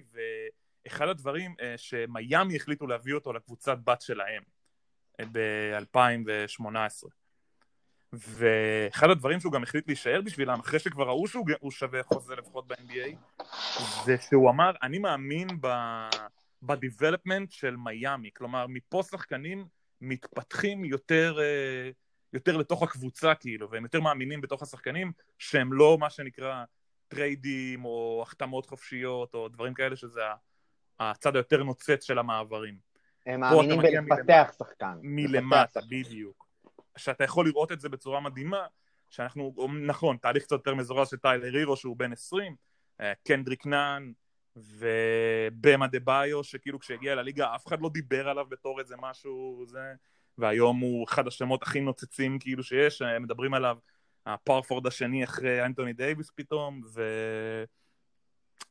ואחד 0.85 1.07
הדברים 1.07 1.55
אה, 1.61 1.73
שמיאמי 1.77 2.55
החליטו 2.55 2.87
להביא 2.87 3.13
אותו 3.13 3.33
לקבוצת 3.33 3.77
בת 3.83 4.01
שלהם 4.01 4.43
אה, 5.19 5.25
ב-2018. 5.31 7.07
ואחד 8.13 9.09
הדברים 9.09 9.39
שהוא 9.39 9.51
גם 9.51 9.63
החליט 9.63 9.87
להישאר 9.87 10.21
בשבילם, 10.21 10.59
אחרי 10.59 10.79
שכבר 10.79 11.07
ראו 11.07 11.27
שהוא 11.27 11.45
הוא 11.59 11.71
שווה 11.71 12.03
חוזה 12.03 12.35
לפחות 12.35 12.67
ב-NBA, 12.67 13.15
זה 14.05 14.15
שהוא 14.29 14.49
אמר, 14.49 14.71
אני 14.83 14.99
מאמין 14.99 15.47
ב- 15.61 16.09
ב 16.65 16.72
development 16.72 17.51
של 17.51 17.75
מיאמי, 17.75 18.29
כלומר, 18.35 18.67
מפה 18.67 19.03
שחקנים 19.03 19.65
מתפתחים 20.01 20.85
יותר, 20.85 21.39
אה, 21.41 21.89
יותר 22.33 22.57
לתוך 22.57 22.83
הקבוצה, 22.83 23.35
כאילו, 23.35 23.69
והם 23.71 23.83
יותר 23.83 24.01
מאמינים 24.01 24.41
בתוך 24.41 24.61
השחקנים, 24.61 25.11
שהם 25.37 25.73
לא 25.73 25.97
מה 25.99 26.09
שנקרא 26.09 26.63
טריידים 27.07 27.85
או 27.85 28.23
החתמות 28.27 28.65
חופשיות 28.65 29.33
או 29.33 29.49
דברים 29.49 29.73
כאלה, 29.73 29.95
שזה 29.95 30.21
הצד 30.99 31.35
היותר 31.35 31.63
נוצץ 31.63 32.03
של 32.03 32.19
המעברים. 32.19 32.77
הם 33.25 33.39
מאמינים 33.39 34.05
בלפתח 34.05 34.53
שחקן. 34.59 34.97
מלמטה. 35.01 35.79
בדיוק. 35.89 36.47
שאתה 36.97 37.23
יכול 37.23 37.47
לראות 37.47 37.71
את 37.71 37.79
זה 37.79 37.89
בצורה 37.89 38.19
מדהימה, 38.19 38.65
שאנחנו, 39.09 39.53
נכון, 39.85 40.17
תהליך 40.17 40.43
קצת 40.43 40.51
יותר 40.51 40.75
מזורז 40.75 41.09
של 41.09 41.17
טיילר 41.17 41.57
הירו 41.57 41.77
שהוא 41.77 41.97
בן 41.97 42.11
20, 42.11 42.55
אה, 43.01 43.13
קנדריק 43.27 43.65
נאן 43.65 44.11
ובאם 44.55 45.87
אדבאיו, 45.87 46.43
שכאילו 46.43 46.79
כשהגיע 46.79 47.15
לליגה 47.15 47.55
אף 47.55 47.67
אחד 47.67 47.81
לא 47.81 47.89
דיבר 47.89 48.29
עליו 48.29 48.45
בתור 48.49 48.79
איזה 48.79 48.95
משהו, 48.99 49.65
זה, 49.67 49.93
והיום 50.37 50.79
הוא 50.79 51.05
אחד 51.09 51.27
השמות 51.27 51.63
הכי 51.63 51.81
נוצצים 51.81 52.39
כאילו 52.39 52.63
שיש, 52.63 53.01
מדברים 53.01 53.53
עליו, 53.53 53.77
הפארפורד 54.25 54.87
השני 54.87 55.23
אחרי 55.23 55.65
אנטוני 55.65 55.93
דייוויס 55.93 56.31
פתאום, 56.35 56.81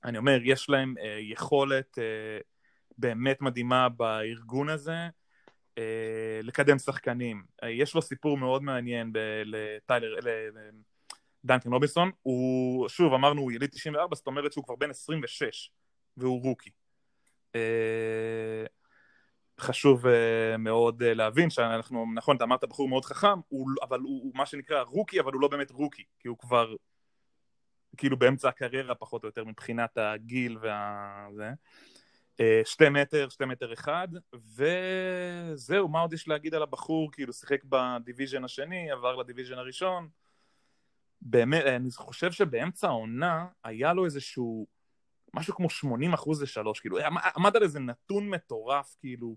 ואני 0.03 0.19
אומר, 0.19 0.39
יש 0.43 0.71
להם 0.71 0.95
אה, 0.99 1.19
יכולת 1.21 1.99
אה, 1.99 2.39
באמת 2.99 3.41
מדהימה 3.41 3.89
בארגון 3.89 4.69
הזה, 4.69 5.09
אה, 5.79 6.41
לקדם 6.43 6.79
שחקנים. 6.79 7.45
אה, 7.63 7.71
יש 7.71 7.95
לו 7.95 8.03
סיפור 8.03 8.37
מאוד 8.37 8.63
מעניין 8.63 9.13
לטיילר, 9.45 10.15
לדנקן 11.45 11.73
רובינסון. 11.73 12.11
הוא, 12.23 12.89
שוב, 12.89 13.15
אמרנו, 13.15 13.43
הוא 13.43 13.53
יליד 13.53 13.71
94, 13.71 14.17
זאת 14.17 14.27
אומרת 14.27 14.53
שהוא 14.53 14.65
כבר 14.65 14.77
בן 14.77 14.91
26, 14.91 15.71
והוא 16.17 16.43
רוקי. 16.43 16.71
אה, 17.55 18.65
חשוב 19.61 20.07
אה, 20.07 20.57
מאוד 20.59 21.03
אה, 21.03 21.15
להבין 21.15 21.51
שאנחנו, 21.51 22.07
נכון, 22.15 22.37
אתה 22.37 22.45
אמרת 22.45 22.65
בחור 22.65 22.89
מאוד 22.89 23.05
חכם, 23.05 23.41
הוא, 23.49 23.67
אבל 23.83 24.01
הוא, 24.01 24.23
הוא 24.23 24.33
מה 24.35 24.47
שנקרא 24.47 24.83
רוקי, 24.83 25.21
אבל 25.21 25.33
הוא 25.33 25.41
לא 25.41 25.49
באמת 25.49 25.71
רוקי, 25.71 26.05
כי 26.19 26.29
הוא 26.29 26.39
כבר 26.39 26.75
כאילו 27.97 28.17
באמצע 28.17 28.49
הקריירה 28.49 28.95
פחות 28.95 29.23
או 29.23 29.29
יותר 29.29 29.45
מבחינת 29.45 29.99
הגיל 29.99 30.59
וה... 30.61 31.29
זה. 31.37 31.51
שתי 32.65 32.89
מטר, 32.89 33.29
שתי 33.29 33.45
מטר 33.45 33.73
אחד, 33.73 34.09
וזהו, 34.35 35.89
מה 35.89 36.01
עוד 36.01 36.13
יש 36.13 36.29
להגיד 36.29 36.55
על 36.55 36.63
הבחור? 36.63 37.13
כאילו, 37.13 37.33
שיחק 37.33 37.65
ב 37.65 37.74
division 37.74 38.45
השני, 38.45 38.91
עבר 38.91 39.17
ל 39.17 39.21
division 39.21 39.59
הראשון. 39.59 40.09
באמת, 41.25 41.65
אני 41.65 41.91
חושב 41.93 42.33
שבאמצע 42.33 42.89
העונה 42.89 43.47
היה 43.65 43.93
לו 43.93 44.05
איזשהו, 44.05 44.67
משהו 45.35 45.55
כמו 45.55 45.71
80 45.71 46.13
אחוז 46.13 46.43
לשלוש, 46.43 46.81
כאילו, 46.81 46.99
עמ- 46.99 47.31
עמד 47.37 47.57
על 47.57 47.63
איזה 47.63 47.81
נתון 47.81 48.29
מטורף, 48.29 48.97
כאילו, 49.01 49.37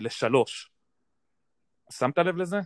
לשלוש. 0.00 0.70
שמת 1.92 2.18
לב 2.18 2.36
לזה? 2.36 2.60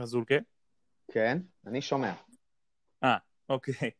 רזולקה? 0.00 0.38
כן, 1.12 1.38
אני 1.66 1.82
שומע. 1.82 2.12
Okay. 3.50 3.94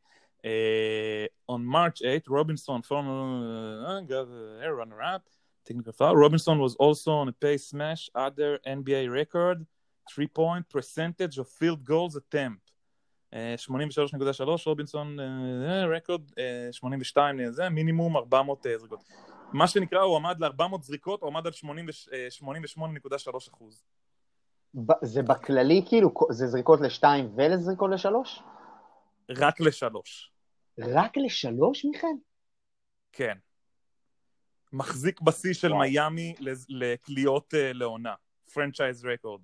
Uh, 0.44 1.26
on 1.48 1.66
March 1.66 2.02
8, 2.02 2.28
Robinson, 2.28 2.82
former 2.82 4.00
uh, 4.00 4.70
runner-up, 4.70 5.22
technical 5.66 5.92
foul. 5.92 6.16
Robinson 6.16 6.58
was 6.60 6.76
also 6.76 7.10
on 7.12 7.28
a 7.28 7.32
pace 7.32 7.66
smash, 7.66 8.08
other 8.14 8.60
NBA 8.66 9.10
record, 9.10 9.66
three-point 10.08 10.68
percentage 10.68 11.36
of 11.38 11.48
field 11.48 11.84
goals 11.84 12.14
attempt. 12.16 12.72
Uh, 13.32 13.56
83.3, 13.56 14.66
רובינסון 14.66 15.16
רקורד, 15.96 16.30
uh, 16.30 16.72
82, 16.72 17.40
uh, 17.40 17.50
זה 17.50 17.68
מינימום 17.68 18.16
400 18.16 18.66
uh, 18.66 18.68
זריקות. 18.78 19.04
מה 19.52 19.68
שנקרא, 19.68 20.00
הוא 20.00 20.16
עמד 20.16 20.40
ל-400 20.40 20.82
זריקות, 20.82 21.22
הוא 21.22 21.30
עמד 21.30 21.46
על 21.46 21.52
80 21.52 21.86
88.3 22.68 23.50
אחוז. 23.54 23.84
זה 25.02 25.22
בכללי, 25.22 25.82
כאילו, 25.88 26.14
זה 26.30 26.46
זריקות 26.46 26.80
לשתיים 26.80 27.32
ולזריקות 27.36 27.90
לשלוש? 27.90 28.42
רק 29.30 29.60
לשלוש. 29.60 30.32
רק 30.78 31.16
לשלוש, 31.16 31.84
מיכאל? 31.84 32.10
כן. 33.12 33.38
מחזיק 34.72 35.20
בשיא 35.20 35.52
של 35.52 35.72
וואו. 35.72 35.80
מיאמי 35.80 36.34
לקליעות 36.68 37.54
אה, 37.54 37.72
לעונה. 37.72 38.14
פרנצ'ייז 38.52 39.04
רקורד. 39.04 39.40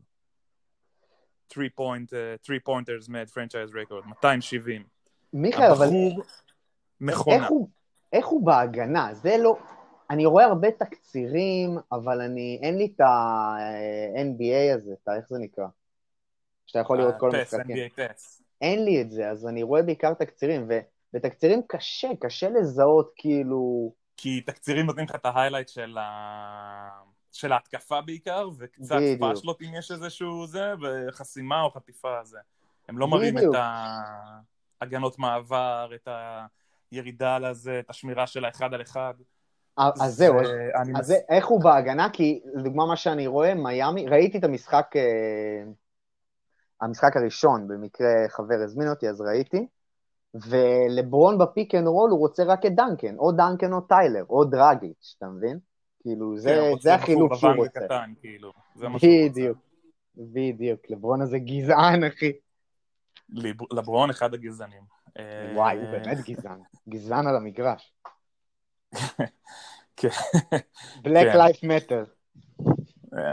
3 1.53 1.69
point, 1.81 2.13
3 2.43 2.59
pointers 2.59 3.09
made 3.09 3.31
franchise 3.31 3.73
record, 3.73 4.09
270. 4.09 4.85
מיכאל, 5.33 5.71
אבל 5.71 5.87
מכונה. 7.01 7.37
איך 7.37 7.51
הוא, 7.51 7.69
איך 8.13 8.27
הוא 8.27 8.47
בהגנה? 8.47 9.15
זה 9.15 9.37
לא... 9.39 9.57
אני 10.11 10.27
רואה 10.27 10.45
הרבה 10.45 10.71
תקצירים, 10.71 11.79
אבל 11.93 12.21
אני, 12.21 12.59
אין 12.63 12.79
לי 12.79 12.93
את 12.95 13.01
ה-NBA 13.01 14.75
הזה, 14.77 14.95
את. 15.03 15.09
איך 15.17 15.29
זה 15.29 15.39
נקרא? 15.39 15.67
שאתה 16.67 16.79
יכול 16.79 16.99
לראות 16.99 17.15
כל 17.19 17.31
פס, 17.33 17.55
המשחקים. 17.55 17.77
אין 18.61 18.85
לי 18.85 19.03
את 19.03 19.11
זה, 19.11 19.31
אז 19.31 19.47
אני 19.47 19.63
רואה 19.63 19.83
בעיקר 19.83 20.15
תקצירים, 20.15 20.69
ובתקצירים 21.13 21.63
קשה, 21.67 22.09
קשה 22.21 22.49
לזהות 22.49 23.13
כאילו... 23.17 23.93
כי 24.17 24.41
תקצירים 24.41 24.87
נותנים 24.87 25.05
לך 25.05 25.15
את 25.15 25.27
ההיילייט 25.27 25.69
של, 25.69 25.99
ה... 25.99 27.01
של 27.33 27.53
ההתקפה 27.53 28.01
בעיקר, 28.01 28.49
וקצת. 28.59 28.97
פאשלות 29.21 29.63
אם 29.63 29.75
יש 29.79 29.91
איזשהו 29.91 30.47
זה, 30.47 30.73
וחסימה 30.83 31.63
או 31.63 31.71
חטיפה 31.71 32.25
זה. 32.25 32.39
הם 32.89 32.99
לא 32.99 33.09
מראים. 33.09 33.39
את 33.39 33.45
ההגנות 34.81 35.19
מעבר, 35.19 35.91
את 35.95 36.09
הירידה 36.91 37.39
לזה, 37.39 37.81
את 37.81 37.91
השמירה 37.91 38.27
של 38.27 38.45
האחד 38.45 38.75
על 38.75 38.83
אחד. 38.83 39.15
אז 39.77 40.17
זהו, 40.17 40.41
אז, 40.41 40.47
אני 40.83 40.93
אז 40.93 40.99
מס- 41.01 41.07
זה, 41.07 41.19
איך 41.29 41.47
הוא 41.47 41.61
בהגנה? 41.61 42.09
כי 42.13 42.41
לדוגמה 42.55 42.87
מה 42.87 42.97
שאני 42.97 43.27
רואה, 43.27 43.55
מיאמי, 43.55 44.07
ראיתי 44.07 44.39
את 44.39 44.45
המשחק, 44.45 44.91
אה, 44.97 45.63
המשחק 46.81 47.17
הראשון, 47.17 47.69
במקרה 47.69 48.09
חבר 48.29 48.55
הזמין 48.65 48.89
אותי, 48.89 49.09
אז 49.09 49.21
ראיתי, 49.21 49.67
ולברון 50.35 51.39
ב 51.39 51.46
pick 51.46 51.75
and 51.75 51.87
roll 51.87 52.11
הוא 52.11 52.19
רוצה 52.19 52.45
רק 52.45 52.67
את 52.67 52.75
דנקן, 52.75 53.17
או 53.19 53.33
דנקן 53.33 53.73
או 53.73 53.81
טיילר, 53.81 54.25
או 54.31 54.45
דרגיץ', 54.45 55.15
אתה 55.19 55.27
מבין? 55.27 55.59
כאילו, 56.01 56.39
זה, 56.39 56.51
כן, 56.51 56.81
זה 56.81 56.95
החילוק 56.95 57.35
שהוא 57.35 57.53
רוצה. 57.57 57.81
וקטן, 57.81 58.13
כאילו. 58.21 58.53
זה 58.75 58.89
מה 58.89 58.99
שהוא 58.99 59.13
רוצה. 59.13 59.31
בדיוק, 59.31 59.59
בדיוק, 60.17 60.81
לברון 60.91 61.23
הזה 61.23 61.39
גזען, 61.39 62.05
אחי. 62.05 62.33
לברון 63.73 64.11
אחד 64.11 64.35
הגזענים. 64.35 64.83
אה, 65.19 65.53
וואי, 65.55 65.77
הוא 65.77 65.91
באמת 65.91 66.19
גזען. 66.29 66.61
גזען 66.89 67.27
על 67.27 67.37
המגרש. 67.37 67.93
כן. 69.97 70.09
Black 71.07 71.33
כן. 71.33 71.39
Life 71.41 71.65
Matter. 71.65 72.07
אה, 73.19 73.33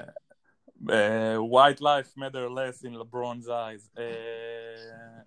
אה, 0.90 1.36
White 1.38 1.80
life 1.80 2.18
matter 2.18 2.50
less 2.50 2.86
in 2.86 2.94
LeBron's 3.02 3.48
eyes. 3.48 3.90
אה, 3.98 5.22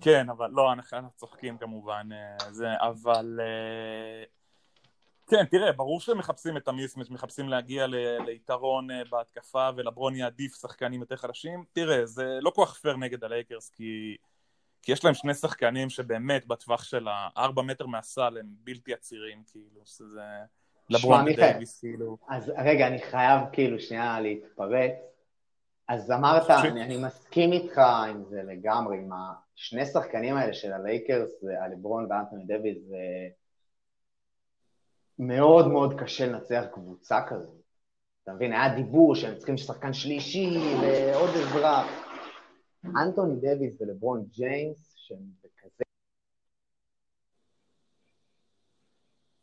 כן, 0.00 0.28
אבל 0.30 0.50
לא, 0.52 0.72
אנחנו 0.72 1.10
צוחקים 1.16 1.58
כמובן, 1.58 2.08
זה, 2.50 2.66
אבל... 2.80 3.40
כן, 5.26 5.44
תראה, 5.44 5.72
ברור 5.72 6.00
שהם 6.00 6.18
מחפשים 6.18 6.56
את 6.56 6.68
המיסמץ', 6.68 7.10
מחפשים 7.10 7.48
להגיע 7.48 7.86
ל- 7.86 8.18
ליתרון 8.26 8.88
בהתקפה, 9.10 9.68
ולברון 9.76 10.16
יעדיף 10.16 10.60
שחקנים 10.60 11.00
יותר 11.00 11.16
חלשים. 11.16 11.64
תראה, 11.72 12.06
זה 12.06 12.38
לא 12.42 12.50
כל 12.50 12.64
כך 12.66 12.74
פייר 12.74 12.96
נגד 12.96 13.24
הלייקרס, 13.24 13.70
כי, 13.70 14.16
כי 14.82 14.92
יש 14.92 15.04
להם 15.04 15.14
שני 15.14 15.34
שחקנים 15.34 15.90
שבאמת 15.90 16.46
בטווח 16.46 16.84
של 16.84 17.06
הארבע 17.08 17.62
מטר 17.62 17.86
מהסל 17.86 18.38
הם 18.40 18.46
בלתי 18.64 18.94
עצירים, 18.94 19.42
כאילו, 19.46 19.80
שזה... 19.84 20.20
לברון. 20.90 21.24
ודייוויס, 21.28 21.80
כאילו. 21.80 22.16
אז 22.28 22.52
רגע, 22.64 22.86
אני 22.86 23.02
חייב 23.02 23.40
כאילו 23.52 23.80
שנייה 23.80 24.20
להתפרץ. 24.20 24.92
אז 25.88 26.10
אמרת, 26.10 26.50
אני, 26.50 26.82
אני 26.82 26.96
מסכים 26.96 27.52
איתך 27.52 27.78
עם 27.78 28.24
זה 28.24 28.42
לגמרי, 28.42 28.98
עם 28.98 29.10
השני 29.12 29.86
שחקנים 29.86 30.36
האלה 30.36 30.52
של 30.52 30.72
הלייקרס, 30.72 31.30
הלברון 31.64 32.06
ואנטוני 32.10 32.44
דויד, 32.44 32.78
זה 32.88 32.96
מאוד 35.18 35.68
מאוד 35.68 36.00
קשה 36.00 36.26
לנצח 36.26 36.64
קבוצה 36.72 37.20
כזאת. 37.28 37.60
אתה 38.22 38.32
מבין, 38.32 38.52
היה 38.52 38.74
דיבור 38.74 39.14
שהם 39.14 39.36
צריכים 39.36 39.56
שחקן 39.56 39.92
שלישי 39.92 40.58
ועוד 40.82 41.30
אזרח. 41.30 42.09
אנטוני 42.84 43.40
דויד 43.40 43.82
ולברון 43.82 44.24
ג'יימס, 44.30 44.94
שהם 44.96 45.30
בכזה... 45.44 45.84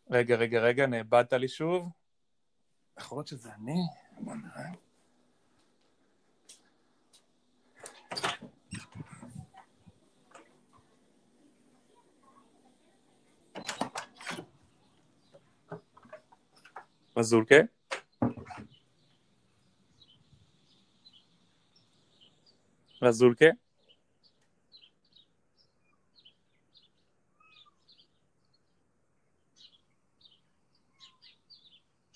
רגע, 0.10 0.36
רגע, 0.36 0.60
רגע, 0.60 0.88
נאבדת 0.88 1.34
לי 1.34 1.48
שוב. 1.48 1.90
יכול 3.00 3.18
להיות 3.18 3.28
שזה 3.28 3.50
אני? 3.54 3.80
בוא 4.20 4.36
נראה. 4.36 4.72
מזולקה? 17.18 17.77
מזולקה? 23.02 23.50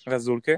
רזולקה? 0.08 0.56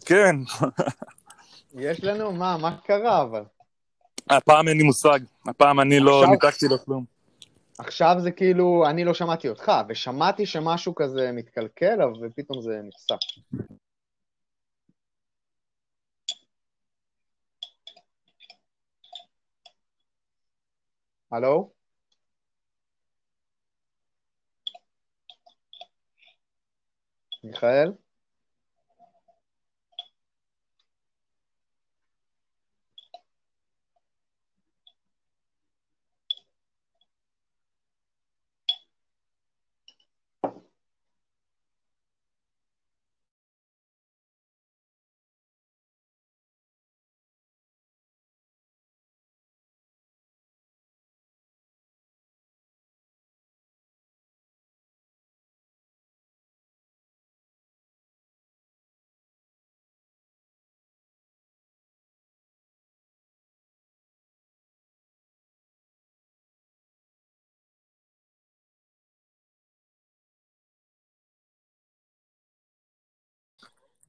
כן, 0.00 0.36
יש 1.74 2.04
לנו, 2.04 2.32
מה, 2.32 2.56
מה 2.56 2.78
קרה 2.84 3.22
אבל? 3.22 3.44
הפעם 4.30 4.68
אין 4.68 4.76
לי 4.76 4.82
מושג. 4.82 5.20
הפעם 5.48 5.80
אני 5.80 6.00
לא 6.00 6.24
ניתקתי 6.30 6.66
לו 6.68 6.78
כלום. 6.78 7.04
עכשיו 7.78 8.16
זה 8.18 8.30
כאילו, 8.30 8.84
אני 8.90 9.04
לא 9.04 9.14
שמעתי 9.14 9.48
אותך, 9.48 9.72
ושמעתי 9.88 10.46
שמשהו 10.46 10.94
כזה 10.94 11.30
מתקלקל, 11.32 12.02
אבל 12.02 12.28
פתאום 12.36 12.62
זה 12.62 12.80
נפסק. 12.82 13.16
הלו? 21.32 21.70
מיכאל? 27.44 27.92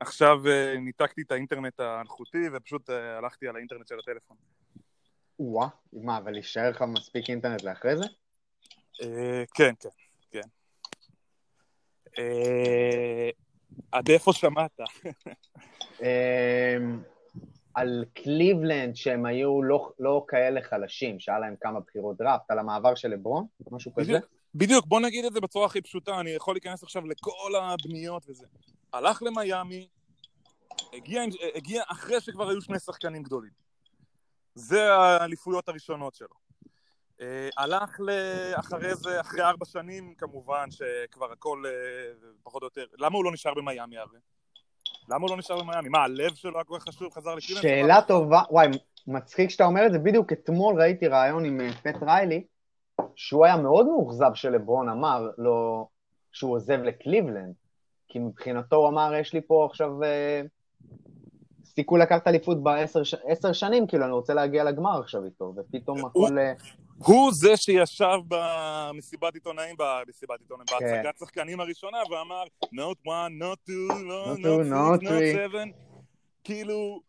עכשיו 0.03 0.47
אה, 0.47 0.75
ניתקתי 0.79 1.21
את 1.21 1.31
האינטרנט 1.31 1.79
האלחוטי 1.79 2.49
ופשוט 2.53 2.89
אה, 2.89 3.17
הלכתי 3.17 3.47
על 3.47 3.55
האינטרנט 3.55 3.87
של 3.87 3.99
הטלפון. 3.99 4.37
וואה, 5.39 5.67
מה, 5.93 6.17
אבל 6.17 6.35
יישאר 6.35 6.69
לך 6.69 6.81
מספיק 6.81 7.29
אינטרנט 7.29 7.63
לאחרי 7.63 7.97
זה? 7.97 8.03
אה, 9.01 9.43
כן, 9.53 9.73
כן, 9.79 9.89
כן. 10.31 10.47
עד 13.91 14.09
איפה 14.09 14.33
שמעת? 14.33 14.79
על 17.73 18.05
קליבלנד 18.13 18.95
שהם 18.95 19.25
היו 19.25 19.63
לא, 19.63 19.91
לא 19.99 20.25
כאלה 20.27 20.61
חלשים, 20.61 21.19
שהיה 21.19 21.39
להם 21.39 21.55
כמה 21.61 21.79
בחירות 21.79 22.17
דראפט, 22.17 22.51
על 22.51 22.59
המעבר 22.59 22.95
של 22.95 23.07
לברון, 23.07 23.45
משהו 23.71 23.93
כזה? 23.93 24.13
בדיוק, 24.55 24.85
בוא 24.85 24.99
נגיד 24.99 25.25
את 25.25 25.33
זה 25.33 25.41
בצורה 25.41 25.65
הכי 25.65 25.81
פשוטה, 25.81 26.19
אני 26.19 26.29
יכול 26.29 26.55
להיכנס 26.55 26.83
עכשיו 26.83 27.05
לכל 27.05 27.51
הבניות 27.61 28.23
וזה. 28.29 28.45
הלך 28.93 29.23
למיאמי, 29.23 29.87
הגיע, 30.93 31.21
הגיע 31.55 31.83
אחרי 31.87 32.21
שכבר 32.21 32.49
היו 32.49 32.61
שני 32.61 32.79
שחקנים 32.79 33.23
גדולים. 33.23 33.51
זה 34.55 34.93
האליפויות 34.93 35.69
הראשונות 35.69 36.15
שלו. 36.15 36.35
אה, 37.21 37.49
הלך. 37.57 37.99
אחרי 38.55 38.95
זה, 38.95 39.21
אחרי 39.21 39.41
ארבע 39.41 39.65
שנים, 39.65 40.13
כמובן 40.17 40.71
שכבר 40.71 41.31
הכל 41.31 41.63
אה, 41.65 41.71
פחות 42.43 42.61
או 42.61 42.67
יותר... 42.67 42.85
למה 42.97 43.17
הוא 43.17 43.25
לא 43.25 43.31
נשאר 43.31 43.53
במיאמי 43.53 43.97
הרי? 43.97 44.19
למה 45.09 45.21
הוא 45.21 45.29
לא 45.29 45.37
נשאר 45.37 45.63
במיאמי? 45.63 45.89
מה, 45.89 46.03
הלב 46.03 46.33
שלו 46.33 46.55
היה 46.55 46.63
כל 46.63 46.77
כך 46.79 46.83
חשוב, 46.83 47.13
חזר 47.13 47.35
לקליבלנד? 47.35 47.61
שאלה 47.61 48.01
טובה, 48.01 48.41
וואי, 48.49 48.67
מצחיק 49.07 49.49
שאתה 49.49 49.65
אומר 49.65 49.85
את 49.85 49.91
זה, 49.91 49.99
בדיוק 49.99 50.33
אתמול 50.33 50.81
ראיתי 50.81 51.07
ראיון 51.07 51.45
עם 51.45 51.61
אה, 51.61 51.73
פט 51.73 52.03
ריילי, 52.03 52.43
שהוא 53.15 53.45
היה 53.45 53.57
מאוד 53.57 53.85
מאוכזב 53.85 54.31
שלברון 54.33 54.89
אמר 54.89 55.29
לו 55.37 55.89
שהוא 56.31 56.55
עוזב 56.55 56.79
לקליבלנד, 56.83 57.53
כי 58.07 58.19
מבחינתו 58.19 58.75
הוא 58.75 58.87
אמר, 58.87 59.13
יש 59.15 59.33
לי 59.33 59.41
פה 59.41 59.67
עכשיו 59.69 60.03
אה, 60.03 60.41
סיכוי 61.65 61.99
לקחת 61.99 62.27
אליפות 62.27 62.63
בעשר 62.63 63.53
שנים, 63.53 63.87
כאילו, 63.87 64.05
אני 64.05 64.11
רוצה 64.11 64.33
להגיע 64.33 64.63
לגמר 64.63 64.99
עכשיו 64.99 65.25
איתו, 65.25 65.53
ופתאום 65.57 66.05
הכל... 66.05 66.37
אה, 66.37 66.53
הוא 66.97 67.31
זה 67.33 67.57
שישב 67.57 68.17
במסיבת 68.27 69.33
עיתונאים, 69.33 69.75
במסיבת 69.79 70.39
עיתונאים, 70.39 70.67
כן. 70.67 70.75
בהצגת 70.79 71.17
שחקנים 71.17 71.59
הראשונה, 71.59 71.97
ואמר, 72.11 72.43
not 72.65 73.07
one, 73.07 73.41
not 73.41 73.69
two, 73.69 73.93
Not 73.93 74.37
not 74.37 74.43
two, 74.43 74.63
not 74.69 75.01
not 75.01 75.07
three." 75.07 75.35
seven. 75.35 75.71
כאילו, 76.43 77.01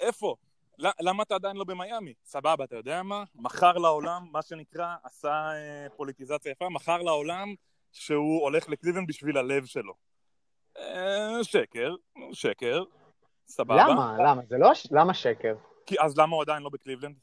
איפה? 0.00 0.34
למה 0.78 1.22
אתה 1.22 1.34
עדיין 1.34 1.56
לא 1.56 1.64
במיאמי? 1.64 2.12
סבבה, 2.24 2.64
אתה 2.64 2.76
יודע 2.76 3.02
מה? 3.02 3.24
מכר 3.34 3.72
לעולם, 3.72 4.26
מה 4.32 4.42
שנקרא, 4.42 4.94
עשה 5.04 5.28
אה, 5.30 5.86
פוליטיזציה 5.96 6.52
יפה, 6.52 6.68
מכר 6.68 6.98
לעולם 7.02 7.54
שהוא 7.94 8.42
הולך 8.42 8.68
לקליבלנד 8.68 9.08
בשביל 9.08 9.36
הלב 9.38 9.64
שלו. 9.64 9.94
אה, 10.78 11.44
שקר, 11.44 11.94
שקר, 12.32 12.84
סבבה. 13.48 13.76
למה? 13.88 14.16
למה? 14.18 14.42
זה 14.48 14.58
לא... 14.58 14.70
למה 14.90 15.14
שקר? 15.14 15.54
כי, 15.86 15.96
אז 16.00 16.18
למה 16.18 16.36
הוא 16.36 16.42
עדיין 16.42 16.62
לא 16.62 16.70
בקליבלנד? 16.72 17.16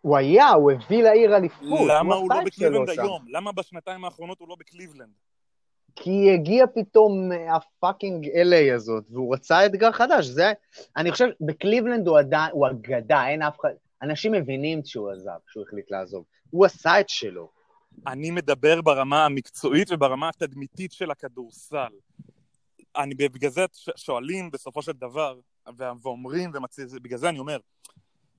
הוא 0.00 0.16
היה, 0.16 0.50
הוא 0.50 0.72
הביא 0.72 1.02
לעיר 1.02 1.36
אליפות. 1.36 1.80
למה 1.88 2.14
הוא 2.14 2.30
לא 2.30 2.34
עשה 2.34 2.42
את 2.42 2.46
בקליבלנד 2.46 2.86
שלו 2.86 2.94
שם. 2.94 3.02
היום? 3.02 3.24
למה 3.28 3.52
בשנתיים 3.52 4.04
האחרונות 4.04 4.40
הוא 4.40 4.48
לא 4.48 4.56
בקליבלנד? 4.58 5.12
כי 5.96 6.34
הגיע 6.34 6.66
פתאום 6.74 7.32
אה, 7.32 7.56
ה 7.56 7.65
fucking 7.65 8.26
LA 8.26 8.74
הזאת, 8.74 9.04
והוא 9.10 9.34
רצה 9.34 9.66
אתגר 9.66 9.92
חדש. 9.92 10.26
זה, 10.26 10.52
אני 10.96 11.12
חושב, 11.12 11.26
בקליבלנד 11.40 12.08
הוא 12.08 12.18
עדיין, 12.18 12.50
הוא 12.52 12.66
אגדה, 12.68 13.28
אין 13.28 13.42
אף 13.42 13.60
אחד... 13.60 13.68
אנשים 14.02 14.32
מבינים 14.32 14.80
שהוא 14.84 15.10
עזב, 15.10 15.38
שהוא 15.46 15.64
החליט 15.66 15.90
לעזוב. 15.90 16.24
הוא 16.50 16.64
עשה 16.66 17.00
את 17.00 17.08
שלו. 17.08 17.55
אני 18.06 18.30
מדבר 18.30 18.82
ברמה 18.82 19.24
המקצועית 19.24 19.90
וברמה 19.90 20.28
התדמיתית 20.28 20.92
של 20.92 21.10
הכדורסל. 21.10 21.92
אני, 22.96 23.14
בגלל 23.14 23.50
זה 23.50 23.64
שואלים 23.96 24.50
בסופו 24.50 24.82
של 24.82 24.92
דבר, 24.92 25.40
ואומרים, 25.76 26.50
ומצ... 26.54 26.78
בגלל 26.78 27.18
זה 27.18 27.28
אני 27.28 27.38
אומר, 27.38 27.58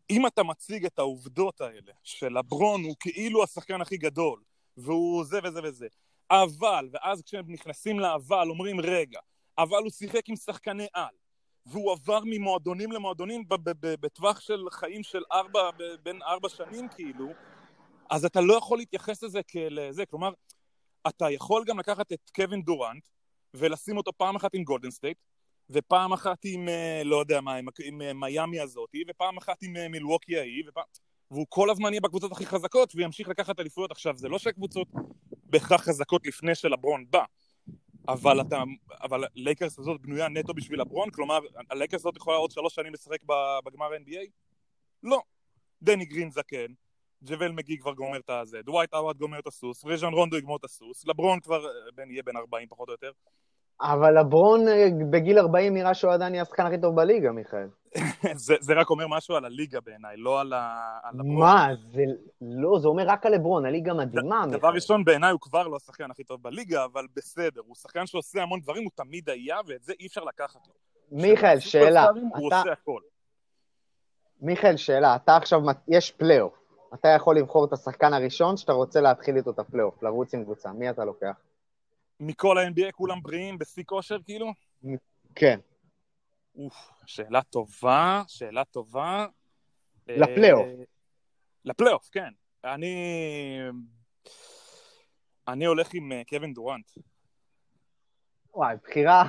אם 0.10 0.28
אתה 0.28 0.44
מציג 0.44 0.86
את 0.86 1.00
העובדות 1.00 1.62
האלה, 1.62 1.92
שלברון 2.04 2.84
הוא 2.84 2.96
כאילו 3.00 3.44
השחקן 3.44 3.82
הכי 3.82 3.98
גדול, 3.98 4.42
והוא 4.78 5.24
זה 5.24 5.40
וזה 5.44 5.60
וזה, 5.64 5.88
אבל, 6.32 6.90
ואז 6.92 7.22
כשהם 7.22 7.46
נכנסים 7.48 8.00
לאבל, 8.00 8.50
אומרים, 8.50 8.80
רגע, 8.80 9.20
אבל 9.58 9.78
הוא 9.78 9.92
שיחק 9.92 10.30
עם 10.30 10.36
שחקני 10.36 10.88
על, 10.94 11.16
והוא 11.66 11.92
עבר 11.92 12.20
ממועדונים 12.26 12.92
למועדונים 12.92 13.44
בטווח 13.82 14.40
של 14.40 14.64
חיים 14.72 15.04
של 15.04 15.24
ארבע, 15.32 15.70
בין 16.04 16.22
ארבע 16.22 16.50
שנים 16.50 16.88
כאילו, 16.90 17.34
אז 18.10 18.26
אתה 18.26 18.42
לא 18.42 18.54
יכול 18.54 18.78
להתייחס 18.78 19.24
לזה 19.24 19.40
כאל 19.48 19.92
זה, 19.92 20.06
כלומר, 20.06 20.32
אתה 21.08 21.32
יכול 21.32 21.64
גם 21.68 21.80
לקחת 21.80 22.12
את 22.12 22.30
קווין 22.36 22.62
דורנט 22.62 23.08
ולשים 23.54 23.98
אותו 23.98 24.12
פעם 24.18 24.36
אחת 24.36 24.54
עם 24.54 24.64
גולדן 24.64 24.92
סטייט, 24.92 25.18
ופעם 25.70 26.14
אחת 26.14 26.38
עם, 26.46 26.70
אה, 26.70 27.02
לא 27.06 27.20
יודע 27.20 27.42
מה, 27.42 27.56
עם, 27.56 27.68
עם 27.84 28.02
אה, 28.02 28.14
מיאמי 28.14 28.60
הזאתי, 28.60 29.04
ופעם 29.10 29.38
אחת 29.38 29.64
עם 29.64 29.78
אה, 29.78 29.88
מילווקי 29.88 30.38
ההיא, 30.38 30.64
ופעם... 30.68 30.84
והוא 31.32 31.46
כל 31.50 31.70
הזמן 31.70 31.94
יהיה 31.94 32.02
בקבוצות 32.02 32.32
הכי 32.32 32.46
חזקות, 32.46 32.94
וימשיך 32.96 33.28
לקחת 33.28 33.60
אליפויות. 33.60 33.92
עכשיו, 33.92 34.18
זה 34.18 34.30
לא 34.30 34.40
שהקבוצות 34.40 34.88
בהכרח 35.44 35.82
חזקות 35.82 36.26
לפני 36.28 36.56
שלברון 36.56 37.06
בא, 37.10 37.24
אבל 38.08 38.42
אתה, 38.42 38.64
אבל 39.02 39.24
לייקרס 39.36 39.80
הזאת 39.80 40.02
בנויה 40.02 40.30
נטו 40.30 40.54
בשביל 40.54 40.82
לברון, 40.82 41.12
כלומר, 41.12 41.40
הלייקרס 41.70 42.02
הזאת 42.02 42.16
יכולה 42.16 42.38
עוד 42.38 42.52
שלוש 42.52 42.76
שנים 42.76 42.94
לשחק 42.94 43.24
בגמר 43.66 43.90
NBA? 43.94 44.30
לא. 45.04 45.22
דני 45.82 46.06
גרין 46.06 46.32
זקן, 46.32 46.74
ג'אבל 47.24 47.52
מגי 47.52 47.78
כבר 47.80 47.94
גומר 47.94 48.18
את 48.20 48.30
הזה, 48.30 48.58
דווייט 48.66 48.94
הווארד 48.94 49.18
גומר 49.18 49.40
את 49.40 49.48
הסוס, 49.48 49.86
רג'ון 49.86 50.14
רונדו 50.14 50.38
יגמור 50.38 50.58
את 50.58 50.64
הסוס, 50.64 51.08
לברון 51.08 51.40
כבר 51.40 51.66
אה, 51.66 51.72
בן, 51.96 52.12
יהיה 52.12 52.24
בן 52.24 52.38
40 52.38 52.68
פחות 52.68 52.88
או 52.88 52.94
יותר. 52.94 53.12
אבל 53.82 54.20
לברון 54.20 54.68
אה, 54.68 54.88
בגיל 55.12 55.40
40 55.40 55.74
נראה 55.74 55.94
שהוא 55.94 56.12
עדיין 56.14 56.34
יהיה 56.34 56.42
השחקן 56.42 56.66
הכי 56.66 56.82
טוב 56.82 56.96
בליגה, 56.96 57.32
מיכאל. 57.32 57.68
זה, 58.46 58.56
זה 58.60 58.74
רק 58.74 58.90
אומר 58.90 59.06
משהו 59.08 59.36
על 59.36 59.46
הליגה 59.46 59.80
בעיניי, 59.82 60.18
לא 60.18 60.42
על, 60.42 60.54
ה, 60.54 60.82
על 61.04 61.14
לברון. 61.16 61.40
מה? 61.40 61.68
זה 61.94 62.02
לא, 62.42 62.80
זה 62.80 62.88
אומר 62.88 63.04
רק 63.08 63.26
על 63.26 63.34
לברון, 63.36 63.66
הליגה 63.66 63.94
מדהימה, 63.94 64.44
דבר 64.48 64.56
מיכאל. 64.56 64.70
ראשון, 64.70 65.04
בעיניי 65.04 65.32
הוא 65.32 65.40
כבר 65.42 65.68
לא 65.68 65.76
השחקן 65.76 66.12
הכי 66.12 66.24
טוב 66.24 66.44
בליגה, 66.44 66.86
אבל 66.86 67.06
בסדר, 67.16 67.62
הוא 67.66 67.76
שחקן 67.76 68.06
שעושה 68.06 68.44
המון 68.44 68.60
דברים, 68.60 68.84
הוא 68.84 68.92
תמיד 68.96 69.30
היה, 69.30 69.58
ואת 69.68 69.84
זה 69.84 69.94
אי 70.00 70.08
אפשר 70.08 70.24
לקחת 70.24 70.60
לו. 70.68 70.74
מיכאל, 71.12 71.60
שאלה. 71.60 72.06
הוא 72.36 72.48
אתה- 72.48 72.60
עושה 72.60 72.72
הכל. 72.72 73.02
מיכאל, 74.42 74.78
שאלה. 74.78 75.16
אתה 75.16 75.36
עכשיו, 75.36 75.60
יש 75.88 76.12
פלייאוף. 76.12 76.67
אתה 76.94 77.08
יכול 77.08 77.38
לבחור 77.38 77.66
את 77.66 77.74
השחקן 77.74 78.14
הראשון 78.14 78.58
שאתה 78.58 78.74
רוצה 78.74 79.02
להתחיל 79.02 79.38
איתו 79.38 79.52
את 79.52 79.60
הפלייאוף, 79.60 80.04
לרוץ 80.04 80.34
עם 80.34 80.44
קבוצה. 80.44 80.72
מי 80.72 80.90
אתה 80.90 81.06
לוקח? 81.06 81.36
מכל 82.20 82.58
ה-NBA 82.58 82.92
כולם 82.92 83.22
בריאים, 83.22 83.58
בשיא 83.58 83.84
כושר 83.86 84.18
כאילו? 84.26 84.48
כן. 85.36 85.60
אוף, 86.56 86.92
שאלה 87.06 87.42
טובה, 87.42 88.24
שאלה 88.28 88.66
טובה. 88.66 89.26
לפלייאוף. 90.08 90.66
אה, 90.66 90.84
לפלייאוף, 91.66 92.10
כן. 92.12 92.30
אני... 92.64 92.96
אני 95.48 95.66
הולך 95.66 95.94
עם 95.94 96.12
אה, 96.12 96.22
קווין 96.30 96.54
דורנט. 96.54 96.92
וואי, 98.54 98.76
בחירה, 98.84 99.24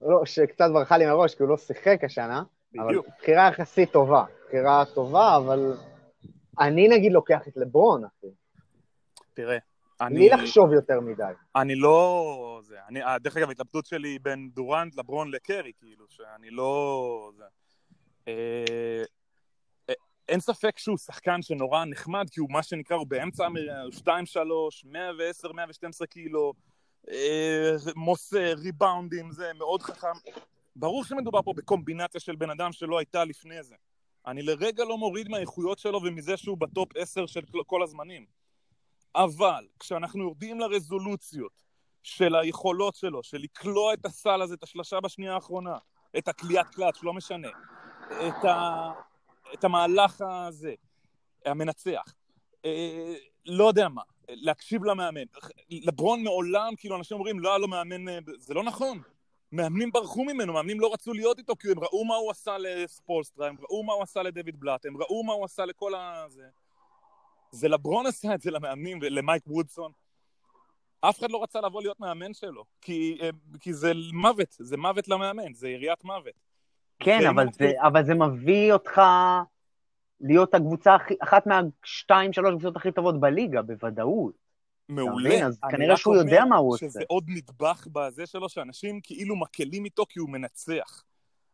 לא, 0.00 0.24
שקצת 0.24 0.64
ברחה 0.72 0.96
לי 0.96 1.06
מראש, 1.06 1.34
כי 1.34 1.42
הוא 1.42 1.50
לא 1.50 1.56
שיחק 1.56 2.04
השנה, 2.04 2.42
אבל 2.78 2.86
בדיוק. 2.86 3.06
בחירה 3.18 3.48
יחסית 3.48 3.92
טובה. 3.92 4.24
בחירה 4.46 4.84
טובה, 4.94 5.36
אבל 5.36 5.76
אני 6.60 6.88
נגיד 6.88 7.12
לוקח 7.12 7.48
את 7.48 7.56
לברון, 7.56 8.04
אחי. 8.04 8.26
תראה, 9.34 9.58
אני... 10.00 10.14
בלי 10.14 10.28
לחשוב 10.28 10.72
יותר 10.72 11.00
מדי. 11.00 11.32
אני 11.56 11.74
לא... 11.74 12.60
זה, 12.64 12.76
אני, 12.88 13.02
אה, 13.02 13.18
דרך 13.18 13.36
אגב, 13.36 13.48
ההתלבטות 13.48 13.86
שלי 13.86 14.08
היא 14.08 14.20
בין 14.22 14.50
דורנט, 14.54 14.96
לברון 14.96 15.30
לקרי, 15.30 15.72
כאילו, 15.78 16.06
שאני 16.08 16.50
לא... 16.50 17.30
זה. 17.36 17.44
אה, 18.28 19.04
אה, 19.88 19.94
אין 20.28 20.40
ספק 20.40 20.78
שהוא 20.78 20.98
שחקן 20.98 21.42
שנורא 21.42 21.84
נחמד, 21.84 22.30
כי 22.30 22.40
הוא 22.40 22.48
מה 22.52 22.62
שנקרא, 22.62 22.96
הוא 22.96 23.06
באמצע 23.06 23.46
המ- 23.46 23.56
2-3, 23.92 24.08
110, 24.84 25.52
112 25.52 26.06
קילו, 26.06 26.52
אה, 27.10 27.72
מוסר, 27.96 28.54
ריבאונדים, 28.56 29.30
זה 29.32 29.52
מאוד 29.58 29.82
חכם. 29.82 30.40
ברור 30.76 31.04
שמדובר 31.04 31.42
פה 31.42 31.52
בקומבינציה 31.56 32.20
של 32.20 32.36
בן 32.36 32.50
אדם 32.50 32.72
שלא 32.72 32.98
הייתה 32.98 33.24
לפני 33.24 33.62
זה. 33.62 33.74
אני 34.26 34.42
לרגע 34.42 34.84
לא 34.84 34.98
מוריד 34.98 35.28
מהאיכויות 35.28 35.78
שלו 35.78 36.02
ומזה 36.02 36.36
שהוא 36.36 36.58
בטופ 36.58 36.96
10 36.96 37.26
של 37.26 37.40
כל- 37.66 37.82
הזמנים. 37.82 38.26
אבל 39.14 39.66
כשאנחנו 39.80 40.22
יורדים 40.22 40.60
לרזולוציות 40.60 41.52
של 42.02 42.34
היכולות 42.34 42.94
שלו, 42.94 43.22
של 43.22 43.38
לקלוע 43.38 43.94
את 43.94 44.06
הסל 44.06 44.42
הזה, 44.42 44.54
את 44.54 44.62
השלושה 44.62 45.00
בשנייה 45.00 45.34
האחרונה, 45.34 45.78
את 46.18 46.28
הקליעת 46.28 46.66
קלאץ', 46.74 47.02
לא 47.02 47.12
משנה, 47.14 47.48
את, 48.06 48.44
ה... 48.44 48.90
את 49.54 49.64
המהלך 49.64 50.20
הזה, 50.20 50.74
המנצח, 51.44 52.14
אה, 52.64 53.14
לא 53.46 53.68
יודע 53.68 53.88
מה, 53.88 54.02
להקשיב 54.28 54.84
למאמן. 54.84 55.24
לברון 55.70 56.22
מעולם, 56.22 56.76
כאילו 56.76 56.96
אנשים 56.96 57.16
אומרים, 57.16 57.40
לא 57.40 57.48
היה 57.48 57.58
לו 57.58 57.68
מאמן, 57.68 58.08
אה, 58.08 58.18
זה 58.38 58.54
לא 58.54 58.62
נכון. 58.64 59.02
מאמנים 59.52 59.90
ברחו 59.92 60.24
ממנו, 60.24 60.52
מאמנים 60.52 60.80
לא 60.80 60.92
רצו 60.92 61.12
להיות 61.12 61.38
איתו, 61.38 61.56
כי 61.56 61.68
הם 61.70 61.80
ראו 61.80 62.04
מה 62.04 62.14
הוא 62.14 62.30
עשה 62.30 62.58
לספולסטרה, 62.58 63.48
הם 63.48 63.56
ראו 63.60 63.82
מה 63.82 63.92
הוא 63.92 64.02
עשה 64.02 64.22
לדויד 64.22 64.60
בלאט, 64.60 64.86
הם 64.86 64.96
ראו 64.96 65.24
מה 65.24 65.32
הוא 65.32 65.44
עשה 65.44 65.64
לכל 65.64 65.94
ה... 65.94 66.24
זה. 66.28 66.46
זה 67.50 67.68
לברון 67.68 68.06
עשה 68.06 68.34
את 68.34 68.40
זה 68.40 68.50
למאמנים, 68.50 69.02
למייק 69.02 69.42
וודסון. 69.46 69.92
אף 71.00 71.18
אחד 71.18 71.30
לא 71.30 71.42
רצה 71.42 71.60
לבוא 71.60 71.82
להיות 71.82 72.00
מאמן 72.00 72.34
שלו, 72.34 72.64
כי, 72.80 73.18
אה, 73.22 73.30
כי 73.60 73.72
זה 73.72 73.92
מוות, 74.12 74.48
זה 74.50 74.76
מוות 74.76 75.08
למאמן, 75.08 75.52
זה 75.54 75.68
יריית 75.68 76.04
מוות. 76.04 76.34
כן, 76.98 77.18
אבל 77.28 77.42
אנחנו- 77.42 77.52
זה, 77.58 77.72
אבל 77.86 78.04
זה 78.04 78.14
מביא 78.14 78.72
אותך 78.72 79.00
להיות 80.20 80.54
הקבוצה 80.54 80.96
אחת 81.22 81.46
מהשתיים, 81.46 82.32
שלוש 82.32 82.50
קבוצות 82.50 82.76
הכי 82.76 82.92
טובות 82.92 83.20
בליגה, 83.20 83.62
בוודאות. 83.62 84.45
מעולה. 84.88 85.28
מבין? 85.28 85.44
אז 85.44 85.58
כנראה 85.70 85.96
שהוא 85.96 86.16
יודע 86.16 86.44
מה 86.44 86.56
הוא 86.56 86.76
שזה 86.76 86.86
עושה. 86.86 87.00
עוד 87.08 87.24
נדבך 87.28 87.86
בזה 87.92 88.26
שלו, 88.26 88.48
שאנשים 88.48 89.00
כאילו 89.02 89.36
מקלים 89.36 89.84
איתו 89.84 90.06
כי 90.08 90.18
הוא 90.18 90.30
מנצח. 90.30 91.04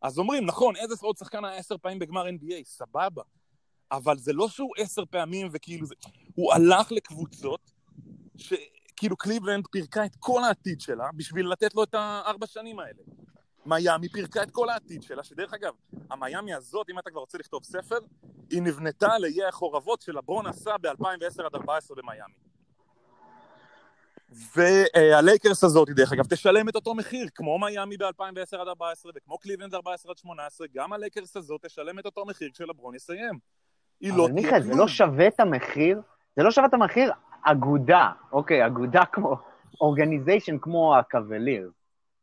אז 0.03 0.19
אומרים, 0.19 0.47
נכון, 0.47 0.77
איזה 0.77 0.95
עוד 1.01 1.17
שחקן 1.17 1.45
היה 1.45 1.57
עשר 1.57 1.77
פעמים 1.77 1.99
בגמר 1.99 2.27
NBA, 2.29 2.65
סבבה. 2.65 3.23
אבל 3.93 4.19
זה 4.19 4.33
לא 4.33 4.49
שהוא 4.49 4.73
עשר 4.79 5.05
פעמים 5.05 5.49
וכאילו 5.53 5.87
זה... 5.87 5.95
הוא 6.35 6.53
הלך 6.53 6.93
לקבוצות 6.93 7.71
שכאילו 8.37 9.17
קליבלנד 9.17 9.67
פירקה 9.71 10.05
את 10.05 10.17
כל 10.19 10.45
העתיד 10.45 10.81
שלה 10.81 11.09
בשביל 11.17 11.49
לתת 11.49 11.75
לו 11.75 11.83
את 11.83 11.95
הארבע 11.95 12.47
שנים 12.47 12.79
האלה. 12.79 13.03
מיאמי 13.67 14.09
פירקה 14.09 14.43
את 14.43 14.51
כל 14.51 14.69
העתיד 14.69 15.03
שלה, 15.03 15.25
שדרך 15.25 15.55
אגב, 15.55 15.73
המיאמי 16.11 16.55
הזאת, 16.55 16.91
אם 16.91 16.99
אתה 16.99 17.11
כבר 17.11 17.21
רוצה 17.21 17.39
לכתוב 17.39 17.65
ספר, 17.65 17.99
היא 18.51 18.63
נבנתה 18.63 19.19
על 19.19 19.29
עיי 19.29 19.45
החורבות 19.45 20.01
שלברון 20.01 20.47
עשה 20.47 20.79
ב-2010 20.79 21.45
עד 21.47 21.55
2014 21.55 21.97
במיאמי. 21.97 22.52
והלייקרס 24.57 25.65
הזאת, 25.65 25.89
דרך 25.91 26.13
אגב, 26.13 26.25
תשלם 26.27 26.69
את 26.69 26.75
אותו 26.75 26.95
מחיר, 26.95 27.27
כמו 27.35 27.59
מיאמי 27.59 27.97
ב-2010 27.97 28.07
עד 28.61 28.69
2014 28.69 29.13
וכמו 29.17 29.39
קליבלנד 29.39 29.75
14 29.75 30.13
עד 30.13 30.19
18, 30.19 30.67
גם 30.75 30.93
הלייקרס 30.93 31.37
הזאת 31.37 31.65
תשלם 31.65 31.99
את 31.99 32.07
אותו 32.07 32.25
מחיר 32.25 32.51
כשלברון 32.53 32.95
יסיים. 32.95 33.39
היא 34.01 34.13
לא 34.13 34.25
אבל 34.25 34.33
תהיה 34.33 34.45
מיכאל, 34.45 34.63
זה. 34.63 34.75
לא 34.75 34.89
שווה 34.89 35.27
את 35.27 35.41
המחיר, 35.41 36.01
זה 36.37 36.43
לא 36.43 36.51
שווה 36.51 36.67
את 36.67 36.75
המחיר 36.75 37.13
אגודה, 37.43 38.11
אוקיי, 38.33 38.67
אגודה 38.67 39.05
כמו, 39.13 39.37
אורגניזיישן 39.81 40.59
כמו 40.59 40.97
הקווליר. 40.97 41.71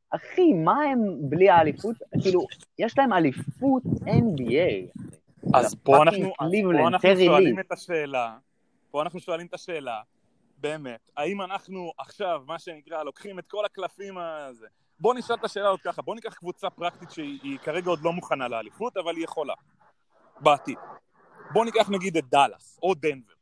אחי, 0.10 0.53
מה 0.53 0.84
הם 0.84 0.99
בלי 1.20 1.49
האליפות? 1.49 1.95
כאילו, 2.22 2.45
יש 2.80 2.97
להם 2.97 3.14
אליפות 3.14 3.84
NBA. 4.05 4.99
אז 5.53 5.76
פה 5.84 6.03
אנחנו, 6.03 6.34
פה 6.38 6.88
אנחנו 6.88 7.10
שואלים 7.26 7.55
לי. 7.55 7.62
את 7.62 7.72
השאלה, 7.72 8.38
פה 8.91 9.01
אנחנו 9.01 9.20
שואלים 9.20 9.47
את 9.47 9.53
השאלה, 9.53 10.01
באמת, 10.62 11.12
האם 11.18 11.41
אנחנו 11.41 11.91
עכשיו, 11.97 12.41
מה 12.47 12.60
שנקרא, 12.60 13.03
לוקחים 13.03 13.39
את 13.39 13.47
כל 13.47 13.66
הקלפים 13.66 14.18
הזה, 14.18 14.68
בוא 14.99 15.14
נשאל 15.14 15.36
את 15.36 15.43
השאלה 15.43 15.68
עוד 15.68 15.82
ככה, 15.82 16.01
בוא 16.01 16.16
ניקח 16.16 16.34
קבוצה 16.34 16.70
פרקטית 16.70 17.12
שהיא 17.12 17.39
היא 17.43 17.57
כרגע 17.60 17.89
עוד 17.89 17.99
לא 18.01 18.14
מוכנה 18.14 18.47
לאליפות, 18.47 18.97
אבל 18.97 19.16
היא 19.16 19.24
יכולה, 19.24 19.53
בעתיד. 20.39 20.78
בוא 21.53 21.66
ניקח 21.66 21.89
נגיד 21.89 22.18
את 22.18 22.30
דאלאס, 22.30 22.80
או 22.84 22.93
דנבר. 22.95 23.34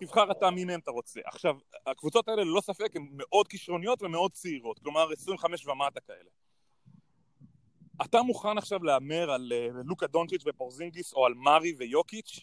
תבחר 0.00 0.30
אתה 0.30 0.50
מי 0.50 0.64
מהם 0.64 0.80
אתה 0.80 0.90
רוצה. 0.90 1.20
עכשיו, 1.24 1.56
הקבוצות 1.86 2.28
האלה 2.28 2.44
ללא 2.44 2.60
ספק 2.60 2.96
הן 2.96 3.08
מאוד 3.12 3.48
כישרוניות 3.48 4.02
ומאוד 4.02 4.32
צעירות, 4.32 4.78
כלומר 4.78 5.12
25 5.12 5.66
ומטה 5.66 6.00
כאלה. 6.00 6.30
אתה 8.04 8.22
מוכן 8.22 8.58
עכשיו 8.58 8.84
להמר 8.84 9.30
על 9.30 9.52
אה, 9.52 9.68
לוקה 9.84 10.06
דונצ'יץ' 10.06 10.42
ופורזינגיס 10.46 11.12
או 11.12 11.26
על 11.26 11.34
מארי 11.34 11.74
ויוקיץ', 11.78 12.40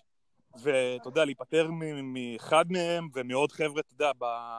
ואתה 0.58 1.08
יודע, 1.08 1.26
להיפטר 1.26 1.70
מאחד 2.03 2.66
מהם 2.72 3.08
ומעוד 3.14 3.51
חבר'ה, 3.51 3.80
אתה 3.80 3.93
יודע, 3.93 4.12
ב- 4.20 4.58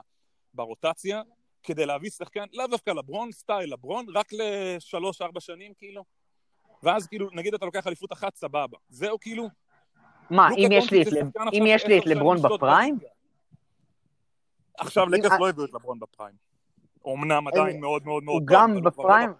ברוטציה, 0.54 1.22
כדי 1.62 1.86
להביא 1.86 2.10
שחקן, 2.10 2.44
לאו 2.52 2.66
דווקא 2.66 2.90
לברון, 2.90 3.32
סטייל 3.32 3.72
לברון, 3.72 4.06
רק 4.14 4.26
לשלוש-ארבע 4.32 5.40
שנים, 5.40 5.72
כאילו. 5.78 6.04
ואז 6.82 7.06
כאילו, 7.06 7.28
נגיד 7.32 7.54
אתה 7.54 7.64
לוקח 7.66 7.86
אליפות 7.86 8.12
אחת, 8.12 8.34
סבבה. 8.36 8.78
זהו 8.88 9.20
כאילו, 9.20 9.48
מה, 10.30 10.48
אם 10.56 10.68
יש 10.72 10.90
לי 10.90 11.02
אם 11.52 11.62
יש 11.66 11.86
לי 11.86 11.98
את 11.98 12.06
לברון 12.06 12.38
בפריים? 12.42 12.98
עכשיו 14.78 15.06
לקרס 15.08 15.32
אם- 15.32 15.40
לא 15.40 15.48
הביאו 15.48 15.64
את 15.64 15.72
לברון 15.74 15.98
בפריים. 15.98 16.34
אמנם 17.06 17.48
עדיין 17.48 17.80
מאוד 17.80 18.04
מאוד 18.06 18.24
מאוד 18.24 18.42
הוא 18.42 18.46
גם 18.46 18.74
לא 18.74 18.80
בפריים? 18.80 19.30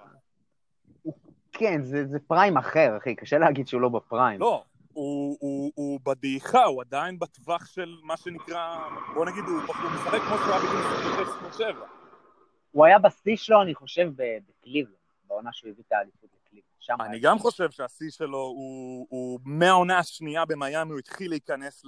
כן, 1.52 1.82
זה 1.82 2.06
זה 2.06 2.18
פריים 2.26 2.56
אחר, 2.56 2.96
אחי, 2.96 3.14
קשה 3.14 3.38
להגיד 3.38 3.68
שהוא 3.68 3.80
לא 3.80 3.88
בפריים. 3.88 4.40
לא, 4.40 4.64
הוא, 4.96 5.36
הוא, 5.40 5.72
הוא 5.74 6.00
בדעיכה, 6.02 6.64
הוא 6.64 6.82
עדיין 6.82 7.18
בטווח 7.18 7.66
של 7.66 7.96
מה 8.02 8.16
שנקרא, 8.16 8.88
בוא 9.14 9.26
נגיד, 9.26 9.44
הוא, 9.44 9.60
הוא 9.60 9.90
משחק 9.94 10.20
כמו 10.20 10.36
שהוא 10.38 10.52
היה 10.52 10.60
בגיל 10.60 11.22
27. 11.22 11.86
הוא 12.70 12.86
היה 12.86 12.98
בשיא 12.98 13.36
שלו, 13.36 13.62
אני 13.62 13.74
חושב, 13.74 14.10
ב- 14.16 14.38
בקליבלנד, 14.48 14.96
בעונה 15.24 15.52
שהוא 15.52 15.70
הביא 15.70 15.84
את 15.86 15.92
האליפות 15.92 16.30
לקליבלנד. 16.34 16.76
שם 16.78 16.96
אני 17.00 17.20
גם 17.20 17.38
חושב 17.38 17.70
שהשיא 17.70 18.10
שלו 18.10 18.38
הוא, 18.38 19.06
הוא 19.10 19.40
מהעונה 19.44 19.98
השנייה 19.98 20.44
במיאמי, 20.44 20.90
הוא 20.90 20.98
התחיל 20.98 21.30
להיכנס 21.30 21.84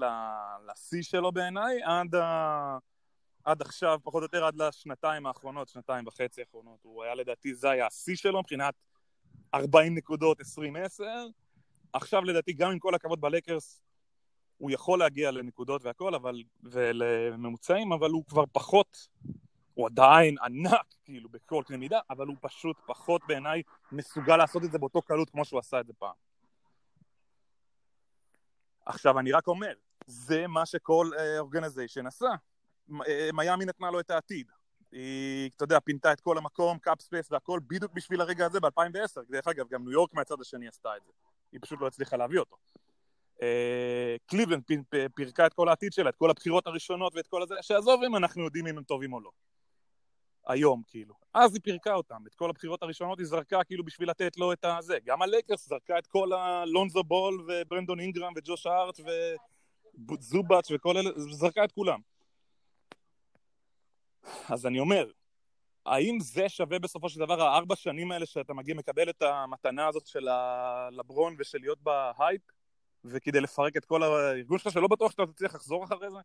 לשיא 0.67 1.03
שלו 1.03 1.33
בעיניי, 1.33 1.83
עד, 1.83 2.15
ה... 2.15 2.79
עד 3.45 3.63
עכשיו, 3.63 3.99
פחות 4.03 4.23
או 4.23 4.25
יותר 4.25 4.45
עד 4.45 4.57
לשנתיים 4.57 5.27
האחרונות, 5.27 5.69
שנתיים 5.69 6.07
וחצי 6.07 6.41
האחרונות. 6.41 6.79
הוא 6.83 7.05
היה 7.05 7.15
לדעתי, 7.15 7.55
זה 7.55 7.71
היה 7.71 7.87
השיא 7.87 8.17
שלו 8.17 8.41
מבחינת 8.41 8.75
40 9.55 9.95
נקודות, 9.95 10.41
20-10. 10.41 10.45
עכשיו 11.93 12.25
לדעתי, 12.25 12.53
גם 12.53 12.71
עם 12.71 12.79
כל 12.79 12.95
הכבוד 12.95 13.21
בלייקרס, 13.21 13.83
הוא 14.59 14.71
יכול 14.71 14.99
להגיע 14.99 15.31
לנקודות 15.31 15.85
והכל, 15.85 16.15
אבל, 16.15 16.43
ולממוצעים, 16.63 17.93
אבל 17.93 18.11
הוא 18.11 18.25
כבר 18.25 18.45
פחות, 18.53 19.09
הוא 19.75 19.87
עדיין 19.87 20.37
ענק, 20.45 20.95
כאילו, 21.05 21.29
בכל 21.29 21.63
קנה 21.67 21.77
מידה, 21.77 22.01
אבל 22.11 22.27
הוא 22.27 22.37
פשוט 22.41 22.77
פחות 22.87 23.23
בעיניי 23.29 23.63
מסוגל 23.93 24.37
לעשות 24.37 24.65
את 24.65 24.73
זה 24.73 24.79
באותו 24.79 25.03
קלות 25.03 25.31
כמו 25.31 25.45
שהוא 25.45 25.59
עשה 25.59 25.81
את 25.81 25.87
זה 25.87 25.93
פעם. 25.93 26.15
עכשיו, 28.87 29.19
אני 29.19 29.33
רק 29.33 29.47
אומר, 29.47 29.73
זה 30.07 30.47
מה 30.47 30.67
שכל 30.67 31.11
organization 31.39 32.07
עשה. 32.07 32.31
מ- 32.89 33.03
אה, 33.03 33.31
מיאמי 33.33 33.65
נתנה 33.65 33.91
לו 33.91 34.01
את 34.01 34.11
העתיד. 34.11 34.51
היא, 34.93 35.51
אתה 35.57 35.65
יודע, 35.65 35.81
פינתה 35.81 36.13
את 36.13 36.21
כל 36.21 36.39
המקום, 36.39 36.79
cap 36.79 37.01
space 37.01 37.33
והכל, 37.33 37.61
בדיוק 37.67 37.93
בשביל 37.93 38.21
הרגע 38.21 38.47
הזה 38.47 38.61
ב-2010. 38.61 39.21
דרך 39.31 39.49
אגב, 39.49 39.69
גם 39.69 39.83
ניו 39.83 39.93
יורק 39.93 40.15
מהצד 40.15 40.41
השני 40.41 40.69
עשתה 40.69 40.97
את 40.97 41.03
זה. 41.07 41.13
היא 41.53 41.61
פשוט 41.63 41.81
לא 41.81 41.87
הצליחה 41.87 42.17
להביא 42.17 42.39
אותו. 42.39 42.57
אה, 43.43 44.17
פ- 44.89 45.15
פירקה 45.15 45.47
את 45.47 45.55
כל 45.55 45.69
העתיד 45.69 45.93
שלה, 45.93 46.11
את 46.11 46.17
כל 46.17 46.31
הבחירות 46.31 46.67
הראשונות 46.67 47.15
ואת 47.15 47.27
כל 47.27 47.43
הזה, 47.43 47.55
שעזוב 47.61 48.03
אם 48.03 48.17
אנחנו 48.17 48.45
יודעים 48.45 48.67
אם 48.67 48.79
הם 48.79 48.85
טובים 48.85 49.13
או 49.13 49.21
לא. 49.21 49.31
היום, 50.49 50.83
כאילו. 50.87 51.15
אז 51.35 51.55
היא 51.55 51.63
פירקה 51.63 51.95
אותם, 51.95 52.27
את 52.27 52.35
כל 52.35 52.51
הבחירות 52.51 52.83
הראשונות 52.83 53.19
היא 53.19 53.27
זרקה 53.27 53.65
כאילו 53.65 53.85
בשביל 53.85 54.11
לתת 54.11 54.37
לו 54.37 54.53
את 54.53 54.65
הזה. 54.65 54.99
גם 55.05 55.23
הלייקרס 55.23 55.69
זרקה 55.69 55.99
את 55.99 56.07
כל 56.07 56.33
הלונזו 56.33 57.05
בול 57.05 57.47
וברנדון 57.49 58.01
אינגרם 58.01 58.33
וג'וש 58.37 58.67
הארט 58.67 59.01
וזובאץ' 60.09 60.71
וכל 60.71 60.97
אלה, 60.97 61.11
זרקה 61.17 61.65
את 61.65 61.73
כולם. 61.73 62.01
אז 64.49 64.67
אני 64.67 64.81
אומר, 64.81 65.11
האם 65.89 66.21
זה 66.21 66.49
שווה 66.49 66.79
בסופו 66.79 67.09
של 67.09 67.21
דבר 67.21 67.43
הארבע 67.43 67.77
שנים 67.77 68.13
האלה 68.13 68.27
שאתה 68.27 68.55
מגיע, 68.55 68.75
מקבל 68.75 69.11
את 69.11 69.23
המתנה 69.23 69.87
הזאת 69.87 70.07
של 70.07 70.29
הלברון 70.29 71.37
ושל 71.39 71.59
להיות 71.59 71.79
בהייפ, 71.83 72.43
וכדי 73.05 73.41
לפרק 73.41 73.77
את 73.77 73.85
כל 73.85 74.03
הארגון 74.03 74.59
שלך, 74.59 74.73
שלא 74.73 74.89
בטוח 74.89 75.13
שאתה 75.13 75.27
תצליח 75.27 75.55
לחזור 75.55 75.85
אחרי 75.85 76.11
זה? 76.11 76.19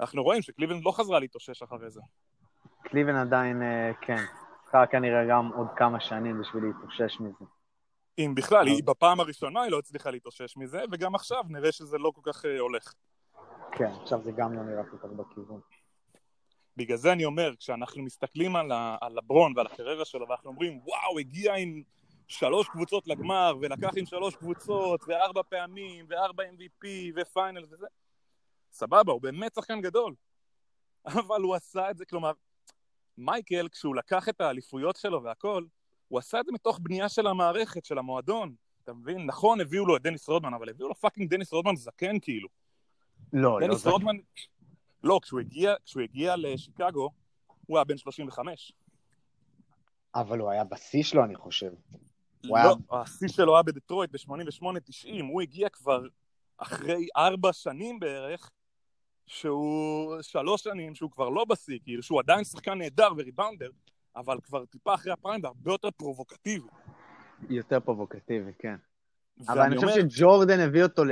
אנחנו 0.00 0.22
רואים 0.22 0.42
שקליבלנד 0.42 0.84
לא 0.84 0.92
חזרה 0.92 1.20
להתאושש 1.20 1.62
אחרי 1.62 1.90
זה. 1.90 2.00
קליבלנד 2.82 3.26
עדיין, 3.26 3.62
אה, 3.62 3.90
כן. 4.00 4.24
צריכה 4.62 4.86
כנראה 4.86 5.24
גם 5.30 5.50
עוד 5.56 5.66
כמה 5.76 6.00
שנים 6.00 6.40
בשביל 6.40 6.64
להתאושש 6.64 7.20
מזה. 7.20 7.44
אם 8.18 8.34
בכלל, 8.36 8.68
אה. 8.68 8.72
היא 8.72 8.84
בפעם 8.84 9.20
הראשונה 9.20 9.62
היא 9.62 9.70
לא 9.70 9.78
הצליחה 9.78 10.10
להתאושש 10.10 10.56
מזה, 10.56 10.82
וגם 10.92 11.14
עכשיו 11.14 11.42
נראה 11.48 11.72
שזה 11.72 11.98
לא 11.98 12.12
כל 12.14 12.32
כך 12.32 12.44
אה, 12.44 12.58
הולך. 12.58 12.92
כן, 13.72 13.90
עכשיו 14.02 14.20
זה 14.24 14.30
גם 14.36 14.52
לא 14.52 14.62
נראה 14.62 14.82
כל 14.90 14.96
כך 14.98 15.08
בכיוון. 15.08 15.60
בגלל 16.80 16.96
זה 16.96 17.12
אני 17.12 17.24
אומר, 17.24 17.56
כשאנחנו 17.56 18.02
מסתכלים 18.02 18.56
על, 18.56 18.72
ה- 18.72 18.96
על 19.00 19.16
לברון 19.16 19.52
ועל 19.56 19.66
הקריירה 19.66 20.04
שלו, 20.04 20.28
ואנחנו 20.28 20.50
אומרים, 20.50 20.80
וואו, 20.84 21.18
הגיע 21.18 21.54
עם 21.54 21.82
שלוש 22.28 22.68
קבוצות 22.68 23.06
לגמר, 23.06 23.54
ולקח 23.60 23.90
עם 23.96 24.06
שלוש 24.06 24.36
קבוצות, 24.36 25.00
וארבע 25.06 25.42
פעמים, 25.48 26.06
וארבע 26.08 26.44
MVP, 26.44 26.86
ו 27.16 27.24
final 27.24 27.64
וזה, 27.70 27.86
סבבה, 28.72 29.12
הוא 29.12 29.22
באמת 29.22 29.54
שחקן 29.54 29.80
גדול. 29.80 30.14
אבל 31.06 31.40
הוא 31.42 31.54
עשה 31.54 31.90
את 31.90 31.98
זה, 31.98 32.04
כלומר, 32.04 32.32
מייקל, 33.18 33.68
כשהוא 33.68 33.96
לקח 33.96 34.28
את 34.28 34.40
האליפויות 34.40 34.96
שלו 34.96 35.22
והכל, 35.22 35.64
הוא 36.08 36.18
עשה 36.18 36.40
את 36.40 36.46
זה 36.46 36.52
מתוך 36.52 36.78
בנייה 36.82 37.08
של 37.08 37.26
המערכת, 37.26 37.84
של 37.84 37.98
המועדון. 37.98 38.54
אתה 38.84 38.92
מבין? 38.92 39.26
נכון, 39.26 39.60
הביאו 39.60 39.86
לו 39.86 39.96
את 39.96 40.02
דניס 40.02 40.28
רודמן, 40.28 40.54
אבל 40.54 40.68
הביאו 40.68 40.88
לו 40.88 40.94
fucking 40.94 41.30
דניס 41.30 41.52
רודמן 41.52 41.76
זקן, 41.76 42.18
כאילו. 42.22 42.48
לא, 43.32 43.60
לא 43.60 43.66
דניס 43.66 43.82
זה. 43.82 43.90
רודמן... 43.90 44.16
לא, 45.04 45.20
כשהוא 45.22 45.40
הגיע, 45.40 45.74
כשהוא 45.84 46.02
הגיע 46.02 46.34
לשיקגו, 46.36 47.10
הוא 47.66 47.78
היה 47.78 47.84
בן 47.84 47.96
35. 47.96 48.72
אבל 50.14 50.38
הוא 50.38 50.50
היה 50.50 50.64
בשיא 50.64 51.02
שלו, 51.02 51.24
אני 51.24 51.34
חושב. 51.34 51.72
הוא 52.46 52.58
לא, 52.58 52.76
השיא 52.90 53.28
שלו 53.28 53.54
היה 53.54 53.62
בדטרויט 53.62 54.10
ב-88-90, 54.10 55.22
הוא 55.28 55.42
הגיע 55.42 55.68
כבר 55.68 56.06
אחרי 56.58 57.06
ארבע 57.16 57.52
שנים 57.52 58.00
בערך, 58.00 58.50
שהוא 59.26 60.22
שלוש 60.22 60.62
שנים 60.62 60.94
שהוא 60.94 61.10
כבר 61.10 61.28
לא 61.28 61.44
בשיא, 61.44 61.78
כאילו 61.82 62.02
שהוא 62.02 62.20
עדיין 62.20 62.44
שחקן 62.44 62.78
נהדר 62.78 63.08
וריבאונדר, 63.16 63.70
אבל 64.16 64.40
כבר 64.40 64.64
טיפה 64.64 64.94
אחרי 64.94 65.12
הפריים 65.12 65.40
והרבה 65.44 65.72
יותר 65.72 65.90
פרובוקטיבי. 65.90 66.68
יותר 67.50 67.80
פרובוקטיבי, 67.80 68.52
כן. 68.58 68.76
אבל 69.48 69.60
אני 69.60 69.76
חושב 69.76 70.08
שג'ורדן 70.08 70.60
הביא 70.60 70.82
אותו 70.82 71.02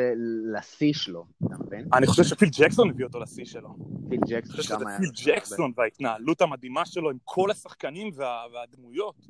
לשיא 0.52 0.92
שלו, 0.92 1.24
אתה 1.46 1.54
מבין? 1.66 1.88
אני 1.92 2.06
חושב 2.06 2.24
שפיל 2.24 2.48
ג'קסון 2.58 2.90
הביא 2.90 3.04
אותו 3.04 3.18
לשיא 3.20 3.44
שלו. 3.44 3.68
פיל 4.08 4.20
ג'קסון 4.28 4.80
גם 4.80 4.86
היה... 4.86 4.98
פיל 4.98 5.10
ג'קסון 5.24 5.72
וההתנהלות 5.76 6.40
המדהימה 6.40 6.86
שלו 6.86 7.10
עם 7.10 7.16
כל 7.24 7.50
השחקנים 7.50 8.10
וה, 8.14 8.44
והדמויות. 8.52 9.26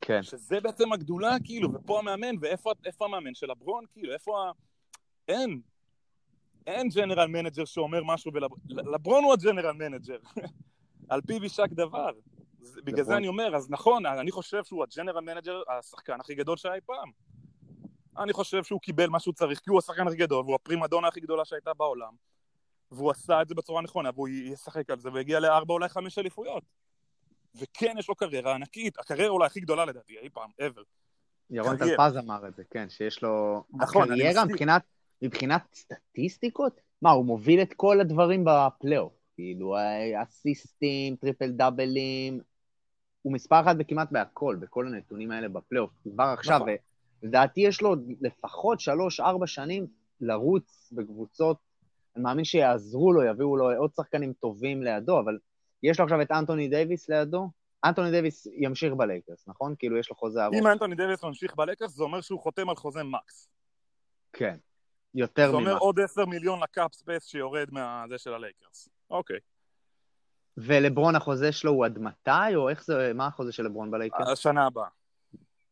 כן. 0.00 0.22
שזה 0.22 0.60
בעצם 0.60 0.92
הגדולה, 0.92 1.36
כאילו, 1.44 1.74
ופה 1.74 1.98
המאמן, 1.98 2.34
ואיפה 2.40 2.72
איפה 2.84 3.04
המאמן 3.04 3.34
של 3.34 3.46
לברון, 3.50 3.84
כאילו, 3.92 4.12
איפה 4.12 4.40
ה... 4.40 4.52
אין. 5.28 5.60
אין 6.66 6.88
general 6.88 7.26
manager 7.26 7.64
שאומר 7.64 8.04
משהו, 8.04 8.32
ולברון 8.70 9.24
הוא 9.24 9.32
ה 9.32 9.37
general 9.37 9.72
manager. 9.72 10.18
על 11.08 11.20
פיו 11.26 11.42
יישק 11.42 11.68
דבר. 11.70 12.10
בגלל 12.84 13.04
זה. 13.04 13.16
אני 13.16 13.28
אומר, 13.28 13.56
אז 13.56 13.70
נכון, 13.70 14.06
אני 14.06 14.30
חושב 14.30 14.64
שהוא 14.64 14.84
ה 14.84 14.89
general 14.89 15.20
manager, 15.20 15.62
השחקן 15.78 16.20
הכי 16.20 16.34
גדול 16.34 16.56
שהיה 16.56 16.74
אי 16.74 16.80
פעם. 16.86 17.10
אני 18.18 18.32
חושב 18.32 18.64
שהוא 18.64 18.80
קיבל 18.80 19.08
מה 19.08 19.20
שהוא 19.20 19.34
צריך, 19.34 19.60
כי 19.60 19.70
הוא 19.70 19.78
השחקן 19.78 20.06
הכי 20.08 20.16
גדול, 20.16 20.44
והוא 20.44 20.54
הפרימדונה 20.54 21.08
הכי 21.08 21.20
גדולה 21.20 21.44
שהייתה 21.44 21.74
בעולם. 21.74 22.12
והוא 22.90 23.10
עשה 23.10 23.42
את 23.42 23.48
זה 23.48 23.54
בצורה 23.54 23.82
נכונה, 23.82 24.10
והוא 24.14 24.28
ישחק 24.28 24.90
על 24.90 24.98
זה, 24.98 25.12
והגיע 25.12 25.40
לארבע, 25.40 25.74
אולי 25.74 25.88
חמש 25.88 26.18
אליפויות. 26.18 26.62
וכן, 27.54 27.94
יש 27.98 28.08
לו 28.08 28.14
קריירה 28.14 28.54
ענקית, 28.54 28.98
הקריירה 28.98 29.30
אולי 29.30 29.46
הכי 29.46 29.60
גדולה 29.60 29.84
לדעתי, 29.84 30.18
אי 30.18 30.28
פעם, 30.30 30.50
ever. 30.60 30.82
ירון. 31.50 31.76
טלפז 31.76 32.16
אמר 32.16 32.48
את 32.48 32.56
זה, 32.56 32.62
כן, 32.70 32.88
שיש 32.88 33.22
לו... 33.22 33.64
נכון, 33.72 34.12
אני 34.12 34.20
הקריירה. 34.20 34.44
מבחינת, 34.44 34.82
מבחינת 35.22 35.62
סטטיסטיקות? 35.74 36.80
מה, 37.02 37.10
הוא 37.10 37.24
מוביל 37.24 37.62
את 37.62 37.74
כל 37.74 38.00
הדברים 38.00 38.44
בפלייאוף. 38.46 39.12
כאילו, 39.34 39.76
אסיסטים, 40.22 41.16
טריפל 41.16 41.50
דאבלים, 41.50 42.40
הוא 43.22 43.32
מספר 43.32 43.60
אחת 43.60 43.76
בכמעט 43.76 44.08
בהכל, 44.12 44.56
בכל 44.60 44.86
הנתונים 44.86 45.30
האלה 45.30 45.48
בפלייאוף. 45.48 45.90
כבר 46.14 46.24
עכשיו, 46.24 46.56
נכון. 46.56 46.68
לדעתי 47.26 47.60
יש 47.60 47.82
לו 47.82 47.96
לפחות 48.20 48.80
שלוש-ארבע 48.80 49.46
שנים 49.46 49.86
לרוץ 50.20 50.92
בקבוצות, 50.92 51.56
אני 52.16 52.24
מאמין 52.24 52.44
שיעזרו 52.44 53.12
לו, 53.12 53.22
יביאו 53.22 53.56
לו 53.56 53.72
עוד 53.78 53.90
שחקנים 53.96 54.32
טובים 54.32 54.82
לידו, 54.82 55.20
אבל 55.20 55.38
יש 55.82 55.98
לו 55.98 56.04
עכשיו 56.04 56.22
את 56.22 56.30
אנטוני 56.30 56.68
דייוויס 56.68 57.08
לידו. 57.08 57.50
אנטוני 57.84 58.10
דייוויס 58.10 58.46
ימשיך 58.46 58.92
בלייקרס, 58.92 59.48
נכון? 59.48 59.74
כאילו, 59.78 59.98
יש 59.98 60.10
לו 60.10 60.16
חוזה 60.16 60.44
ארוך. 60.44 60.56
אם 60.58 60.66
אנטוני 60.66 60.94
דוויס 60.94 61.24
ממשיך 61.24 61.54
בלייקרס, 61.56 61.90
זה 61.90 62.02
אומר 62.02 62.20
שהוא 62.20 62.40
חותם 62.40 62.68
על 62.68 62.76
חוזה 62.76 63.02
max. 63.02 63.48
כן. 64.32 64.56
יותר 65.14 65.50
זה 65.50 65.56
אומר. 65.56 65.76
עוד 65.78 66.00
10 66.00 66.26
מיליון 66.26 66.62
ל 66.62 66.70
cap 66.70 66.94
space 66.94 67.24
שיורד 67.24 67.68
מהזה 67.72 68.18
של 68.18 68.34
הלייקרס. 68.34 68.88
אוקיי. 69.10 69.38
ולברון 70.56 71.16
החוזה 71.16 71.52
שלו 71.52 71.72
הוא 71.72 71.84
עד 71.84 71.98
מתי, 71.98 72.54
או 72.54 72.68
איך 72.68 72.84
זה, 72.84 73.12
מה 73.14 73.26
החוזה 73.26 73.52
של 73.52 73.62
לברון 73.62 73.90
בלייקרס? 73.90 74.28
השנה 74.28 74.66
הבאה. 74.66 74.88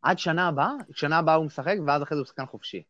עד 0.04 0.18
שנה 0.18 0.48
הבאה? 0.48 0.70
שנה 0.92 1.18
הבאה 1.18 1.34
הוא 1.34 1.46
משחק, 1.46 1.74
ואז 1.86 2.02
אחרי 2.02 2.16
זה 2.16 2.20
הוא 2.20 2.26
שחקן 2.26 2.46
חופשי. 2.46 2.82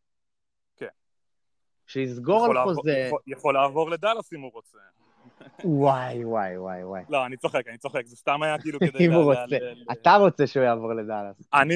שיסגור 1.87 2.43
יכול 2.43 2.57
על 2.57 2.63
חוזה. 2.63 2.91
יכול- 3.07 3.21
יכול 3.27 3.53
לעבור 3.53 3.89
לדאלאס 3.89 4.33
אם 4.33 4.41
הוא 4.41 4.51
רוצה. 4.53 4.77
וואי, 5.63 6.25
וואי, 6.25 6.57
וואי, 6.57 6.83
וואי. 6.83 7.03
לא, 7.09 7.25
אני 7.25 7.37
צוחק, 7.37 7.67
אני 7.67 7.77
צוחק, 7.77 8.05
זה 8.05 8.15
סתם 8.15 8.43
היה 8.43 8.59
כאילו 8.59 8.79
כדי... 8.89 9.05
אם 9.07 9.11
הוא 9.11 9.23
רוצה. 9.23 9.57
אתה 9.91 10.15
רוצה 10.15 10.47
שהוא 10.47 10.63
יעבור 10.63 10.93
לדאלאס. 10.93 11.35
אני 11.53 11.75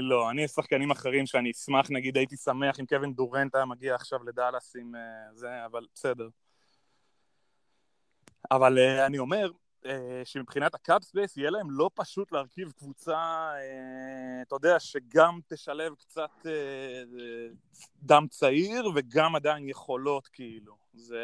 לא, 0.00 0.30
אני 0.30 0.48
שחקנים 0.48 0.90
אחרים 0.90 1.26
שאני 1.26 1.50
אשמח, 1.50 1.90
נגיד 1.90 2.16
הייתי 2.16 2.36
שמח 2.36 2.80
אם 2.80 2.86
קווין 2.86 3.12
דורנט 3.12 3.54
היה 3.54 3.64
מגיע 3.64 3.94
עכשיו 3.94 4.24
לדאלאס 4.24 4.76
עם 4.76 4.94
אה, 4.94 5.00
זה, 5.34 5.64
אבל 5.66 5.86
בסדר. 5.94 6.28
אבל 8.50 8.78
אה, 8.78 9.06
אני 9.06 9.18
אומר 9.18 9.50
שמבחינת 10.24 10.74
ה 10.74 10.81
cap 10.81 11.02
space 11.02 11.36
יהיה 11.36 11.50
להם 11.50 11.70
לא 11.70 11.90
פשוט 11.94 12.32
להרכיב 12.32 12.72
קבוצה, 12.72 13.16
אה, 13.54 14.42
אתה 14.42 14.54
יודע, 14.54 14.80
שגם 14.80 15.40
תשלב 15.48 15.94
קצת 15.94 16.46
אה, 16.46 17.02
דם 18.02 18.26
צעיר 18.30 18.90
וגם 18.94 19.36
עדיין 19.36 19.68
יכולות, 19.68 20.28
כאילו. 20.28 20.76
זה... 20.94 21.22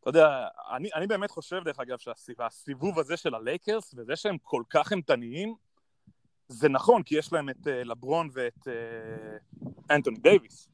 אתה 0.00 0.10
יודע, 0.10 0.48
אני, 0.70 0.88
אני 0.94 1.06
באמת 1.06 1.30
חושב, 1.30 1.62
דרך 1.64 1.80
אגב, 1.80 1.98
שהסיבוב 1.98 2.98
הזה 2.98 3.16
של 3.16 3.34
הלייקרס, 3.34 3.94
וזה 3.96 4.16
שהם 4.16 4.38
כל 4.42 4.62
כך 4.70 4.92
אימתניים, 4.92 5.54
זה 6.48 6.68
נכון, 6.68 7.02
כי 7.02 7.18
יש 7.18 7.32
להם 7.32 7.48
את 7.48 7.66
אה, 7.66 7.84
לברון 7.84 8.28
ואת 8.32 8.68
אה, 8.68 9.36
אנטוני 9.90 10.18
דייוויס, 10.18 10.68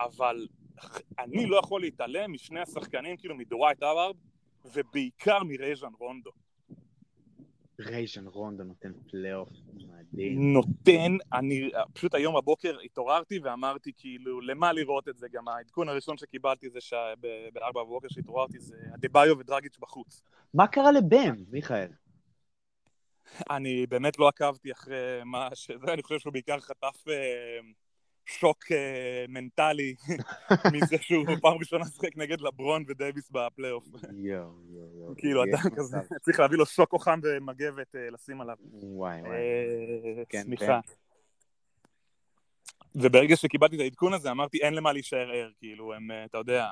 אבל 0.00 0.46
אני 1.18 1.46
לא 1.46 1.56
יכול 1.56 1.80
להתעלם 1.80 2.32
משני 2.32 2.60
השחקנים, 2.60 3.16
כאילו 3.16 3.34
מדווייט 3.36 3.82
האווארד, 3.82 4.16
ובעיקר 4.72 5.38
מרייז'ן 5.44 5.92
רונדו. 5.98 6.30
רייז'ן 7.80 8.26
רונדו 8.26 8.64
נותן 8.64 8.92
פלייאוף 9.10 9.48
מדהים. 9.74 10.52
נותן, 10.52 11.16
אני 11.32 11.70
פשוט 11.92 12.14
היום 12.14 12.36
בבוקר 12.36 12.78
התעוררתי 12.84 13.38
ואמרתי 13.38 13.92
כאילו, 13.96 14.40
למה 14.40 14.72
לראות 14.72 15.08
את 15.08 15.18
זה? 15.18 15.26
גם 15.32 15.48
העדכון 15.48 15.88
הראשון 15.88 16.16
שקיבלתי 16.16 16.70
זה 16.70 16.80
שבארבע 16.80 17.84
בבוקר 17.84 18.08
שהתעוררתי 18.10 18.58
זה 18.58 18.76
אדבאיו 18.94 19.38
ודרגיץ' 19.38 19.78
בחוץ. 19.78 20.22
מה 20.54 20.66
קרה 20.66 20.92
לבם, 20.92 21.34
מיכאל? 21.50 21.88
אני 23.50 23.86
באמת 23.86 24.18
לא 24.18 24.28
עקבתי 24.28 24.72
אחרי 24.72 25.20
מה 25.24 25.48
שזה, 25.54 25.86
אני 25.94 26.02
חושב 26.02 26.18
שהוא 26.18 26.32
בעיקר 26.32 26.60
חטף 26.60 27.08
אה, 27.08 27.58
שוק 28.26 28.72
אה, 28.72 29.24
מנטלי 29.28 29.94
מזה 30.72 30.96
שהוא 31.00 31.26
פעם 31.40 31.58
ראשונה 31.58 31.84
שיחק 31.84 32.16
נגד 32.16 32.40
לברון 32.40 32.84
ודייוויס 32.88 33.30
בפלייאוף. 33.30 33.84
יואו, 34.16 34.50
יואו, 34.70 34.98
יואו. 34.98 35.14
כאילו, 35.16 35.44
אדם 35.44 35.70
כזה. 35.76 35.96
צריך 36.22 36.40
להביא 36.40 36.58
לו 36.58 36.66
שוקו 36.66 36.98
חם 36.98 37.20
ומגבת 37.22 37.96
אה, 37.96 38.10
לשים 38.10 38.40
עליו. 38.40 38.56
וואי, 38.72 39.20
וואי. 39.20 39.32
אה, 39.32 40.22
כן, 40.28 40.42
סליחה. 40.42 40.80
וברגע 42.94 43.36
שקיבלתי 43.36 43.76
את 43.76 43.80
העדכון 43.80 44.12
הזה 44.12 44.30
אמרתי 44.30 44.58
אין 44.58 44.74
למה 44.74 44.92
להישאר 44.92 45.30
ער, 45.30 45.50
כאילו 45.58 45.94
הם, 45.94 46.10
אתה 46.24 46.38
יודע, 46.38 46.70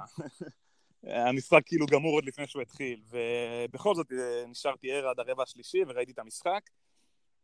המשחק 1.29 1.63
כאילו 1.67 1.87
גמור 1.87 2.13
עוד 2.13 2.25
לפני 2.25 2.47
שהוא 2.47 2.63
התחיל, 2.63 3.03
ובכל 3.11 3.95
זאת 3.95 4.07
נשארתי 4.49 4.93
ער 4.93 5.09
עד 5.09 5.21
הרבע 5.21 5.43
השלישי 5.43 5.79
וראיתי 5.89 6.13
את 6.13 6.19
המשחק, 6.19 6.61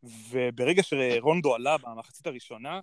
וברגע 0.02 0.82
שרונדו 0.82 1.54
עלה 1.54 1.76
במחצית 1.78 2.26
הראשונה, 2.26 2.80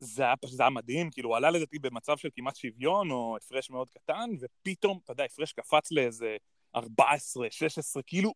זה 0.00 0.22
היה 0.22 0.34
זה 0.46 0.62
היה 0.62 0.70
מדהים, 0.70 1.10
כאילו 1.10 1.28
הוא 1.28 1.36
עלה 1.36 1.50
לדעתי 1.50 1.78
במצב 1.78 2.16
של 2.16 2.28
כמעט 2.34 2.56
שוויון 2.56 3.10
או 3.10 3.36
הפרש 3.36 3.70
מאוד 3.70 3.90
קטן, 3.90 4.30
ופתאום, 4.40 4.98
אתה 5.04 5.12
יודע, 5.12 5.24
הפרש 5.24 5.52
קפץ 5.52 5.92
לאיזה 5.92 6.36
14, 6.76 7.46
16, 7.50 8.02
כאילו 8.02 8.32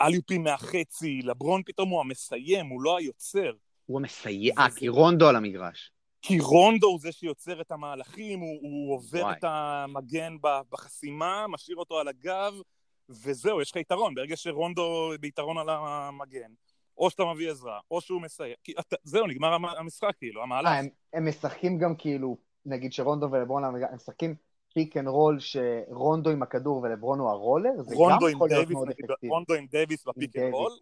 אליופים 0.00 0.42
מהחצי, 0.42 1.22
לברון 1.22 1.62
פתאום 1.66 1.88
הוא 1.88 2.00
המסיים, 2.00 2.66
הוא 2.66 2.82
לא 2.82 2.98
היוצר. 2.98 3.52
הוא 3.86 4.00
המסייע, 4.00 4.54
אה, 4.58 4.70
כי 4.76 4.88
רונדו 4.88 5.28
על 5.28 5.36
המגרש. 5.36 5.90
כי 6.22 6.40
רונדו 6.40 6.86
הוא 6.86 7.00
זה 7.00 7.12
שיוצר 7.12 7.60
את 7.60 7.70
המהלכים, 7.70 8.40
הוא, 8.40 8.58
הוא 8.62 8.94
עובר 8.94 9.22
וואי. 9.22 9.38
את 9.38 9.44
המגן 9.44 10.36
בחסימה, 10.70 11.46
משאיר 11.48 11.76
אותו 11.76 11.98
על 11.98 12.08
הגב, 12.08 12.54
וזהו, 13.08 13.60
יש 13.60 13.70
לך 13.70 13.76
יתרון. 13.76 14.14
ברגע 14.14 14.36
שרונדו 14.36 15.12
ביתרון 15.20 15.58
על 15.58 15.68
המגן, 15.70 16.52
או 16.98 17.10
שאתה 17.10 17.22
מביא 17.34 17.50
עזרה, 17.50 17.78
או 17.90 18.00
שהוא 18.00 18.20
מסיים. 18.22 18.54
כי 18.64 18.72
אתה, 18.80 18.96
זהו, 19.02 19.26
נגמר 19.26 19.52
המ- 19.54 19.64
המשחק, 19.64 20.12
כאילו, 20.18 20.42
המהלך. 20.42 20.68
אה, 20.68 20.78
הם- 20.78 20.88
הם 21.12 21.28
משחקים 21.28 21.78
גם 21.78 21.94
כאילו, 21.96 22.36
נגיד 22.66 22.92
שרונדו 22.92 23.26
ולברון, 23.32 23.64
הם 23.64 23.74
משחקים 23.94 24.34
pick 24.74 24.96
and 24.96 25.08
roll 25.08 25.38
שרונדו 25.38 26.30
עם 26.30 26.42
הכדור 26.42 26.82
ולברון 26.82 27.18
הוא 27.18 27.28
הרולר, 27.30 27.70
זה 27.82 27.94
גם 28.10 28.18
יכול 28.32 28.48
להיות 28.48 28.70
מאוד 28.70 28.88
אפקטיבי. 28.88 29.28
רונדו 29.28 29.54
עם 29.54 29.66
דייוויס 29.70 30.04
ב 30.04 30.10
pick 30.10 30.36
and 30.36 30.52
roll, 30.52 30.72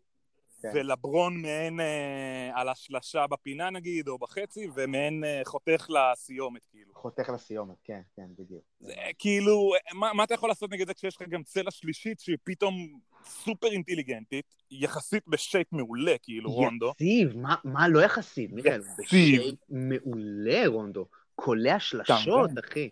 כן. 0.63 0.71
ולברון 0.75 1.43
מעין 1.43 1.81
אה, 1.81 2.51
על 2.55 2.69
השלשה 2.69 3.27
בפינה 3.27 3.71
נגיד, 3.71 4.09
או 4.09 4.19
בחצי, 4.19 4.69
ומעין 4.75 5.25
אה, 5.25 5.41
חותך 5.45 5.87
לסיומת, 5.91 6.67
כאילו. 6.71 6.95
חותך 6.95 7.29
לסיומת, 7.35 7.77
כן, 7.85 8.01
כן, 8.17 8.27
בדיוק. 8.39 8.63
זה 8.81 8.93
כאילו, 9.19 9.73
מה, 9.95 10.13
מה 10.13 10.25
אתה 10.25 10.35
יכול 10.35 10.49
לעשות 10.49 10.71
נגד 10.73 10.87
זה 10.87 10.95
כשיש 10.95 11.17
לך 11.17 11.29
גם 11.29 11.43
צלע 11.43 11.71
שלישית 11.71 12.21
שהיא 12.21 12.37
פתאום 12.45 12.99
סופר 13.25 13.67
אינטליגנטית, 13.67 14.45
יחסית 14.71 15.23
ב 15.29 15.36
shape 15.36 15.73
מעולה, 15.73 16.15
כאילו, 16.23 16.51
רונדו. 16.51 16.91
יציב, 16.95 17.37
מה- 17.37 17.57
מה 17.65 17.89
לא 17.89 18.01
יחסית, 18.01 18.53
מיכאל? 18.53 18.81
יציב. 18.81 18.95
ב 19.05 19.13
shape 19.13 19.55
מעולה, 19.69 20.63
רונדו. 20.67 21.07
קולע 21.35 21.79
שלשות, 21.81 22.51
אחי. 22.65 22.89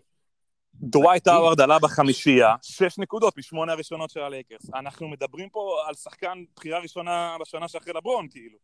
דווייט 0.75 1.27
האווארד 1.27 1.61
עלה 1.61 1.79
בחמישייה, 1.79 2.55
שש 2.61 2.97
נקודות 2.97 3.37
משמונה 3.37 3.71
הראשונות 3.71 4.09
של 4.09 4.19
הלייקרס. 4.19 4.69
אנחנו 4.73 5.07
מדברים 5.07 5.49
פה 5.49 5.83
על 5.87 5.95
שחקן 5.95 6.43
בחירה 6.55 6.79
ראשונה 6.79 7.35
בשנה 7.41 7.67
שאחרי 7.67 7.93
לברון, 7.93 8.27
כאילו. 8.29 8.57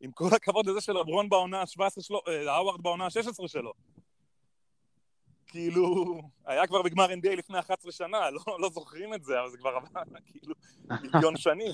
עם 0.00 0.12
כל 0.12 0.28
הכבוד 0.32 0.66
לזה 0.66 0.80
של 0.80 0.92
לברון 0.92 1.28
בעונה 1.28 1.60
ה-17 1.60 2.02
שלו, 2.02 2.20
אה, 2.28 2.52
האווארד 2.52 2.82
בעונה 2.82 3.04
ה-16 3.04 3.48
שלו. 3.48 3.72
כאילו, 5.46 6.14
היה 6.46 6.66
כבר 6.66 6.82
בגמר 6.82 7.06
NBA 7.06 7.36
לפני 7.36 7.58
11 7.58 7.92
שנה, 7.92 8.30
לא, 8.30 8.40
לא 8.58 8.70
זוכרים 8.70 9.14
את 9.14 9.24
זה, 9.24 9.40
אבל 9.40 9.50
זה 9.50 9.58
כבר 9.58 9.70
עבר 9.70 10.00
כאילו 10.26 10.54
מיליון 11.02 11.36
שנים. 11.46 11.72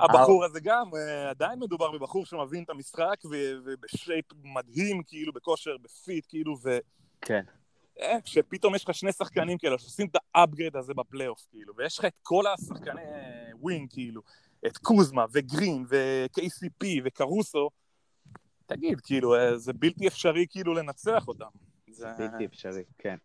הבחור 0.00 0.44
הזה 0.44 0.60
גם, 0.60 0.90
אה, 0.96 1.30
עדיין 1.30 1.58
מדובר 1.58 1.90
בבחור 1.90 2.26
שמבין 2.26 2.62
את 2.62 2.70
המשחק 2.70 3.16
וב 3.64 3.81
shape 3.81 4.24
מדהים, 4.42 5.02
כאילו, 5.02 5.32
בכושר, 5.32 5.76
ב 5.82 5.91
fit, 5.91 6.26
כאילו, 6.28 6.56
ו... 6.62 6.78
כן. 7.20 7.42
אה, 8.00 8.20
כשפתאום 8.24 8.74
יש 8.74 8.84
לך 8.84 8.94
שני 8.94 9.12
שחקנים 9.12 9.58
כאלה 9.58 9.78
שעושים 9.78 10.06
את 10.06 10.16
ה 10.34 10.39
upgrade 10.39 10.76
הזה 10.76 10.94
בפלייאוף, 10.94 11.46
כאילו, 11.50 11.74
ויש 11.76 11.98
לך 11.98 12.04
את 12.04 12.18
כל 12.22 12.44
השחקני 12.46 13.00
אה, 13.00 13.50
wing, 13.60 13.90
כאילו, 13.92 14.22
את 14.66 14.78
קוזמה 14.78 15.24
וגרין 15.32 15.84
ו-KCP 15.88 16.86
וקרוסו, 17.04 17.70
תגיד, 18.66 19.00
כאילו, 19.00 19.34
אה, 19.34 19.58
זה 19.58 19.72
בלתי 19.72 20.08
אפשרי 20.08 20.46
כאילו 20.50 20.74
לנצח 20.74 21.28
אותם. 21.28 21.48
זה... 21.90 22.06
בלתי 22.18 22.44
אפשרי, 22.44 22.84
כן. 22.98 23.16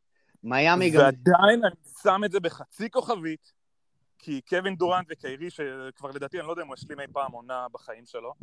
מיאמי 0.43 0.89
גם... 0.89 0.99
ועדיין 1.01 1.65
אני 1.65 1.75
שם 2.03 2.21
את 2.25 2.31
זה 2.31 2.39
בחצי 2.39 2.89
כוכבית, 2.89 3.53
כי 4.19 4.41
קווין 4.49 4.75
דורנט 4.75 5.07
וקיירי, 5.09 5.49
שכבר 5.49 6.11
לדעתי, 6.11 6.39
אני 6.39 6.47
לא 6.47 6.51
יודע 6.51 6.61
אם 6.61 6.67
הוא 6.67 6.73
השלים 6.73 6.99
אי 6.99 7.05
פעם 7.13 7.31
עונה 7.31 7.67
בחיים 7.71 8.05
שלו, 8.05 8.33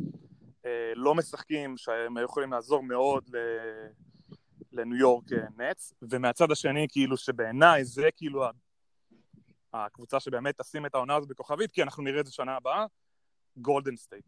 אה, 0.65 0.91
לא 0.95 1.15
משחקים 1.15 1.77
שהם 1.77 2.17
יכולים 2.23 2.51
לעזור 2.51 2.83
מאוד 2.83 3.29
ל- 3.35 3.87
לניו 4.71 4.97
יורק 4.97 5.25
אה, 5.33 5.37
נץ, 5.57 5.93
ומהצד 6.01 6.51
השני, 6.51 6.87
כאילו 6.89 7.17
שבעיניי 7.17 7.85
זה 7.85 8.09
כאילו 8.15 8.45
הקבוצה 9.73 10.19
שבאמת 10.19 10.61
תשים 10.61 10.85
את 10.85 10.95
העונה 10.95 11.15
הזאת 11.15 11.29
בכוכבית, 11.29 11.71
כי 11.71 11.83
אנחנו 11.83 12.03
נראה 12.03 12.19
את 12.19 12.25
זה 12.25 12.31
שנה 12.31 12.55
הבאה, 12.55 12.85
גולדן 13.57 13.95
סטייט. 13.95 14.25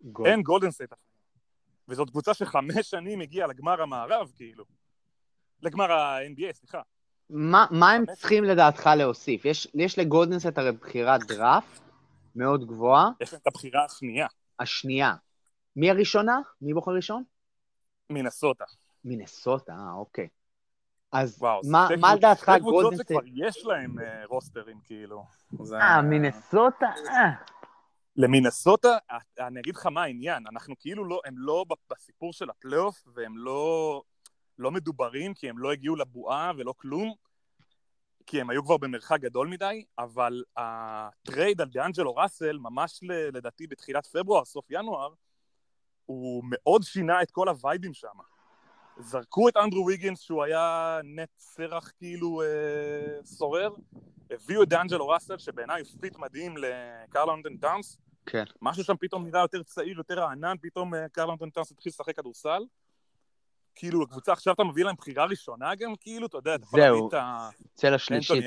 גול. 0.00 0.26
אין 0.26 0.42
גולדן 0.42 0.70
סטייט. 0.70 0.90
וזאת 1.88 2.10
קבוצה 2.10 2.34
שחמש 2.34 2.90
שנים 2.90 3.20
הגיעה 3.20 3.46
לגמר 3.48 3.82
המערב, 3.82 4.32
כאילו. 4.36 4.64
לגמר 5.62 5.92
ה-NBA, 5.92 6.52
סליחה. 6.52 6.82
מה 7.30 7.66
מה 7.70 7.92
הם 7.92 8.04
צריכים 8.06 8.44
לדעתך 8.44 8.90
להוסיף? 8.96 9.44
יש- 9.44 9.68
יש 9.74 9.98
לגולדן 9.98 10.31
סטייט 10.31 10.58
הרי 10.58 10.72
בחירת 10.72 11.20
דראפט 11.28 11.80
מאוד 12.36 12.66
גבוהה, 12.66 13.10
יש 13.20 13.32
להם 13.32 13.40
את 13.42 13.46
הבחירה 13.46 13.84
השנייה, 13.84 14.26
השנייה. 14.60 15.14
מי 15.76 15.90
הראשונה? 15.90 16.38
מי 16.62 16.74
בוחר 16.74 16.90
ראשון? 16.90 17.22
מינסוטה. 18.10 18.64
מינסוטה, 19.04 19.72
אה, 19.72 19.92
אוקיי. 19.92 20.28
אז 21.12 21.36
וואו, 21.42 21.64
זה 21.64 21.72
מה 21.72 21.84
שתי 21.86 21.96
מה 21.96 22.08
קבוצות- 22.08 22.18
לדעתך 22.18 22.42
שתי 22.42 22.60
קבוצות. 22.60 22.94
שכבר 22.96 23.20
יש 23.34 23.66
להם 23.66 23.98
אה, 23.98 24.24
רוסטרים, 24.26 24.80
כאילו. 24.84 25.24
זה- 25.62 25.76
אה, 25.78 26.02
מינסוטה? 26.02 26.86
אה. 27.08 27.30
למינסוטה, 28.16 28.88
אה, 29.10 29.18
אני 29.46 29.60
אגיד 29.60 29.76
לך 29.76 29.86
מה 29.86 30.02
העניין, 30.02 30.44
אנחנו 30.52 30.74
כאילו 30.78 31.04
לא, 31.04 31.20
הם 31.24 31.34
לא 31.38 31.64
בסיפור 31.90 32.32
של 32.32 32.50
הפלייאוף, 32.50 33.04
והם 33.14 33.38
לא, 33.38 34.02
לא 34.58 34.70
מדוברים, 34.70 35.34
כי 35.34 35.48
הם 35.48 35.58
לא 35.58 35.72
הגיעו 35.72 35.96
לבועה 35.96 36.52
ולא 36.58 36.74
כלום, 36.76 37.14
כי 38.26 38.40
הם 38.40 38.50
היו 38.50 38.64
כבר 38.64 38.76
במרחק 38.76 39.20
גדול 39.20 39.48
מדי, 39.48 39.84
אבל 39.98 40.42
ה 40.56 40.73
trade 40.73 41.60
על 41.60 41.68
דיאנג'לו 41.68 42.14
ראסל, 42.16 42.58
ממש 42.58 43.00
ל- 43.02 43.36
לדעתי 43.36 43.66
בתחילת 43.66 44.06
פברואר, 44.06 44.44
סוף 44.44 44.64
ינואר, 44.70 45.14
הוא 46.06 46.42
מאוד 46.46 46.82
שינה 46.82 47.22
את 47.22 47.30
כל 47.30 47.48
הווייבים 47.48 47.94
שם. 47.94 48.08
זרקו 48.98 49.48
את 49.48 49.56
אנדרו 49.56 49.86
ויגינס, 49.86 50.20
שהוא 50.20 50.44
היה 50.44 50.98
נט 51.04 51.28
סרח 51.38 51.92
כאילו 51.98 52.42
אה, 52.42 53.24
סורר, 53.24 53.70
הביאו 54.30 54.62
את 54.62 54.68
דיאנג'לו 54.68 55.08
ראסל, 55.08 55.38
שבעיניי 55.38 55.82
הוא 55.82 56.00
fit 56.00 56.16
מדהים 56.18 56.54
לקרל 56.56 57.30
אנטון 57.30 57.56
טאונס, 57.56 57.98
כן. 58.26 58.44
משהו 58.62 58.84
שם 58.84 58.96
פתאום 59.00 59.26
נראה 59.26 59.40
יותר 59.40 59.62
צעיר, 59.62 59.96
יותר 59.96 60.20
רענן, 60.20 60.56
פתאום 60.62 60.94
אה, 60.94 61.08
קרל 61.08 61.30
אנטון 61.30 61.50
טאונס 61.50 61.70
התחיל 61.70 61.90
לשחק 61.90 62.16
כדורסל, 62.16 62.62
כאילו, 63.74 64.02
הקבוצה 64.02 64.32
עכשיו 64.32 64.54
אתה 64.54 64.64
מביא 64.64 64.84
להם 64.84 64.94
בחירה 64.96 65.24
ראשונה 65.24 65.74
גם, 65.74 65.96
כאילו, 66.00 66.26
אתה 66.26 66.36
יודע, 66.36 66.54
אתה 66.54 66.64
יכול. 66.64 66.80
להביא 66.80 67.00
את 67.08 67.14
ה... 67.14 67.48
צלע 67.74 67.98
שלישית. 67.98 68.44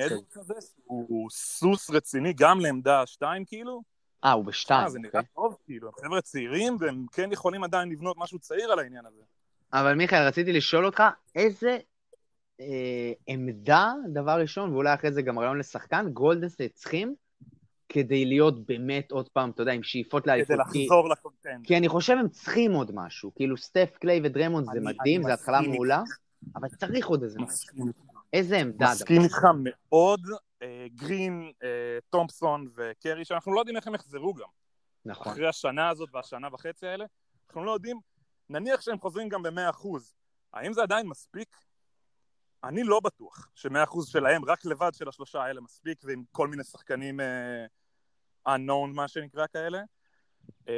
הוא 0.84 1.06
הוא 1.10 1.30
סוס 1.30 1.89
רציני 1.89 2.34
גם 2.34 2.60
לעמדה 2.60 3.06
שתיים, 3.06 3.45
כאילו. 3.45 3.82
אה, 4.24 4.32
הוא 4.32 4.45
בשתיים. 4.45 4.84
אה, 4.84 4.89
זה 4.89 5.00
נראה 5.00 5.20
אוקיי. 5.20 5.34
טוב, 5.36 5.58
כאילו, 5.66 5.88
הם 5.88 5.93
חבר'ה 6.06 6.22
צעירים, 6.22 6.78
והם 6.80 7.06
כן 7.12 7.32
יכולים 7.32 7.64
עדיין 7.64 7.89
לבנות 7.89 8.18
משהו 8.20 8.39
צעיר 8.39 8.72
על 8.72 8.80
העניין 8.80 9.06
הזה. 9.06 9.22
אבל 9.74 9.93
מיכאל, 9.93 10.28
רציתי 10.28 10.53
לשאול 10.53 10.86
אותך, 10.86 11.03
איזה 11.36 11.78
אה, 12.59 13.11
עמדה, 13.28 13.93
דבר 14.13 14.39
ראשון, 14.41 14.74
ואולי 14.74 14.93
אחרי 14.93 15.11
זה 15.11 15.22
גם 15.22 15.39
רעיון 15.39 15.57
לשחקן, 15.59 16.09
גולדן 16.14 16.43
סטייט 16.43 16.74
צריכים 16.74 17.15
כדי 17.89 18.26
להיות 18.26 18.65
באמת 18.65 19.11
עוד 19.11 19.30
פעם, 19.30 19.49
אתה 19.49 19.61
יודע, 19.61 19.72
עם 19.72 19.84
שאיפות 19.84 20.24
כדי 20.24 20.32
לאליפות. 20.32 20.57
כי- 20.72 20.84
לחזור 20.84 21.09
ל 21.10 21.16
contend. 21.16 21.68
כי 21.68 21.78
אני 21.78 21.89
חושב 21.89 22.13
הם 22.20 22.30
צריכים 22.30 22.72
עוד 22.72 22.91
משהו. 22.93 23.32
כאילו, 23.36 23.57
סטף, 23.57 23.89
קליי 23.99 24.22
ודריימונד 24.24 24.68
זה 24.74 24.80
מדהים, 24.82 25.24
זה 25.24 25.34
התחלה 25.34 25.61
מעולה, 25.61 26.01
אבל 26.55 26.68
צריך 26.70 27.07
עוד 27.07 27.24
איזה 27.24 27.39
משהו. 27.39 27.86
איזה 28.34 28.57
עמדה. 28.57 28.86
מסכים 28.91 29.22
איתך 29.22 29.45
מאוד. 29.63 30.22
אה, 30.61 30.86
גרין, 30.95 31.51
אה, 31.63 31.68
תומפסון 32.09 32.68
וקרי, 32.76 33.26
שאנחנו 33.26 33.53
לא 33.53 33.59
יודעים 33.59 33.78
איך 33.78 33.88
הם 33.88 33.95
יחזרו 33.95 34.34
גם. 34.34 34.47
נכון. 35.05 35.32
אחרי 35.32 35.47
השנה 35.47 35.89
הזאת 35.89 36.09
והשנה 36.13 36.47
וחצי 36.53 36.88
האלה, 36.88 37.05
אנחנו 37.47 37.65
לא 37.65 37.72
יודעים, 37.72 37.99
נניח 38.50 38.82
שהם 38.82 39.00
חוזרים 39.00 39.30
גם 39.30 39.43
ב-100%, 39.43 39.88
האם 40.54 40.74
זה 40.74 40.82
עדיין 40.82 41.08
מספיק? 41.08 41.58
אני 42.64 42.84
לא 42.84 43.00
בטוח 43.00 43.50
ש-100% 43.56 44.06
שלהם, 44.06 44.45
רק 44.45 44.66
לבד 44.66 44.91
של 44.93 45.10
השלושה 45.10 45.41
האלה 45.43 45.62
מספיק, 45.62 46.02
ועם 46.04 46.24
כל 46.32 46.48
מיני 46.48 46.64
שחקנים 46.64 47.20
uh, 47.20 48.50
unknown, 48.50 48.93
מה 48.93 49.08
שנקרא 49.08 49.48
כאלה. 49.48 49.82
Uh, 50.66 50.72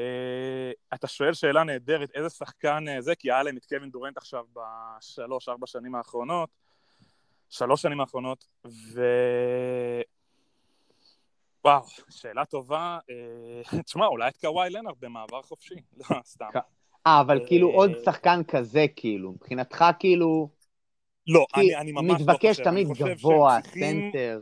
אתה 0.94 1.08
שואל 1.08 1.34
שאלה 1.34 1.64
נהדרת, 1.64 2.12
איזה 2.14 2.30
שחקן 2.30 2.86
uh, 2.98 3.02
זה, 3.02 3.16
כי 3.16 3.32
היה 3.32 3.44
להם 3.44 3.58
את 3.58 3.66
קווין 3.66 3.92
דורנט 3.92 4.18
עכשיו 4.18 4.46
בשלוש, 4.54 5.50
ארבע 5.50 5.68
שנים 5.68 5.96
האחרונות, 5.96 6.50
שלוש 7.50 7.82
שנים 7.82 8.00
האחרונות, 8.00 8.46
ו... 8.68 9.02
וואו, 11.66 11.84
שאלה 12.10 12.46
טובה. 12.46 13.00
אה, 13.10 13.80
תשמע, 13.86 14.06
אולי 14.06 14.30
את 14.30 14.38
קוואי 14.38 14.70
לנארד 14.70 14.96
במעבר 15.00 15.42
חופשי. 15.42 15.76
לא, 15.98 16.18
סתם. 16.24 16.50
אה, 17.08 17.22
אבל 17.22 17.48
כאילו 17.48 17.70
אה, 17.70 17.76
עוד 17.76 17.92
שחקן 18.06 18.42
כזה, 18.48 18.86
כאילו, 18.96 19.32
מבחינתך 19.32 19.86
כאילו, 20.00 20.50
לא, 21.28 21.46
אני, 21.56 21.76
אני 21.76 21.92
ממש 21.92 22.06
לא 22.06 22.14
חושב. 22.14 22.32
מתבקש 22.32 22.60
תמיד 22.60 22.88
גבוה, 22.88 23.60
סנטר. 23.64 24.42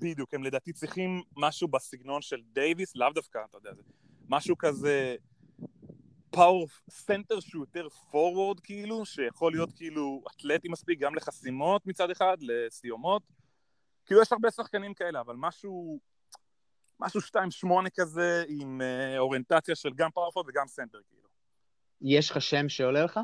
בדיוק, 0.00 0.34
הם 0.34 0.44
לדעתי 0.44 0.72
צריכים 0.72 1.22
משהו 1.36 1.68
בסגנון 1.68 2.22
של 2.22 2.40
דייוויס, 2.52 2.96
לאו 2.96 3.08
דווקא, 3.14 3.38
אתה 3.50 3.56
יודע, 3.56 3.70
משהו 4.28 4.58
כזה 4.58 5.16
power 6.30 6.66
סנטר 6.90 7.40
שהוא 7.40 7.62
יותר 7.62 7.88
פורוורד 7.88 8.60
כאילו, 8.60 9.06
שיכול 9.06 9.52
להיות 9.52 9.72
כאילו 9.76 10.22
אתלטי 10.36 10.68
מספיק 10.68 10.98
גם 10.98 11.14
לחסימות 11.14 11.86
מצד 11.86 12.10
אחד, 12.10 12.36
לסיומות. 12.40 13.22
כאילו 14.06 14.22
יש 14.22 14.32
הרבה 14.32 14.50
שחקנים 14.50 14.94
כאלה, 14.94 15.20
אבל 15.20 15.36
משהו, 15.38 16.00
משהו 17.00 17.20
2-8 17.20 17.90
כזה 17.94 18.44
עם 18.48 18.80
אה, 18.82 19.18
אוריינטציה 19.18 19.74
של 19.74 19.90
גם 19.94 20.10
power 20.10 20.25
forward 20.25 20.46
וגם 20.48 20.66
סנטר 20.66 20.98
כאילו. 21.08 21.19
יש 22.02 22.30
לך 22.30 22.42
שם 22.42 22.68
שעולה 22.68 23.04
לך? 23.04 23.20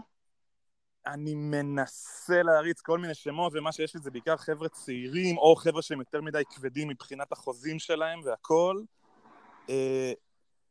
אני 1.07 1.35
מנסה 1.35 2.43
להריץ 2.43 2.81
כל 2.81 2.99
מיני 2.99 3.15
שמות, 3.15 3.53
ומה 3.57 3.73
שיש 3.73 3.95
לי 3.95 4.01
זה 4.01 4.11
בעיקר 4.11 4.37
חבר'ה 4.37 4.69
צעירים, 4.69 5.39
או 5.39 5.57
חבר'ה 5.57 5.83
שהם 5.83 5.99
יותר 5.99 6.21
מדי 6.21 6.43
כבדים 6.51 6.89
מבחינת 6.89 7.33
החוזים 7.33 7.79
שלהם 7.79 8.21
והכל. 8.25 8.83
אה, 9.71 10.13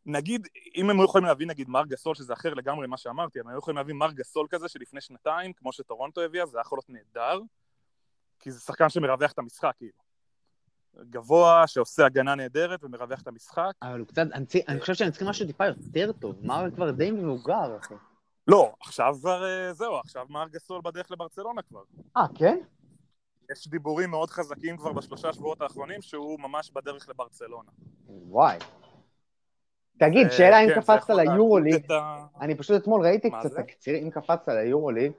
נגיד, 0.06 0.48
אם 0.76 0.90
הם 0.90 1.00
היו 1.00 1.06
יכולים 1.06 1.28
להביא 1.28 1.48
נגיד 1.48 1.70
מארק 1.70 1.86
גסול, 1.86 2.16
שזה 2.16 2.34
אחר 2.34 2.54
לגמרי 2.54 2.88
ממה 2.88 2.98
שאמרתי, 2.98 3.40
הם 3.40 3.48
היו 3.48 3.58
יכולים 3.58 3.78
להביא 3.78 3.94
מארק 3.94 4.12
גסול 4.12 4.48
כזה 4.50 4.68
שלפני 4.68 5.02
שנתיים, 5.02 5.54
כמו 5.54 5.74
שטורונטו 5.74 6.22
הביאה, 6.22 6.46
זה 6.46 6.58
היה 6.58 6.62
יכול 6.62 6.78
להיות 6.78 6.90
נהדר, 6.90 7.40
כי 8.40 8.52
זה 8.52 8.60
שחקן 8.60 8.90
שמרווח 8.90 9.32
את 9.32 9.40
המשחק, 9.40 9.74
כאילו. 9.78 10.05
גבוה, 11.10 11.68
שעושה 11.68 12.06
הגנה 12.06 12.36
נהדרת 12.36 12.84
ומרווח 12.84 13.22
את 13.22 13.28
המשחק. 13.28 13.72
אבל 13.82 14.00
הוא 14.00 14.08
קצת, 14.08 14.22
אני 14.34 14.46
אני 14.68 14.80
חושב 14.80 14.94
שהם 14.94 15.10
צריכים 15.10 15.28
משהו 15.28 15.48
טיפה 15.48 15.64
יותר 15.66 16.12
טוב. 16.12 16.36
מר 16.46 16.66
כבר 16.76 16.92
די 16.92 17.12
מבוגר, 17.12 17.78
אחי. 17.80 17.94
לא, 18.48 18.74
עכשיו 18.82 19.16
כבר, 19.20 19.44
אה, 19.46 19.74
זהו, 19.74 19.96
עכשיו 19.96 20.26
מר 20.30 20.48
גסול 20.48 20.82
בדרך 20.84 21.12
לברצלונה 21.12 21.62
כבר. 21.62 21.82
אה, 22.18 22.26
כן? 22.36 22.58
יש 23.52 23.68
דיבורים 23.68 24.10
מאוד 24.12 24.30
חזקים 24.30 24.78
כבר 24.78 24.94
בשלושה 24.94 25.34
שבועות 25.34 25.62
האחרונים 25.62 26.02
שהוא 26.02 26.40
ממש 26.40 26.72
בדרך 26.72 27.10
לברצלונה. 27.10 27.70
וואי. 28.08 28.58
תגיד, 30.00 30.28
אה, 30.28 30.32
שאלה 30.32 30.60
אם 30.64 30.70
כן, 30.70 30.82
קפצת 30.82 31.10
ליורוליג, 31.10 31.86
אני 32.42 32.56
פשוט 32.56 32.82
אתמול 32.82 33.02
ראיתי 33.06 33.30
קצת? 33.32 33.58
תקצירים, 33.58 34.04
אם 34.06 34.10
קפצת 34.12 34.48
ליורוליג, 34.48 35.12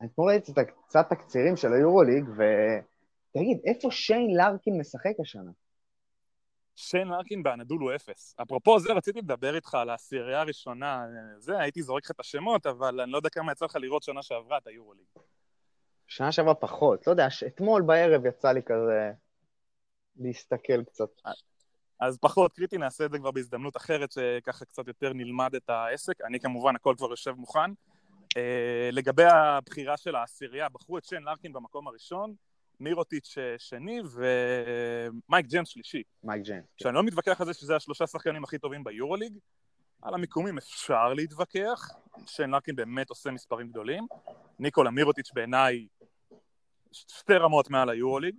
אני 0.00 0.08
אתמול 0.08 0.28
ראיתי 0.30 0.52
קצת- 0.88 1.08
תקצירים 1.08 1.56
של 1.56 1.72
היורוליג, 1.72 2.24
ותגיד, 3.36 3.60
איפה 3.64 3.90
שיין 3.90 4.36
לארקין 4.36 4.78
משחק 4.78 5.12
השנה? 5.20 5.50
שיין 6.76 7.08
לארקין 7.08 7.42
באנדול 7.42 7.80
הוא 7.80 7.94
אפס. 7.94 8.34
אפרופו 8.42 8.80
זה, 8.80 8.92
רציתי 8.92 9.18
לדבר 9.18 9.54
איתך 9.54 9.74
על 9.74 9.90
העשירייה 9.90 10.40
הראשונה, 10.40 11.06
זה, 11.38 11.58
הייתי 11.58 11.82
זורק 11.82 12.04
לך 12.04 12.10
את 12.10 12.20
השמות, 12.20 12.66
אבל 12.66 13.00
אני 13.00 13.12
לא 13.12 13.16
יודע 13.16 13.28
כמה 13.28 13.52
יצא 13.52 13.64
לך 13.64 13.76
לראות 13.76 14.02
שנה 14.02 14.22
שעברה 14.22 14.58
את 14.58 14.66
היורוליג. 14.66 15.06
שנה 16.06 16.32
שעברה 16.32 16.54
פחות, 16.54 17.06
לא 17.06 17.12
יודע, 17.12 17.26
אתמול 17.46 17.82
בערב 17.82 18.26
יצא 18.26 18.52
לי 18.52 18.62
כזה 18.62 19.12
להסתכל 20.16 20.84
קצת. 20.84 21.08
אז 22.00 22.18
פחות 22.18 22.52
קריטי, 22.52 22.78
נעשה 22.78 23.04
את 23.04 23.10
זה 23.10 23.18
כבר 23.18 23.30
בהזדמנות 23.30 23.76
אחרת, 23.76 24.12
שככה 24.12 24.64
קצת 24.64 24.88
יותר 24.88 25.12
נלמד 25.12 25.54
את 25.54 25.70
העסק. 25.70 26.20
אני 26.20 26.40
כמובן, 26.40 26.76
הכל 26.76 26.94
כבר 26.96 27.10
יושב 27.10 27.30
מוכן. 27.30 27.70
אה, 28.36 28.88
לגבי 28.92 29.24
הבחירה 29.24 29.96
של 29.96 30.14
העשירייה, 30.14 30.68
בחרו 30.68 30.98
את 30.98 31.04
שיין 31.04 31.22
לארקין 31.22 31.52
במקום 31.52 31.88
הראשון, 31.88 32.34
מירוטיץ' 32.80 33.38
אה, 33.38 33.54
שני 33.58 34.00
ומייק 34.12 35.46
ג'יימס 35.46 35.68
שלישי. 35.68 36.02
מייק 36.24 36.42
ג'יין. 36.42 36.62
שאני 36.76 36.94
לא 36.94 37.02
מתווכח 37.02 37.40
על 37.40 37.46
זה 37.46 37.54
שזה 37.54 37.76
השלושה 37.76 38.06
שחקנים 38.06 38.44
הכי 38.44 38.58
טובים 38.58 38.84
ביורוליג, 38.84 39.38
על 40.02 40.14
המיקומים 40.14 40.58
אפשר 40.58 41.14
להתווכח, 41.14 41.90
שיין 42.26 42.50
לארקין 42.50 42.76
באמת 42.76 43.10
עושה 43.10 43.30
מספרים 43.30 43.68
גדולים, 43.68 44.06
ניקולה 44.58 44.90
מירוטיץ' 44.90 45.30
בעיניי 45.34 45.86
שתי 46.92 47.34
רמות 47.34 47.70
מעל 47.70 47.90
היורוליג, 47.90 48.36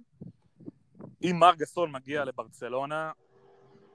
אם 1.24 1.36
מארק 1.40 1.56
גסול 1.56 1.90
מגיע 1.90 2.26
לברצלונה, 2.26 3.12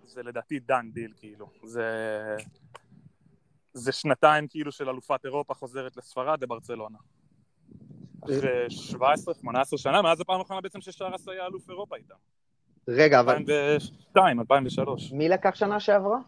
זה 0.04 0.22
לדעתי 0.22 0.60
done 0.60 0.90
deal 0.92 1.12
כאילו, 1.16 1.46
זה... 1.64 1.86
זה 3.74 3.92
שנתיים 3.92 4.48
כאילו 4.48 4.72
של 4.72 4.88
אלופת 4.88 5.24
אירופה 5.24 5.54
חוזרת 5.54 5.96
לספרד 5.96 6.42
לברצלונה. 6.42 6.98
אחרי 8.24 8.66
17-18 9.74 9.76
שנה, 9.76 10.02
מאז 10.02 10.20
הפעם 10.20 10.40
האחרונה 10.40 10.60
בעצם 10.60 10.80
ששרס 10.80 11.28
היה 11.28 11.46
אלוף 11.46 11.70
אירופה 11.70 11.96
איתם. 11.96 12.14
רגע, 12.88 13.20
אבל 13.20 13.36
2002, 13.36 14.40
2003. 14.40 15.12
מי 15.12 15.28
לקח 15.28 15.54
שנה 15.54 15.80
שעברה? 15.80 16.18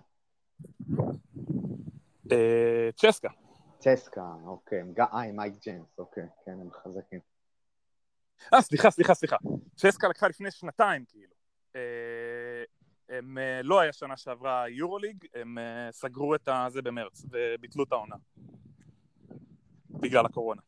אה, 2.33 2.89
צ'סקה. 2.97 3.29
צסקה, 3.79 4.25
אוקיי. 4.45 4.83
אה, 4.99 5.21
עם 5.21 5.37
מייק 5.37 5.55
ג'יימס, 5.63 5.99
אוקיי. 5.99 6.25
כן, 6.45 6.53
הם 6.53 6.69
חזקים. 6.85 7.21
אה, 8.55 8.63
סליחה, 8.63 8.91
סליחה, 8.91 9.15
סליחה. 9.15 9.37
צ'סקה 9.77 10.09
לקחה 10.09 10.29
לפני 10.29 10.51
שנתיים, 10.51 11.05
כאילו. 11.09 11.35
אה, 11.77 11.81
הם 13.09 13.39
אה, 13.39 13.63
לא 13.63 13.81
היה 13.81 13.93
שנה 13.93 14.17
שעברה 14.17 14.69
יורוליג, 14.69 15.25
הם 15.35 15.59
סגרו 15.91 16.35
את 16.35 16.49
הזה 16.53 16.83
במרץ 16.83 17.27
וביטלו 17.31 17.85
את 17.85 17.93
העונה. 17.93 18.17
בגלל 19.91 20.27
הקורונה. 20.27 20.63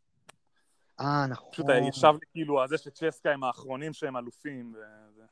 אה, 1.01 1.27
נכון. 1.27 1.51
פשוט 1.53 1.71
אה, 1.71 1.79
ישב 1.89 2.13
לי 2.13 2.27
כאילו 2.33 2.61
על 2.61 2.69
זה 2.69 2.79
שצ'סקה 2.79 3.33
הם 3.33 3.45
האחרונים 3.45 3.93
שהם 3.93 4.17
אלופים. 4.17 4.75
וזה. 4.75 5.23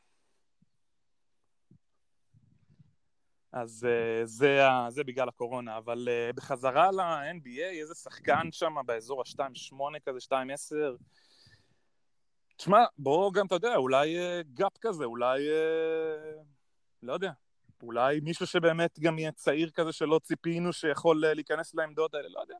אז 3.52 3.86
אה, 3.90 4.26
זה, 4.26 4.60
זה 4.88 5.04
בגלל 5.04 5.28
הקורונה, 5.28 5.76
אבל 5.76 6.08
אה, 6.10 6.30
בחזרה 6.32 6.90
ל-NBA, 6.90 7.80
איזה 7.80 7.94
שחקן 7.94 8.48
שם 8.52 8.74
באזור 8.86 9.20
ה-2.8 9.20 9.76
כזה, 10.06 10.18
2.10. 10.28 10.34
תשמע, 12.56 12.84
בוא 12.98 13.32
גם, 13.32 13.46
אתה 13.46 13.54
יודע, 13.54 13.76
אולי 13.76 14.18
אה, 14.18 14.40
gap 14.54 14.78
כזה, 14.80 15.04
אולי, 15.04 15.48
אה, 15.48 16.42
לא 17.02 17.12
יודע, 17.12 17.30
אולי 17.82 18.20
מישהו 18.20 18.46
שבאמת 18.46 18.98
גם 18.98 19.18
יהיה 19.18 19.32
צעיר 19.32 19.70
כזה 19.70 19.92
שלא 19.92 20.20
ציפינו 20.22 20.72
שיכול 20.72 21.24
אה, 21.24 21.34
להיכנס 21.34 21.74
לעמדות 21.74 22.14
האלה, 22.14 22.28
לא 22.28 22.40
יודע. 22.40 22.56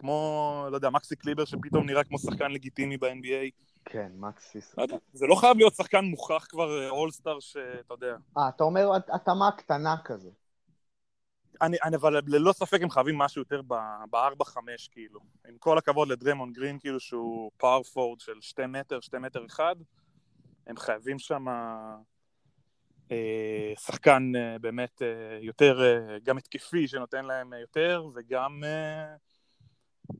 כמו, 0.00 0.66
לא 0.70 0.76
יודע, 0.76 0.90
מקסי 0.90 1.16
קליבר 1.16 1.44
שפתאום 1.44 1.86
נראה 1.86 2.04
כמו 2.04 2.18
שחקן 2.18 2.50
לגיטימי 2.50 2.96
ב-NBA. 2.96 3.50
כן, 3.84 4.12
מקסיס. 4.14 4.74
לא 4.78 4.86
זה 5.12 5.26
לא 5.26 5.34
חייב 5.34 5.56
להיות 5.56 5.74
שחקן 5.74 6.04
מוכח 6.04 6.46
כבר 6.48 6.88
אולסטאר 6.90 7.40
שאתה 7.40 7.94
יודע. 7.94 8.16
אה, 8.38 8.48
אתה 8.48 8.64
אומר 8.64 8.92
הת- 8.92 9.10
התאמה 9.10 9.50
קטנה 9.56 9.96
כזה. 10.04 10.30
אני, 11.62 11.76
אני, 11.84 11.96
אבל 11.96 12.20
ללא 12.26 12.52
ספק 12.52 12.78
הם 12.82 12.90
חייבים 12.90 13.18
משהו 13.18 13.40
יותר 13.42 13.62
ב-4-5 13.62 14.56
כאילו. 14.90 15.20
עם 15.48 15.58
כל 15.58 15.78
הכבוד 15.78 16.08
לדרמון 16.08 16.52
גרין 16.52 16.78
כאילו 16.78 17.00
שהוא 17.00 17.50
פאורפורד 17.56 18.20
של 18.20 18.40
שתי 18.40 18.66
מטר, 18.66 19.00
שתי 19.00 19.18
מטר 19.18 19.46
אחד, 19.46 19.76
הם 20.66 20.76
חייבים 20.76 21.18
שם 21.18 21.44
אה, 23.12 23.72
שחקן 23.78 24.32
אה, 24.36 24.58
באמת 24.58 25.02
אה, 25.02 25.38
יותר, 25.40 25.82
אה, 25.82 26.18
גם 26.22 26.38
התקפי 26.38 26.88
שנותן 26.88 27.24
להם 27.24 27.52
אה, 27.54 27.58
יותר, 27.58 28.04
וגם 28.14 28.64
אה, 28.64 29.14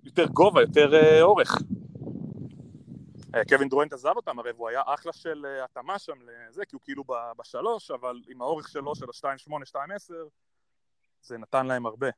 יותר 0.02 0.26
גובה, 0.26 0.60
יותר 0.60 0.94
אה, 0.94 1.22
אורך. 1.22 1.54
אה, 3.34 3.44
קווין 3.44 3.68
דורנט 3.68 3.92
עזב 3.92 4.12
אותם, 4.16 4.38
הרי 4.38 4.50
הוא 4.56 4.68
היה 4.68 4.82
אחלה 4.86 5.12
של 5.12 5.46
אה, 5.46 5.64
התאמה 5.64 5.98
שם 5.98 6.18
לזה, 6.22 6.64
כי 6.64 6.76
הוא 6.76 6.82
כאילו 6.84 7.04
בשלוש, 7.38 7.90
אבל 7.90 8.22
עם 8.28 8.42
האורך 8.42 8.68
שלו 8.68 8.94
של 8.94 9.06
ה-2.8, 9.26 9.52
2.10, 9.52 10.12
זה 11.22 11.38
נתן 11.38 11.66
להם 11.66 11.86
הרבה. 11.86 12.08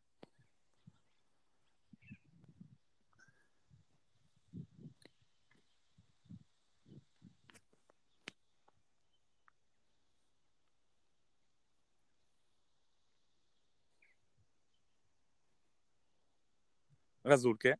רזולקה. 17.27 17.73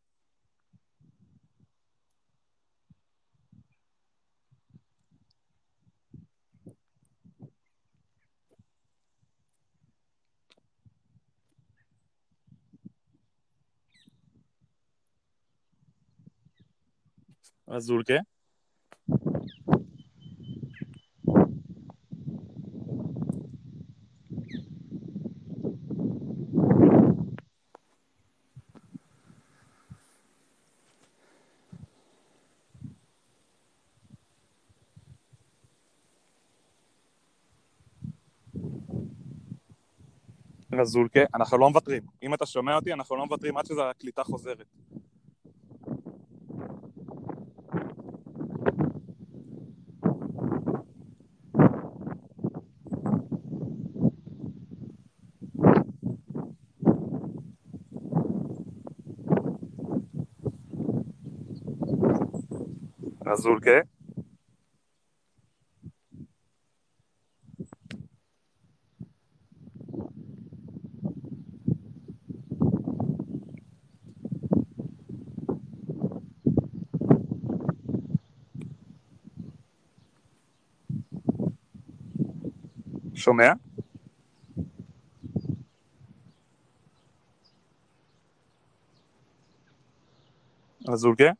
רזולקה. 17.69 18.19
רזולקה, 40.83 41.21
אנחנו 41.35 41.59
לא 41.59 41.71
מוותרים. 41.71 42.03
אם 42.23 42.35
אתה 42.35 42.47
שומע 42.47 42.77
אותי, 42.77 42.93
אנחנו 42.93 43.17
לא 43.17 43.27
מוותרים 43.27 43.57
עד 43.57 43.67
שהקליטה 43.67 44.25
חוזרת. 44.25 44.67
רזולקה. 63.27 63.92
שומע? 83.23 83.53
רזולקה? 90.89 91.31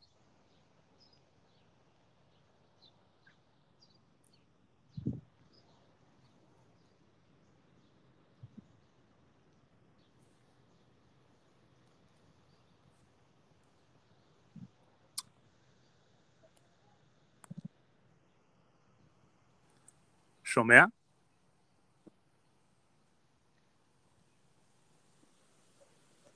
שומע? 20.45 20.85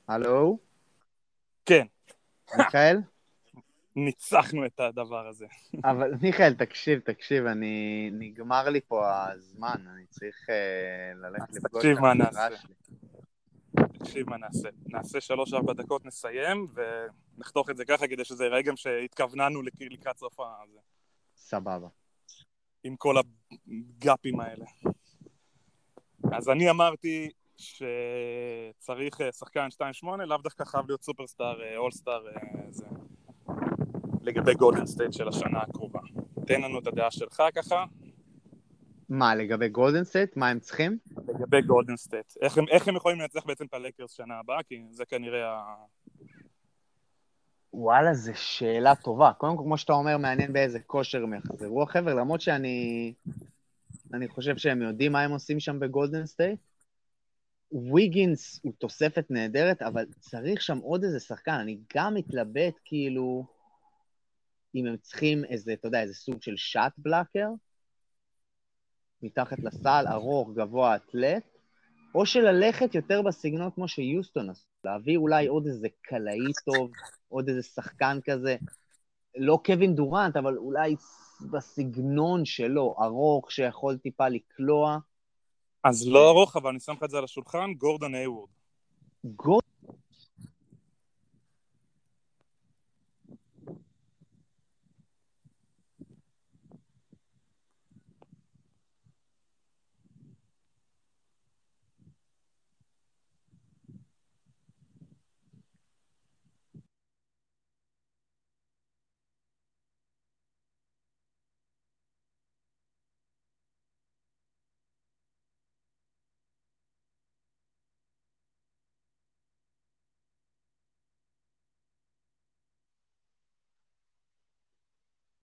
הלו? 0.09 0.59
כן, 1.67 1.87
מיכאל? 2.59 2.99
ניצחנו 3.97 4.67
את 4.67 4.81
הדבר 4.81 5.27
הזה. 5.27 5.47
אבל 5.91 6.13
מיכאל, 6.23 6.55
תקשיב, 6.55 7.01
תקשיב, 7.01 7.47
אני... 7.47 8.11
נגמר 8.13 8.69
לי 8.69 8.81
פה 8.81 9.25
הזמן, 9.33 9.85
אני 9.95 10.07
צריך 10.07 10.51
אה, 10.51 11.15
ללכת 11.15 11.53
לפגוש 11.55 11.83
תקשיב 11.83 11.97
את 11.97 12.03
מה 12.03 12.13
החברה. 12.25 12.49
שלי. 12.57 12.75
תקשיב 13.99 14.31
מה 14.31 14.37
נעשה. 14.37 14.69
נעשה 14.87 15.21
שלוש-ארבע 15.21 15.73
דקות, 15.73 16.05
נסיים, 16.05 16.67
ונחתוך 16.75 17.71
את 17.71 17.77
זה 17.77 17.85
ככה 17.85 18.09
כדי 18.09 18.25
שזה 18.25 18.45
יראה 18.45 18.63
גם 18.63 18.77
שהתכווננו 18.77 19.63
לק- 19.63 19.73
לקראת 19.81 20.17
סוף 20.19 20.41
הזה. 20.41 20.79
סבבה. 21.37 21.89
עם 22.85 22.97
כל 22.97 23.15
הגאפים 23.67 24.41
האלה. 24.41 24.65
אז 26.33 26.49
אני 26.49 26.71
אמרתי 26.71 27.31
שצריך 27.57 29.21
אה, 29.21 29.33
שחקן 29.33 29.69
2-8, 30.03 30.07
לאו 30.27 30.37
דווקא 30.37 30.65
חייב 30.65 30.87
להיות 30.87 31.03
סופרסטאר, 31.03 31.63
אה, 31.63 31.77
אולסטאר, 31.77 32.27
אה, 32.29 32.33
זה. 32.71 32.87
לגבי 34.23 34.55
גולדן 34.55 34.87
סטייט 34.87 35.13
של 35.13 35.29
השנה 35.29 35.61
הקרובה. 35.61 36.01
תן 36.47 36.61
לנו 36.61 36.79
את 36.79 36.87
הדעה 36.87 37.11
שלך 37.11 37.43
ככה, 37.55 37.85
מה, 39.09 39.35
לגבי 39.35 39.69
גולדן 39.69 40.05
סט? 40.05 40.37
מה 40.37 40.49
הם 40.49 40.61
צריכים? 40.61 40.99
לגבי 41.29 41.63
גולדן 41.63 41.97
סטייט. 41.97 42.33
איך, 42.41 42.59
איך 42.71 42.89
הם 42.89 42.97
יכולים 42.97 43.21
לנצח 43.21 43.47
בעצם 43.47 43.65
את 43.67 43.75
הלייקרס 43.75 44.13
שנה 44.13 44.39
הבאה? 44.39 44.63
כי 44.63 44.83
זה 44.91 45.05
כנראה 45.05 45.51
ה... 45.51 45.75
וואלה, 47.73 48.15
זו 48.15 48.33
שאלה 48.35 48.95
טובה. 48.95 49.33
קודם 49.33 49.57
כל, 49.57 49.63
כמו 49.63 49.79
שאתה 49.79 49.93
אומר, 49.93 50.19
מעניין 50.19 50.53
באיזה 50.53 50.81
כושר 50.81 51.23
הם 51.23 51.35
יחזרו 51.35 51.83
החבר'ה, 51.83 52.15
למרות 52.15 52.41
שאני... 52.41 53.15
אני 54.15 54.29
חושב 54.29 54.57
שהם 54.57 54.83
יודעים 54.83 55.13
מה 55.13 55.23
הם 55.23 55.31
עושים 55.31 55.61
שם 55.61 55.81
בגולדן 55.81 56.27
סטייט. 56.27 56.61
ויגינס 57.73 58.61
הוא 58.63 58.73
תוספת 58.79 59.25
נהדרת, 59.31 59.83
אבל 59.83 60.05
צריך 60.21 60.63
שם 60.63 60.79
עוד 60.79 61.05
איזה 61.05 61.21
שחקן. 61.21 61.53
אני 61.53 61.79
גם 61.95 62.15
מתלבט, 62.15 62.75
כאילו, 62.85 63.45
אם 64.75 64.87
הם 64.87 64.97
צריכים 64.97 65.45
איזה, 65.45 65.73
אתה 65.73 65.89
יודע, 65.89 66.03
איזה 66.03 66.15
סוג 66.15 66.43
של 66.43 66.55
shot 66.57 66.93
blocker, 66.99 67.49
מתחת 69.23 69.59
לסל, 69.59 70.05
ארוך, 70.09 70.51
גבוה, 70.55 70.97
אתלט, 70.97 71.43
או 72.15 72.27
שללכת 72.27 72.95
יותר 72.95 73.23
בסגנון 73.23 73.71
כמו 73.71 73.89
שיוסטון 73.89 74.51
עשו, 74.51 74.67
להביא 74.85 75.17
אולי 75.17 75.47
עוד 75.47 75.67
איזה 75.67 75.89
קלעי 76.03 76.53
טוב, 76.65 76.91
עוד 77.29 77.49
איזה 77.49 77.63
שחקן 77.63 78.19
כזה, 78.25 78.57
לא 79.37 79.59
קווין 79.65 79.95
דורנט, 79.95 80.37
אבל 80.37 80.57
אולי 80.57 80.97
בסגנון 81.53 82.45
שלו, 82.45 82.95
ארוך, 83.03 83.53
שיכול 83.53 83.99
טיפה 83.99 84.29
לקלוע. 84.29 84.99
אז 85.89 86.09
לא 86.09 86.31
ארוך, 86.31 86.57
אבל 86.57 86.71
אני 86.71 86.81
שם 86.81 86.93
לך 86.93 87.03
את 87.03 87.11
זה 87.11 87.19
על 87.19 87.25
השולחן, 87.25 87.75
גורדון 87.75 88.15
היוורד. 88.15 88.49
גול... 89.25 89.61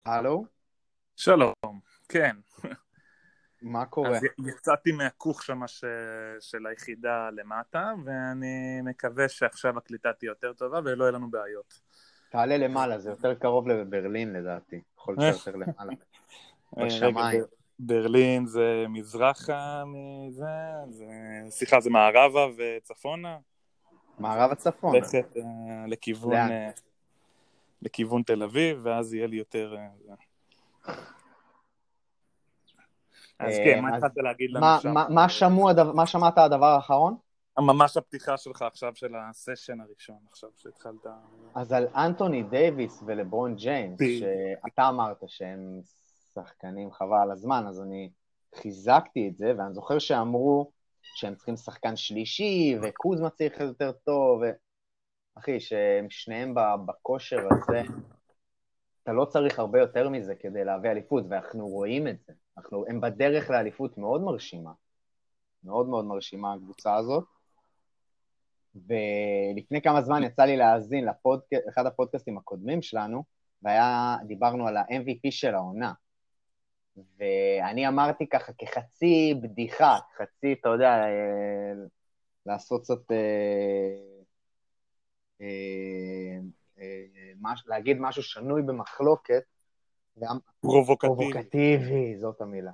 הלו? 0.05 0.44
שלום, 1.16 1.53
כן. 2.09 2.36
מה 3.62 3.86
קורה? 3.86 4.16
אז 4.16 4.24
יצאתי 4.46 4.92
מהכוך 4.92 5.42
שם 5.42 5.61
ש... 5.66 5.84
של 6.40 6.66
היחידה 6.66 7.30
למטה, 7.30 7.92
ואני 8.05 8.80
מקווה 8.84 9.28
שעכשיו 9.28 9.78
הקליטה 9.78 10.12
תהיה 10.12 10.28
יותר 10.28 10.53
טובה 10.53 10.80
ולא 10.84 11.05
יהיה 11.05 11.12
לנו 11.12 11.30
בעיות. 11.30 11.80
תעלה 12.30 12.57
למעלה, 12.57 12.98
זה 12.98 13.11
יותר 13.11 13.34
קרוב 13.34 13.68
לברלין 13.68 14.32
לדעתי. 14.32 14.80
יכול 14.98 15.14
להיות 15.18 15.36
יותר 15.46 15.57
למעלה. 15.57 15.92
אה, 16.78 16.84
בשמיים. 16.84 17.16
רגע, 17.16 17.44
ברלין 17.78 18.46
זה 18.46 18.84
מזרחה 18.88 19.82
מזה, 19.86 20.44
זה... 20.90 21.07
סליחה, 21.51 21.80
זה 21.80 21.90
מערבה 21.90 22.46
וצפונה? 22.57 23.38
מערב 24.18 24.51
הצפון. 24.51 24.96
ללכת 24.96 25.36
אה, 25.36 25.42
לכיוון, 25.88 26.32
לאן? 26.32 26.70
אה, 27.81 27.87
לכיוון 27.87 28.22
תל 28.22 28.43
אביב, 28.43 28.81
ואז 28.83 29.14
יהיה 29.14 29.26
לי 29.26 29.37
יותר... 29.37 29.76
אה, 29.76 29.89
זה. 30.05 30.12
אז 33.39 33.59
אה, 33.59 33.64
כן, 33.64 33.83
מה 33.83 33.97
התחלת 33.97 34.12
להגיד 34.16 34.51
לנו 34.51 34.66
שם? 34.83 34.95
מה- 35.95 36.07
שמעת 36.07 36.39
הדבר 36.39 36.66
האחרון? 36.66 37.16
ממש 37.59 37.97
הפתיחה 37.97 38.37
שלך 38.37 38.62
עכשיו 38.62 38.93
של 38.95 39.14
הסשן 39.16 39.81
הראשון, 39.81 40.16
עכשיו 40.31 40.51
שהתחלת... 40.57 41.07
אז 41.55 41.72
על 41.72 41.87
אנטוני 41.95 42.43
דייוויס 42.43 43.03
ולברון 43.07 43.55
ג'יימס. 43.55 43.99
שאתה 44.01 44.89
אמרת 44.89 45.22
שהם 45.26 45.81
שחקנים 46.35 46.93
חבל 46.93 47.16
על 47.22 47.31
הזמן, 47.31 47.64
אז 47.68 47.81
אני 47.83 48.11
חיזקתי 48.55 49.28
את 49.28 49.37
זה, 49.37 49.53
ואני 49.59 49.74
זוכר 49.74 49.99
שאמרו 49.99 50.70
שהם 51.03 51.35
צריכים 51.35 51.57
שחקן 51.57 51.97
שלישי, 51.97 52.78
וקוזמה 52.83 53.31
צריך 53.31 53.61
יותר 53.61 53.93
טוב, 53.93 54.41
ו... 54.43 54.51
אחי, 55.39 55.61
שהם 55.61 56.07
שניהם 56.11 56.55
בכושר 56.87 57.39
הזה, 57.51 57.83
אתה 59.03 59.12
לא 59.12 59.24
צריך 59.24 59.59
הרבה 59.59 59.81
יותר 59.81 60.09
מזה 60.09 60.35
כדי 60.35 60.64
להביא 60.64 60.91
אליפות, 60.91 61.24
ואנחנו 61.31 61.66
רואים 61.66 62.09
את 62.09 62.16
זה. 62.26 62.33
אנחנו, 62.59 62.85
הם 62.89 63.01
בדרך 63.01 63.51
לאליפות 63.51 63.99
מאוד 63.99 64.20
מרשימה. 64.22 64.72
מאוד 65.64 65.89
מאוד 65.89 66.05
מרשימה 66.05 66.55
הקבוצה 66.55 66.97
הזאת. 66.97 67.24
ולפני 68.74 69.83
כמה 69.83 70.03
זמן 70.03 70.22
יצא 70.22 70.43
לי 70.43 70.57
להאזין 70.57 71.05
לאחד 71.66 71.87
הפודקאסטים 71.87 72.39
הקודמים 72.39 72.83
שלנו, 72.83 73.24
והיה, 73.62 74.16
דיברנו 74.26 74.68
על 74.68 74.76
ה-MVP 74.76 75.31
של 75.31 75.55
העונה. 75.55 75.93
ואני 76.97 77.89
אמרתי 77.89 78.28
ככה 78.28 78.53
כחצי 78.59 79.35
בדיחה, 79.43 79.99
חצי, 80.16 80.53
אתה 80.53 80.68
יודע, 80.68 80.91
אה, 80.91 81.72
לעשות 82.47 82.83
קצת... 82.83 83.12
אה, 83.12 84.09
להגיד 87.66 87.97
משהו 88.01 88.22
שנוי 88.22 88.62
במחלוקת, 88.62 89.43
ואמ- 90.16 90.38
פרובוקטיבי. 90.61 91.14
פרובוקטיבי, 91.14 92.16
זאת 92.18 92.41
המילה. 92.41 92.72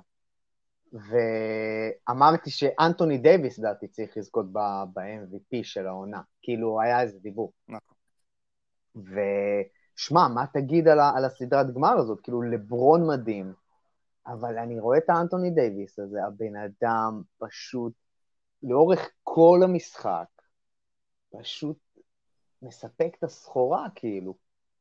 ואמרתי 0.93 2.49
שאנטוני 2.49 3.17
דייוויס, 3.17 3.59
לדעתי, 3.59 3.87
צריך 3.87 4.17
לזכות 4.17 4.51
ב-MVP 4.53 5.63
של 5.63 5.87
העונה. 5.87 6.21
כאילו, 6.41 6.81
היה 6.81 7.01
איזה 7.01 7.19
דיבור. 7.19 7.53
נכון. 7.67 7.97
ושמע, 8.95 10.27
מה 10.27 10.45
תגיד 10.53 10.87
על, 10.87 10.99
על 10.99 11.25
הסדרת 11.25 11.73
גמר 11.73 11.97
הזאת? 11.97 12.21
כאילו, 12.21 12.41
לברון 12.41 13.07
מדהים, 13.07 13.53
אבל 14.27 14.57
אני 14.57 14.79
רואה 14.79 14.97
את 14.97 15.09
האנטוני 15.09 15.49
דייוויס 15.49 15.99
הזה, 15.99 16.25
הבן 16.25 16.55
אדם 16.55 17.21
פשוט, 17.37 17.93
לאורך 18.63 19.11
כל 19.23 19.59
המשחק, 19.63 20.27
פשוט 21.29 21.77
מספק 22.61 23.15
את 23.19 23.23
הסחורה, 23.23 23.87
כאילו. 23.95 24.33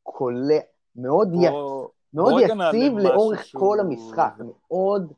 קולע, 0.02 0.58
מאוד. 0.96 1.28
בוא- 1.32 1.88
מאוד 2.14 2.34
רגע 2.44 2.54
נעלה 2.54 2.78
יציב 2.78 2.98
לאורך 2.98 3.44
שהוא- 3.44 3.60
כל 3.60 3.80
המשחק, 3.80 4.32
מאוד 4.38 5.12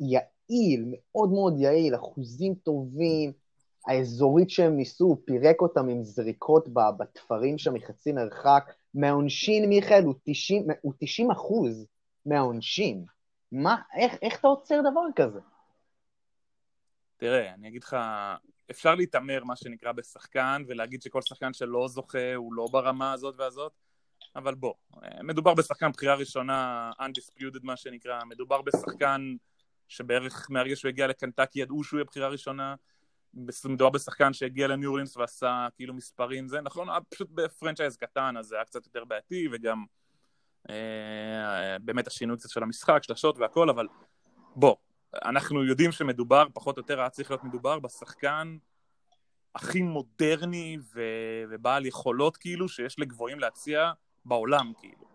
יעיל, 0.00 0.94
מאוד 1.14 1.30
מאוד 1.32 1.54
יעיל, 1.58 1.94
אחוזים 1.94 2.54
טובים, 2.54 3.32
האזורית 3.86 4.50
שהם 4.50 4.76
ניסו, 4.76 5.04
הוא 5.04 5.16
פירק 5.24 5.60
אותם 5.60 5.88
עם 5.88 6.02
זריקות 6.04 6.68
בתפרים 6.98 7.58
שם 7.58 7.74
מחצי 7.74 8.12
מרחק. 8.12 8.72
מהעונשין, 8.94 9.68
מיכאל, 9.68 10.04
הוא 10.04 10.14
90, 10.24 10.66
הוא 10.82 10.92
90 10.98 11.30
אחוז 11.30 11.86
מהעונשין. 12.26 13.04
מה, 13.52 13.76
איך, 13.96 14.16
איך 14.22 14.40
אתה 14.40 14.48
עוצר 14.48 14.80
דבר 14.90 15.04
כזה? 15.16 15.40
תראה, 17.16 17.54
אני 17.54 17.68
אגיד 17.68 17.82
לך, 17.82 17.96
אפשר 18.70 18.94
להתעמר, 18.94 19.44
מה 19.44 19.56
שנקרא, 19.56 19.92
בשחקן, 19.92 20.62
ולהגיד 20.68 21.02
שכל 21.02 21.22
שחקן 21.22 21.52
שלא 21.52 21.88
זוכה 21.88 22.34
הוא 22.34 22.54
לא 22.54 22.66
ברמה 22.72 23.12
הזאת 23.12 23.34
והזאת, 23.38 23.72
אבל 24.36 24.54
בוא, 24.54 24.74
מדובר 25.22 25.54
בשחקן 25.54 25.92
בחירה 25.92 26.14
ראשונה, 26.14 26.90
undisputed 27.00 27.60
מה 27.62 27.76
שנקרא, 27.76 28.24
מדובר 28.24 28.62
בשחקן 28.62 29.34
שבערך 29.88 30.46
מהרגע 30.50 30.76
שהוא 30.76 30.88
הגיע 30.88 31.06
לקנטקי 31.06 31.60
ידעו 31.60 31.84
שהוא 31.84 31.98
יהיה 31.98 32.04
בחירה 32.04 32.28
ראשונה, 32.28 32.74
מדובר 33.64 33.90
בשחקן 33.90 34.32
שהגיע 34.32 34.68
לניו 34.68 34.90
אורלינס 34.90 35.16
ועשה 35.16 35.68
כאילו 35.76 35.94
מספרים, 35.94 36.48
זה 36.48 36.60
נכון, 36.60 36.88
היה 36.88 36.98
פשוט 37.00 37.28
בפרנצ'ייז 37.30 37.96
קטן, 37.96 38.36
אז 38.36 38.46
זה 38.46 38.54
היה 38.56 38.64
קצת 38.64 38.86
יותר 38.86 39.04
בעייתי, 39.04 39.48
וגם 39.52 39.84
אה, 40.70 41.78
באמת 41.78 42.06
השינוי 42.06 42.36
קצת 42.36 42.50
של 42.50 42.62
המשחק, 42.62 43.02
שלשות 43.02 43.38
והכל, 43.38 43.70
אבל 43.70 43.86
בוא, 44.56 44.76
אנחנו 45.14 45.64
יודעים 45.64 45.92
שמדובר, 45.92 46.46
פחות 46.54 46.76
או 46.76 46.80
יותר 46.80 47.00
היה 47.00 47.10
צריך 47.10 47.30
להיות 47.30 47.44
מדובר 47.44 47.78
בשחקן 47.78 48.56
הכי 49.54 49.82
מודרני 49.82 50.78
ו... 50.94 51.00
ובעל 51.50 51.86
יכולות 51.86 52.36
כאילו 52.36 52.68
שיש 52.68 52.98
לגבוהים 52.98 53.40
להציע 53.40 53.92
בעולם 54.24 54.72
כאילו. 54.78 55.12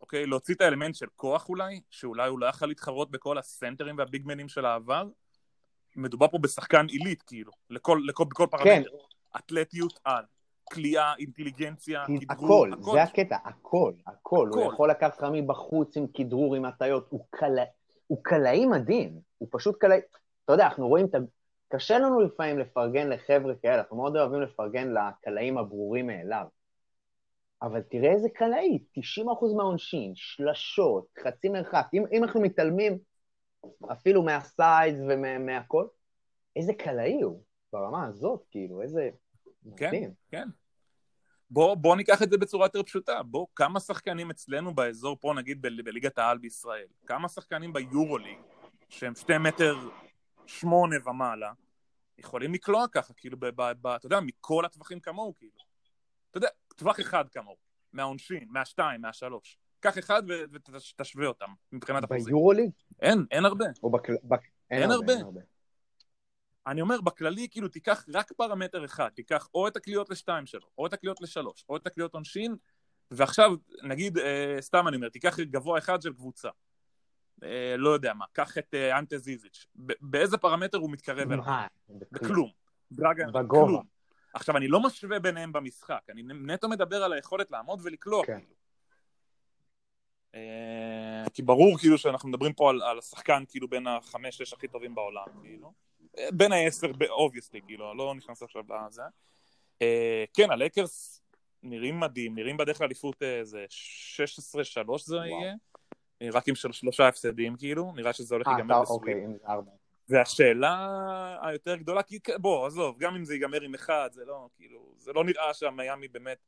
אוקיי? 0.00 0.26
להוציא 0.26 0.54
את 0.54 0.60
האלמנט 0.60 0.94
של 0.94 1.06
כוח 1.16 1.48
אולי, 1.48 1.80
שאולי 1.90 2.28
הוא 2.28 2.38
לא 2.38 2.46
יכול 2.46 2.68
להתחרות 2.68 3.10
בכל 3.10 3.38
הסנטרים 3.38 3.98
והביגמנים 3.98 4.48
של 4.48 4.64
העבר. 4.64 5.08
מדובר 5.96 6.28
פה 6.28 6.38
בשחקן 6.38 6.86
עילית 6.86 7.22
כאילו, 7.22 7.52
לכל, 7.70 8.00
לכל, 8.04 8.24
בכל 8.24 8.46
פרמטר. 8.50 8.90
אתלטיות 9.36 10.00
על, 10.04 10.24
כליאה, 10.64 11.14
אינטליגנציה, 11.18 12.04
כדרור, 12.06 12.66
הכל, 12.66 12.92
זה 12.92 13.02
הקטע, 13.02 13.36
הכל, 13.44 13.92
הכל. 14.06 14.48
הוא 14.52 14.62
הכל. 14.62 14.72
יכול 14.74 14.90
לקחת 14.90 15.18
לך 15.18 15.26
מבחוץ 15.32 15.96
עם 15.96 16.06
כדרור, 16.14 16.54
עם 16.54 16.64
הטיות, 16.64 17.06
הוא 17.10 17.26
קלע- 17.30 17.70
הוא 18.06 18.18
קלעי 18.22 18.66
מדהים, 18.66 19.20
הוא 19.38 19.48
פשוט 19.52 19.76
קלעי... 19.78 20.00
אתה 20.44 20.52
יודע, 20.52 20.64
אנחנו 20.64 20.88
רואים 20.88 21.06
את 21.06 21.14
ה... 21.14 21.18
קשה 21.68 21.98
לנו 21.98 22.20
לפעמים 22.20 22.58
לפרגן 22.58 23.08
לחבר'ה 23.08 23.54
כאלה, 23.62 23.78
אנחנו 23.78 23.96
מאוד 23.96 24.16
אוהבים 24.16 24.40
לפרגן 24.40 24.92
לקלעים 24.94 25.58
הברורים 25.58 26.06
מאליו. 26.06 26.44
אבל 27.62 27.80
תראה 27.80 28.12
איזה 28.12 28.28
קלעי, 28.28 28.78
90% 28.98 29.02
מהעונשין, 29.56 30.12
שלשות, 30.14 31.06
חצי 31.24 31.48
מרחק. 31.48 31.86
אם, 31.94 32.04
אם 32.12 32.24
אנחנו 32.24 32.40
מתעלמים 32.40 32.98
אפילו 33.92 34.22
מהסייז 34.22 35.02
ומהכל, 35.08 35.86
איזה 36.56 36.72
קלעי 36.74 37.22
הוא, 37.22 37.40
ברמה 37.72 38.06
הזאת, 38.06 38.44
כאילו, 38.50 38.82
איזה... 38.82 39.10
כן. 39.76 39.90
כן. 40.28 40.48
בוא, 41.50 41.74
בוא 41.74 41.96
ניקח 41.96 42.22
את 42.22 42.30
זה 42.30 42.38
בצורה 42.38 42.66
יותר 42.66 42.82
פשוטה. 42.82 43.22
בוא, 43.22 43.46
כמה 43.56 43.80
שחקנים 43.80 44.30
אצלנו 44.30 44.74
באזור 44.74 45.16
פה, 45.20 45.32
נגיד 45.36 45.62
ב- 45.62 45.82
בליגת 45.84 46.18
העל 46.18 46.38
בישראל, 46.38 46.86
כמה 47.06 47.28
שחקנים 47.28 47.72
ביורוליג, 47.72 48.38
שהם 48.88 49.14
שתי 49.14 49.38
מטר 49.38 49.74
שמונה 50.46 50.96
ומעלה, 51.08 51.52
יכולים 52.18 52.54
לקלוע 52.54 52.86
ככה, 52.92 53.14
כאילו, 53.16 53.36
ב, 53.40 53.46
ב, 53.46 53.72
ב, 53.80 53.86
אתה 53.86 54.06
יודע, 54.06 54.20
מכל 54.20 54.64
הטווחים 54.64 55.00
כמוהו, 55.00 55.34
כאילו. 55.34 55.52
אתה 56.30 56.38
יודע, 56.38 56.48
טווח 56.76 57.00
אחד 57.00 57.28
כמוהו, 57.28 57.56
מהעונשין, 57.92 58.48
מהשתיים, 58.50 59.00
מהשלוש. 59.00 59.58
קח 59.80 59.98
אחד 59.98 60.22
ו- 60.28 60.42
ותשווה 60.52 61.26
אותם, 61.26 61.50
מבחינת 61.72 62.04
אחוזים. 62.04 62.24
ביורוליג? 62.24 62.70
אין, 63.02 63.26
אין 63.30 63.44
הרבה. 63.44 63.64
או 63.82 63.90
בכל... 63.90 64.12
בק... 64.24 64.40
אין 64.70 64.90
הרבה. 64.90 65.12
אין 65.12 65.22
הרבה. 65.22 65.40
אני 66.66 66.80
אומר, 66.80 67.00
בכללי, 67.00 67.48
כאילו, 67.50 67.68
תיקח 67.68 68.04
רק 68.14 68.32
פרמטר 68.32 68.84
אחד, 68.84 69.08
תיקח 69.08 69.48
או 69.54 69.68
את 69.68 69.76
הקליעות 69.76 70.10
לשתיים 70.10 70.46
שלו, 70.46 70.68
או 70.78 70.86
את 70.86 70.92
הקליעות 70.92 71.20
לשלוש, 71.20 71.64
או 71.68 71.76
את 71.76 71.86
הקליעות 71.86 72.14
עונשין, 72.14 72.56
ועכשיו, 73.10 73.52
נגיד, 73.82 74.18
אה, 74.18 74.56
סתם 74.60 74.88
אני 74.88 74.96
אומר, 74.96 75.08
תיקח 75.08 75.40
גבוה 75.40 75.78
אחד 75.78 76.02
של 76.02 76.12
קבוצה. 76.12 76.48
אה, 77.42 77.74
לא 77.78 77.90
יודע 77.90 78.14
מה, 78.14 78.24
קח 78.32 78.58
את 78.58 78.74
אה, 78.74 78.98
אנטה 78.98 79.18
זיזיץ'. 79.18 79.66
באיזה 80.00 80.38
פרמטר 80.38 80.78
הוא 80.78 80.90
מתקרב 80.90 81.32
אליו? 81.32 81.44
מה? 81.44 81.66
בכלום. 82.12 82.50
דרגן, 82.92 83.32
בגובה. 83.32 83.66
כלום. 83.66 83.84
עכשיו, 84.34 84.56
אני 84.56 84.68
לא 84.68 84.80
משווה 84.80 85.18
ביניהם 85.18 85.52
במשחק, 85.52 86.00
אני 86.08 86.22
נטו 86.22 86.68
מדבר 86.68 87.02
על 87.02 87.12
היכולת 87.12 87.50
לעמוד 87.50 87.80
ולקלוע, 87.82 88.26
כן. 88.26 88.38
כאילו. 88.38 88.54
אה, 90.34 91.30
כי 91.34 91.42
ברור 91.42 91.78
כאילו 91.78 91.98
שאנחנו 91.98 92.28
מדברים 92.28 92.52
פה 92.52 92.70
על, 92.70 92.82
על 92.82 92.98
השחקן 92.98 93.44
כאילו 93.48 93.68
בין 93.68 93.86
החמש-שש 93.86 94.52
הכי 94.52 94.68
טובים 94.68 94.94
בעולם, 94.94 95.26
כאילו. 95.42 95.72
אה, 96.18 96.28
בין 96.32 96.52
העשר, 96.52 96.86
obviously, 97.10 97.60
כאילו, 97.66 97.94
לא 97.94 98.14
נכנס 98.14 98.42
עכשיו 98.42 98.62
לזה. 98.86 99.02
אה, 99.82 100.24
כן, 100.34 100.50
הלייקרס 100.50 101.22
נראים 101.62 102.00
מדהים, 102.00 102.34
נראים 102.34 102.56
בדרך 102.56 102.80
לאליפות 102.80 103.22
איזה 103.22 103.66
16-3 103.68 105.04
זה 105.04 105.16
יהיה, 105.16 105.54
אה, 106.22 106.28
רק 106.32 106.48
עם 106.48 106.54
של 106.54 106.72
שלושה 106.72 107.08
הפסדים, 107.08 107.56
כאילו, 107.56 107.92
נראה 107.96 108.12
שזה 108.12 108.34
הולך 108.34 108.46
אה, 108.46 108.52
להיגמר 108.52 108.82
ב 108.82 108.87
sweep. 108.87 109.16
אוקיי. 109.46 109.72
והשאלה 110.08 111.38
היותר 111.42 111.76
גדולה, 111.76 112.02
כי 112.02 112.18
בוא, 112.40 112.66
עזוב, 112.66 112.98
גם 112.98 113.14
אם 113.14 113.24
זה 113.24 113.34
ייגמר 113.34 113.60
עם 113.60 113.74
אחד, 113.74 114.10
זה 114.12 114.24
לא, 114.24 114.48
כאילו, 114.56 114.94
זה 114.96 115.12
לא 115.12 115.24
נראה 115.24 115.54
שהמיאמי 115.54 116.08
באמת 116.08 116.38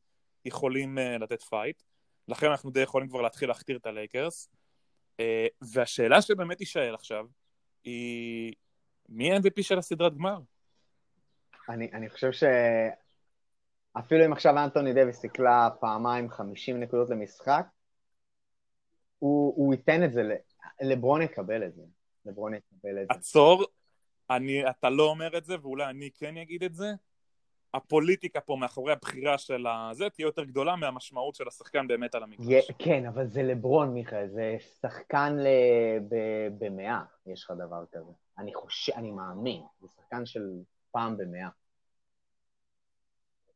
יכולים 0.45 0.99
אה, 0.99 1.23
לתת 1.23 1.43
fight. 1.43 1.83
לכן 2.29 2.47
אנחנו 2.47 2.71
די 2.71 2.81
יכולים 2.81 3.09
כבר 3.09 3.21
להתחיל 3.23 3.49
להכתיר 3.49 3.77
את 3.77 3.87
הלייקרס. 3.87 4.49
אה, 5.13 5.25
והשאלה 5.73 6.23
שבאמת 6.23 6.59
תישאל 6.59 6.95
עכשיו, 6.95 7.27
היא 7.85 8.53
מי 9.09 9.33
ה-MVP 9.33 9.63
של 9.63 9.79
הסדרת 9.79 10.15
גמר? 10.15 10.39
אני, 11.69 11.91
אני 11.93 12.11
חושב 12.11 12.31
שאפילו 12.33 14.25
אם 14.27 14.33
עכשיו 14.33 14.59
אנטוני 14.65 14.93
דוויס 14.95 15.25
יקלע 15.25 15.69
פעמיים 15.81 16.31
50 16.31 16.81
נקודות 16.81 17.11
למשחק, 17.11 17.67
הוא, 19.19 19.55
הוא 19.57 19.75
ייתן 19.75 20.05
את 20.05 20.13
זה, 20.13 20.23
ל- 20.23 20.33
לברון 20.83 21.23
יקבל 21.23 21.65
את 21.65 21.75
זה. 21.75 21.83
לברון 22.27 22.55
יקבל 22.55 23.03
את 23.03 23.07
זה. 23.13 23.19
עצור, 23.19 23.65
אני, 24.31 24.71
אתה 24.71 24.91
לא 24.91 25.03
אומר 25.03 25.39
את 25.39 25.45
זה, 25.45 25.55
ואולי 25.63 25.85
אני 25.85 26.11
כן 26.15 26.37
אגיד 26.37 26.63
את 26.63 26.75
זה, 26.75 26.93
הפוליטיקה 27.75 28.41
פה 28.41 28.57
מאחורי 28.61 28.93
הבחירה 28.93 29.39
של 29.39 29.67
הזה 29.67 30.11
תהיה 30.11 30.25
יותר 30.25 30.45
גדולה 30.45 30.77
מהמשמעות 30.77 31.35
של 31.35 31.49
השחקן 31.49 31.89
באמת 31.89 32.15
על 32.15 32.23
המגרש. 32.23 32.47
יה- 32.49 32.75
כן, 32.79 33.07
אבל 33.07 33.27
זה 33.27 33.43
לברון, 33.43 33.95
מיכאל, 33.95 34.29
זה 34.29 34.57
שחקן 34.81 35.37
ל- 35.37 35.99
ב- 36.09 36.49
במאה, 36.65 37.03
יש 37.27 37.45
לך 37.45 37.51
דבר 37.59 37.85
כזה. 37.93 38.11
אני 38.39 38.55
חושב, 38.55 38.93
אני 38.93 39.11
מאמין, 39.11 39.63
זה 39.81 39.89
שחקן 39.97 40.27
של 40.27 40.43
פעם 40.91 41.17
במאה. 41.17 41.49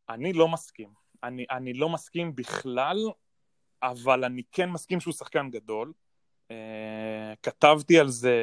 אני 0.08 0.32
לא 0.32 0.48
מסכים. 0.48 0.88
אני, 1.22 1.46
אני 1.50 1.72
לא 1.72 1.88
מסכים 1.88 2.34
בכלל, 2.34 2.98
אבל 3.82 4.24
אני 4.24 4.42
כן 4.52 4.70
מסכים 4.70 5.00
שהוא 5.00 5.14
שחקן 5.14 5.50
גדול. 5.50 5.92
אה, 6.50 7.34
כתבתי 7.42 7.98
על 7.98 8.08
זה, 8.08 8.34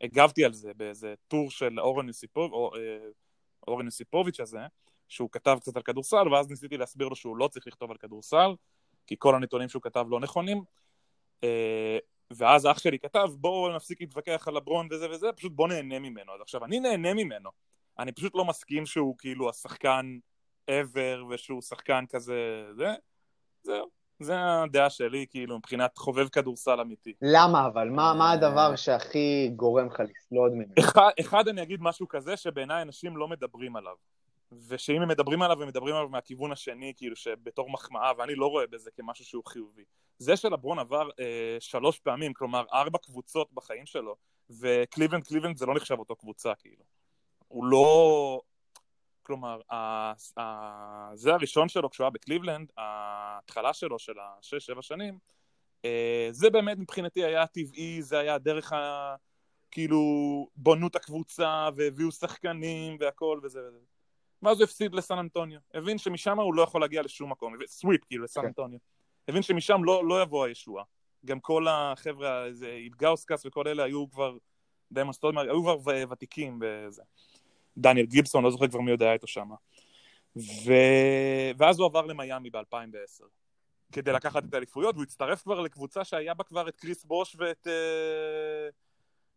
הגבתי 0.00 0.44
על 0.44 0.52
זה 0.52 0.72
באיזה 0.76 1.14
טור 1.28 1.50
של 1.50 1.80
אורן 1.80 2.08
יוסיפוב, 2.08 2.52
או, 2.52 2.76
אה, 2.76 3.08
אורן 3.68 3.84
יוסיפוביץ' 3.84 4.40
הזה, 4.40 4.60
שהוא 5.08 5.30
כתב 5.32 5.58
קצת 5.60 5.76
על 5.76 5.82
כדורסל, 5.82 6.28
ואז 6.32 6.50
ניסיתי 6.50 6.76
להסביר 6.76 7.08
לו 7.08 7.16
שהוא 7.16 7.36
לא 7.36 7.48
צריך 7.48 7.66
לכתוב 7.66 7.90
על 7.90 7.96
כדורסל, 7.96 8.54
כי 9.06 9.16
כל 9.18 9.34
הנתונים 9.34 9.68
שהוא 9.68 9.82
כתב 9.82 10.06
לא 10.08 10.20
נכונים. 10.20 10.62
אה, 11.44 11.98
ואז 12.30 12.66
אח 12.66 12.78
שלי 12.78 12.98
כתב, 12.98 13.28
בואו 13.34 13.76
נפסיק 13.76 14.00
להתווכח 14.00 14.48
על 14.48 14.56
הברון 14.56 14.88
וזה 14.90 15.10
וזה, 15.10 15.32
פשוט 15.32 15.52
בואו 15.52 15.68
נהנה 15.68 15.98
ממנו. 15.98 16.34
אז 16.34 16.40
עכשיו, 16.40 16.64
אני 16.64 16.80
נהנה 16.80 17.14
ממנו. 17.14 17.50
אני 17.98 18.12
פשוט 18.12 18.34
לא 18.34 18.44
מסכים 18.44 18.86
שהוא 18.86 19.14
כאילו 19.18 19.50
השחקן 19.50 20.18
ever, 20.70 21.24
ושהוא 21.30 21.62
שחקן 21.62 22.04
כזה, 22.08 22.64
זה, 22.76 22.94
זהו. 23.62 23.98
זה 24.20 24.34
הדעה 24.38 24.90
שלי, 24.90 25.26
כאילו, 25.30 25.58
מבחינת 25.58 25.98
חובב 25.98 26.28
כדורסל 26.28 26.80
אמיתי. 26.80 27.12
למה 27.22 27.66
אבל? 27.66 27.88
מה, 27.88 28.14
מה 28.14 28.32
הדבר 28.32 28.76
שהכי 28.76 29.50
גורם 29.56 29.86
לך 29.86 30.00
לסלוד 30.00 30.52
ממנו? 30.52 30.72
אחד, 30.78 31.10
אחד 31.20 31.48
אני 31.48 31.62
אגיד 31.62 31.82
משהו 31.82 32.08
כזה 32.08 32.36
שבעיניי 32.36 32.82
אנשים 32.82 33.16
לא 33.16 33.28
מדברים 33.28 33.76
עליו. 33.76 33.94
ושאם 34.52 35.02
הם 35.02 35.08
מדברים 35.08 35.42
עליו, 35.42 35.62
הם 35.62 35.68
מדברים 35.68 35.94
עליו 35.94 36.08
מהכיוון 36.08 36.52
השני, 36.52 36.92
כאילו 36.96 37.16
שבתור 37.16 37.70
מחמאה, 37.70 38.12
ואני 38.18 38.34
לא 38.34 38.46
רואה 38.46 38.66
בזה 38.66 38.90
כמשהו 38.90 39.24
שהוא 39.24 39.44
חיובי. 39.46 39.84
זה 40.18 40.36
שלברון 40.36 40.78
עבר 40.78 41.08
אה, 41.20 41.56
שלוש 41.60 41.98
פעמים, 41.98 42.32
כלומר 42.32 42.64
ארבע 42.72 42.98
קבוצות 42.98 43.52
בחיים 43.52 43.86
שלו, 43.86 44.16
וקליבלנד, 44.50 45.24
קליבלנד 45.24 45.56
זה 45.56 45.66
לא 45.66 45.74
נחשב 45.74 45.98
אותו 45.98 46.16
קבוצה, 46.16 46.54
כאילו. 46.54 46.84
הוא 47.48 47.64
לא... 47.64 48.40
כלומר, 49.22 49.60
ה... 49.70 50.12
ה... 50.40 51.10
זה 51.14 51.34
הראשון 51.34 51.68
שלו 51.68 51.90
כשהוא 51.90 52.04
היה 52.04 52.10
בקליבלנד, 52.10 52.72
ההתחלה 52.76 53.72
שלו 53.72 53.98
של 53.98 54.14
השש-שבע 54.20 54.82
שנים, 54.82 55.18
אה, 55.84 56.28
זה 56.30 56.50
באמת 56.50 56.78
מבחינתי 56.78 57.24
היה 57.24 57.46
טבעי, 57.46 58.02
זה 58.02 58.18
היה 58.18 58.38
דרך 58.38 58.72
ה... 58.72 59.14
כאילו, 59.70 60.00
בונו 60.56 60.86
את 60.86 60.96
הקבוצה, 60.96 61.68
והביאו 61.76 62.12
שחקנים 62.12 62.96
והכל 63.00 63.40
וזה 63.42 63.60
וזה. 63.68 63.97
ואז 64.42 64.60
הוא 64.60 64.64
הפסיד 64.64 64.94
לסן 64.94 65.18
אנטוניו. 65.18 65.60
הבין 65.74 65.98
שמשם 65.98 66.38
הוא 66.40 66.54
לא 66.54 66.62
יכול 66.62 66.80
להגיע 66.80 67.02
לשום 67.02 67.30
מקום. 67.30 67.54
סוויפ, 67.66 68.04
כאילו, 68.04 68.24
לסן 68.24 68.40
כן. 68.40 68.46
אנטוניו. 68.46 68.78
הבין 69.28 69.42
שמשם 69.42 69.84
לא, 69.84 70.08
לא 70.08 70.22
יבוא 70.22 70.44
הישועה. 70.44 70.84
גם 71.24 71.40
כל 71.40 71.66
החבר'ה, 71.68 72.44
איזה 72.44 72.66
אידגאוסקס 72.66 73.46
וכל 73.46 73.68
אלה 73.68 73.84
היו 73.84 74.10
כבר, 74.10 74.36
דיימון 74.92 75.12
סטודמר, 75.12 75.42
היו 75.42 75.62
כבר 75.62 75.78
ותיקים 76.10 76.58
בזה. 76.60 77.02
דניאל 77.76 78.06
גיבסון, 78.06 78.44
לא 78.44 78.50
זוכר 78.50 78.68
כבר 78.68 78.80
מי 78.80 78.92
היה 79.00 79.12
איתו 79.12 79.26
שם. 79.26 79.48
ו... 80.36 80.72
ואז 81.58 81.78
הוא 81.78 81.86
עבר 81.86 82.06
למיאמי 82.06 82.50
ב-2010. 82.50 83.24
כדי 83.92 84.12
לקחת 84.12 84.44
את 84.44 84.54
האליפויות, 84.54 84.94
והוא 84.94 85.02
הצטרף 85.02 85.42
כבר 85.42 85.60
לקבוצה 85.60 86.04
שהיה 86.04 86.34
בה 86.34 86.44
כבר 86.44 86.68
את 86.68 86.76
קריס 86.76 87.04
בוש 87.04 87.36
ואת... 87.38 87.66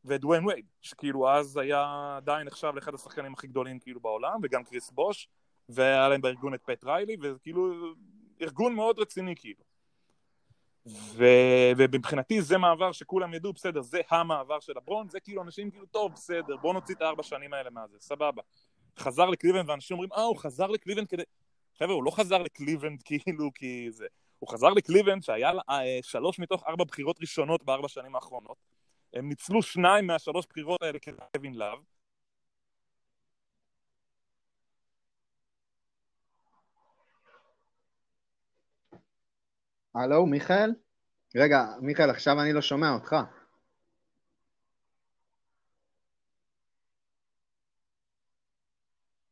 אה, 0.05 0.11
ואת 0.11 0.21
דוויין 0.21 0.45
וייד, 0.45 0.65
שכאילו 0.81 1.29
אז 1.29 1.57
היה 1.57 2.13
עדיין 2.17 2.47
נחשב 2.47 2.71
לאחד 2.75 2.93
השחקנים 2.93 3.33
הכי 3.33 3.47
גדולים 3.47 3.79
כאילו 3.79 3.99
בעולם, 3.99 4.39
וגם 4.43 4.63
קריס 4.63 4.91
בוש, 4.91 5.27
והיה 5.69 6.09
להם 6.09 6.21
בארגון 6.21 6.53
את 6.53 6.61
פט 6.65 6.83
ריילי, 6.83 7.17
וכאילו 7.21 7.73
ארגון 8.41 8.75
מאוד 8.75 8.99
רציני 8.99 9.35
כאילו. 9.35 9.63
ו... 10.85 11.25
ומבחינתי 11.77 12.41
זה 12.41 12.57
מעבר 12.57 12.91
שכולם 12.91 13.33
ידעו, 13.33 13.53
בסדר, 13.53 13.81
זה 13.81 14.01
המעבר 14.09 14.59
של 14.59 14.77
הברון, 14.77 15.09
זה 15.09 15.19
כאילו 15.19 15.41
אנשים 15.41 15.71
כאילו, 15.71 15.85
טוב, 15.85 16.13
בסדר, 16.13 16.57
בוא 16.57 16.73
נוציא 16.73 16.95
את 16.95 17.01
הארבע 17.01 17.23
שנים 17.23 17.53
האלה 17.53 17.69
מהזה, 17.69 17.97
סבבה. 17.99 18.41
חזר 18.99 19.29
לקליבלנד, 19.29 19.69
ואנשים 19.69 19.95
אומרים, 19.97 20.13
אה, 20.13 20.21
הוא 20.21 20.37
חזר 20.37 20.67
לקליבלנד 20.67 21.07
כדי... 21.07 21.23
חבר'ה, 21.77 21.93
הוא 21.93 22.03
לא 22.03 22.11
חזר 22.11 22.37
לקליבלנד 22.37 23.01
כאילו 23.07 23.51
כי 23.55 23.87
זה... 23.91 24.05
הוא 24.39 24.49
חזר 24.49 24.69
לקליבלנד 24.69 25.23
שהיה 25.23 25.53
לה 25.53 25.61
אה, 25.69 25.99
שלוש 26.01 26.39
מתוך 26.39 26.63
ארבע 26.67 26.83
בחירות 26.83 27.17
ראשונות 27.21 27.63
בארבע 27.63 27.87
שנים 27.87 28.15
האחרונות. 28.15 28.57
הם 29.13 29.29
ניצלו 29.29 29.61
שניים 29.61 30.07
מהשלוש 30.07 30.45
בחירות 30.49 30.81
האלה 30.81 30.99
כקווין 30.99 31.55
לאב. 31.55 31.79
הלו, 39.95 40.25
מיכאל? 40.25 40.73
רגע, 41.35 41.65
מיכאל, 41.81 42.09
עכשיו 42.09 42.41
אני 42.41 42.53
לא 42.53 42.61
שומע 42.61 42.89
אותך. 42.93 43.15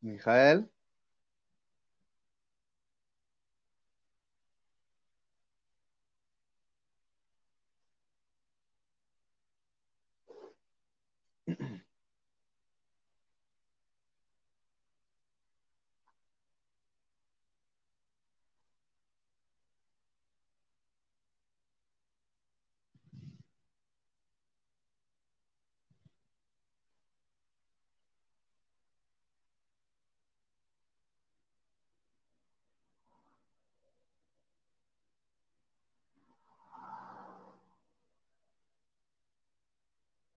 מיכאל? 0.03 0.61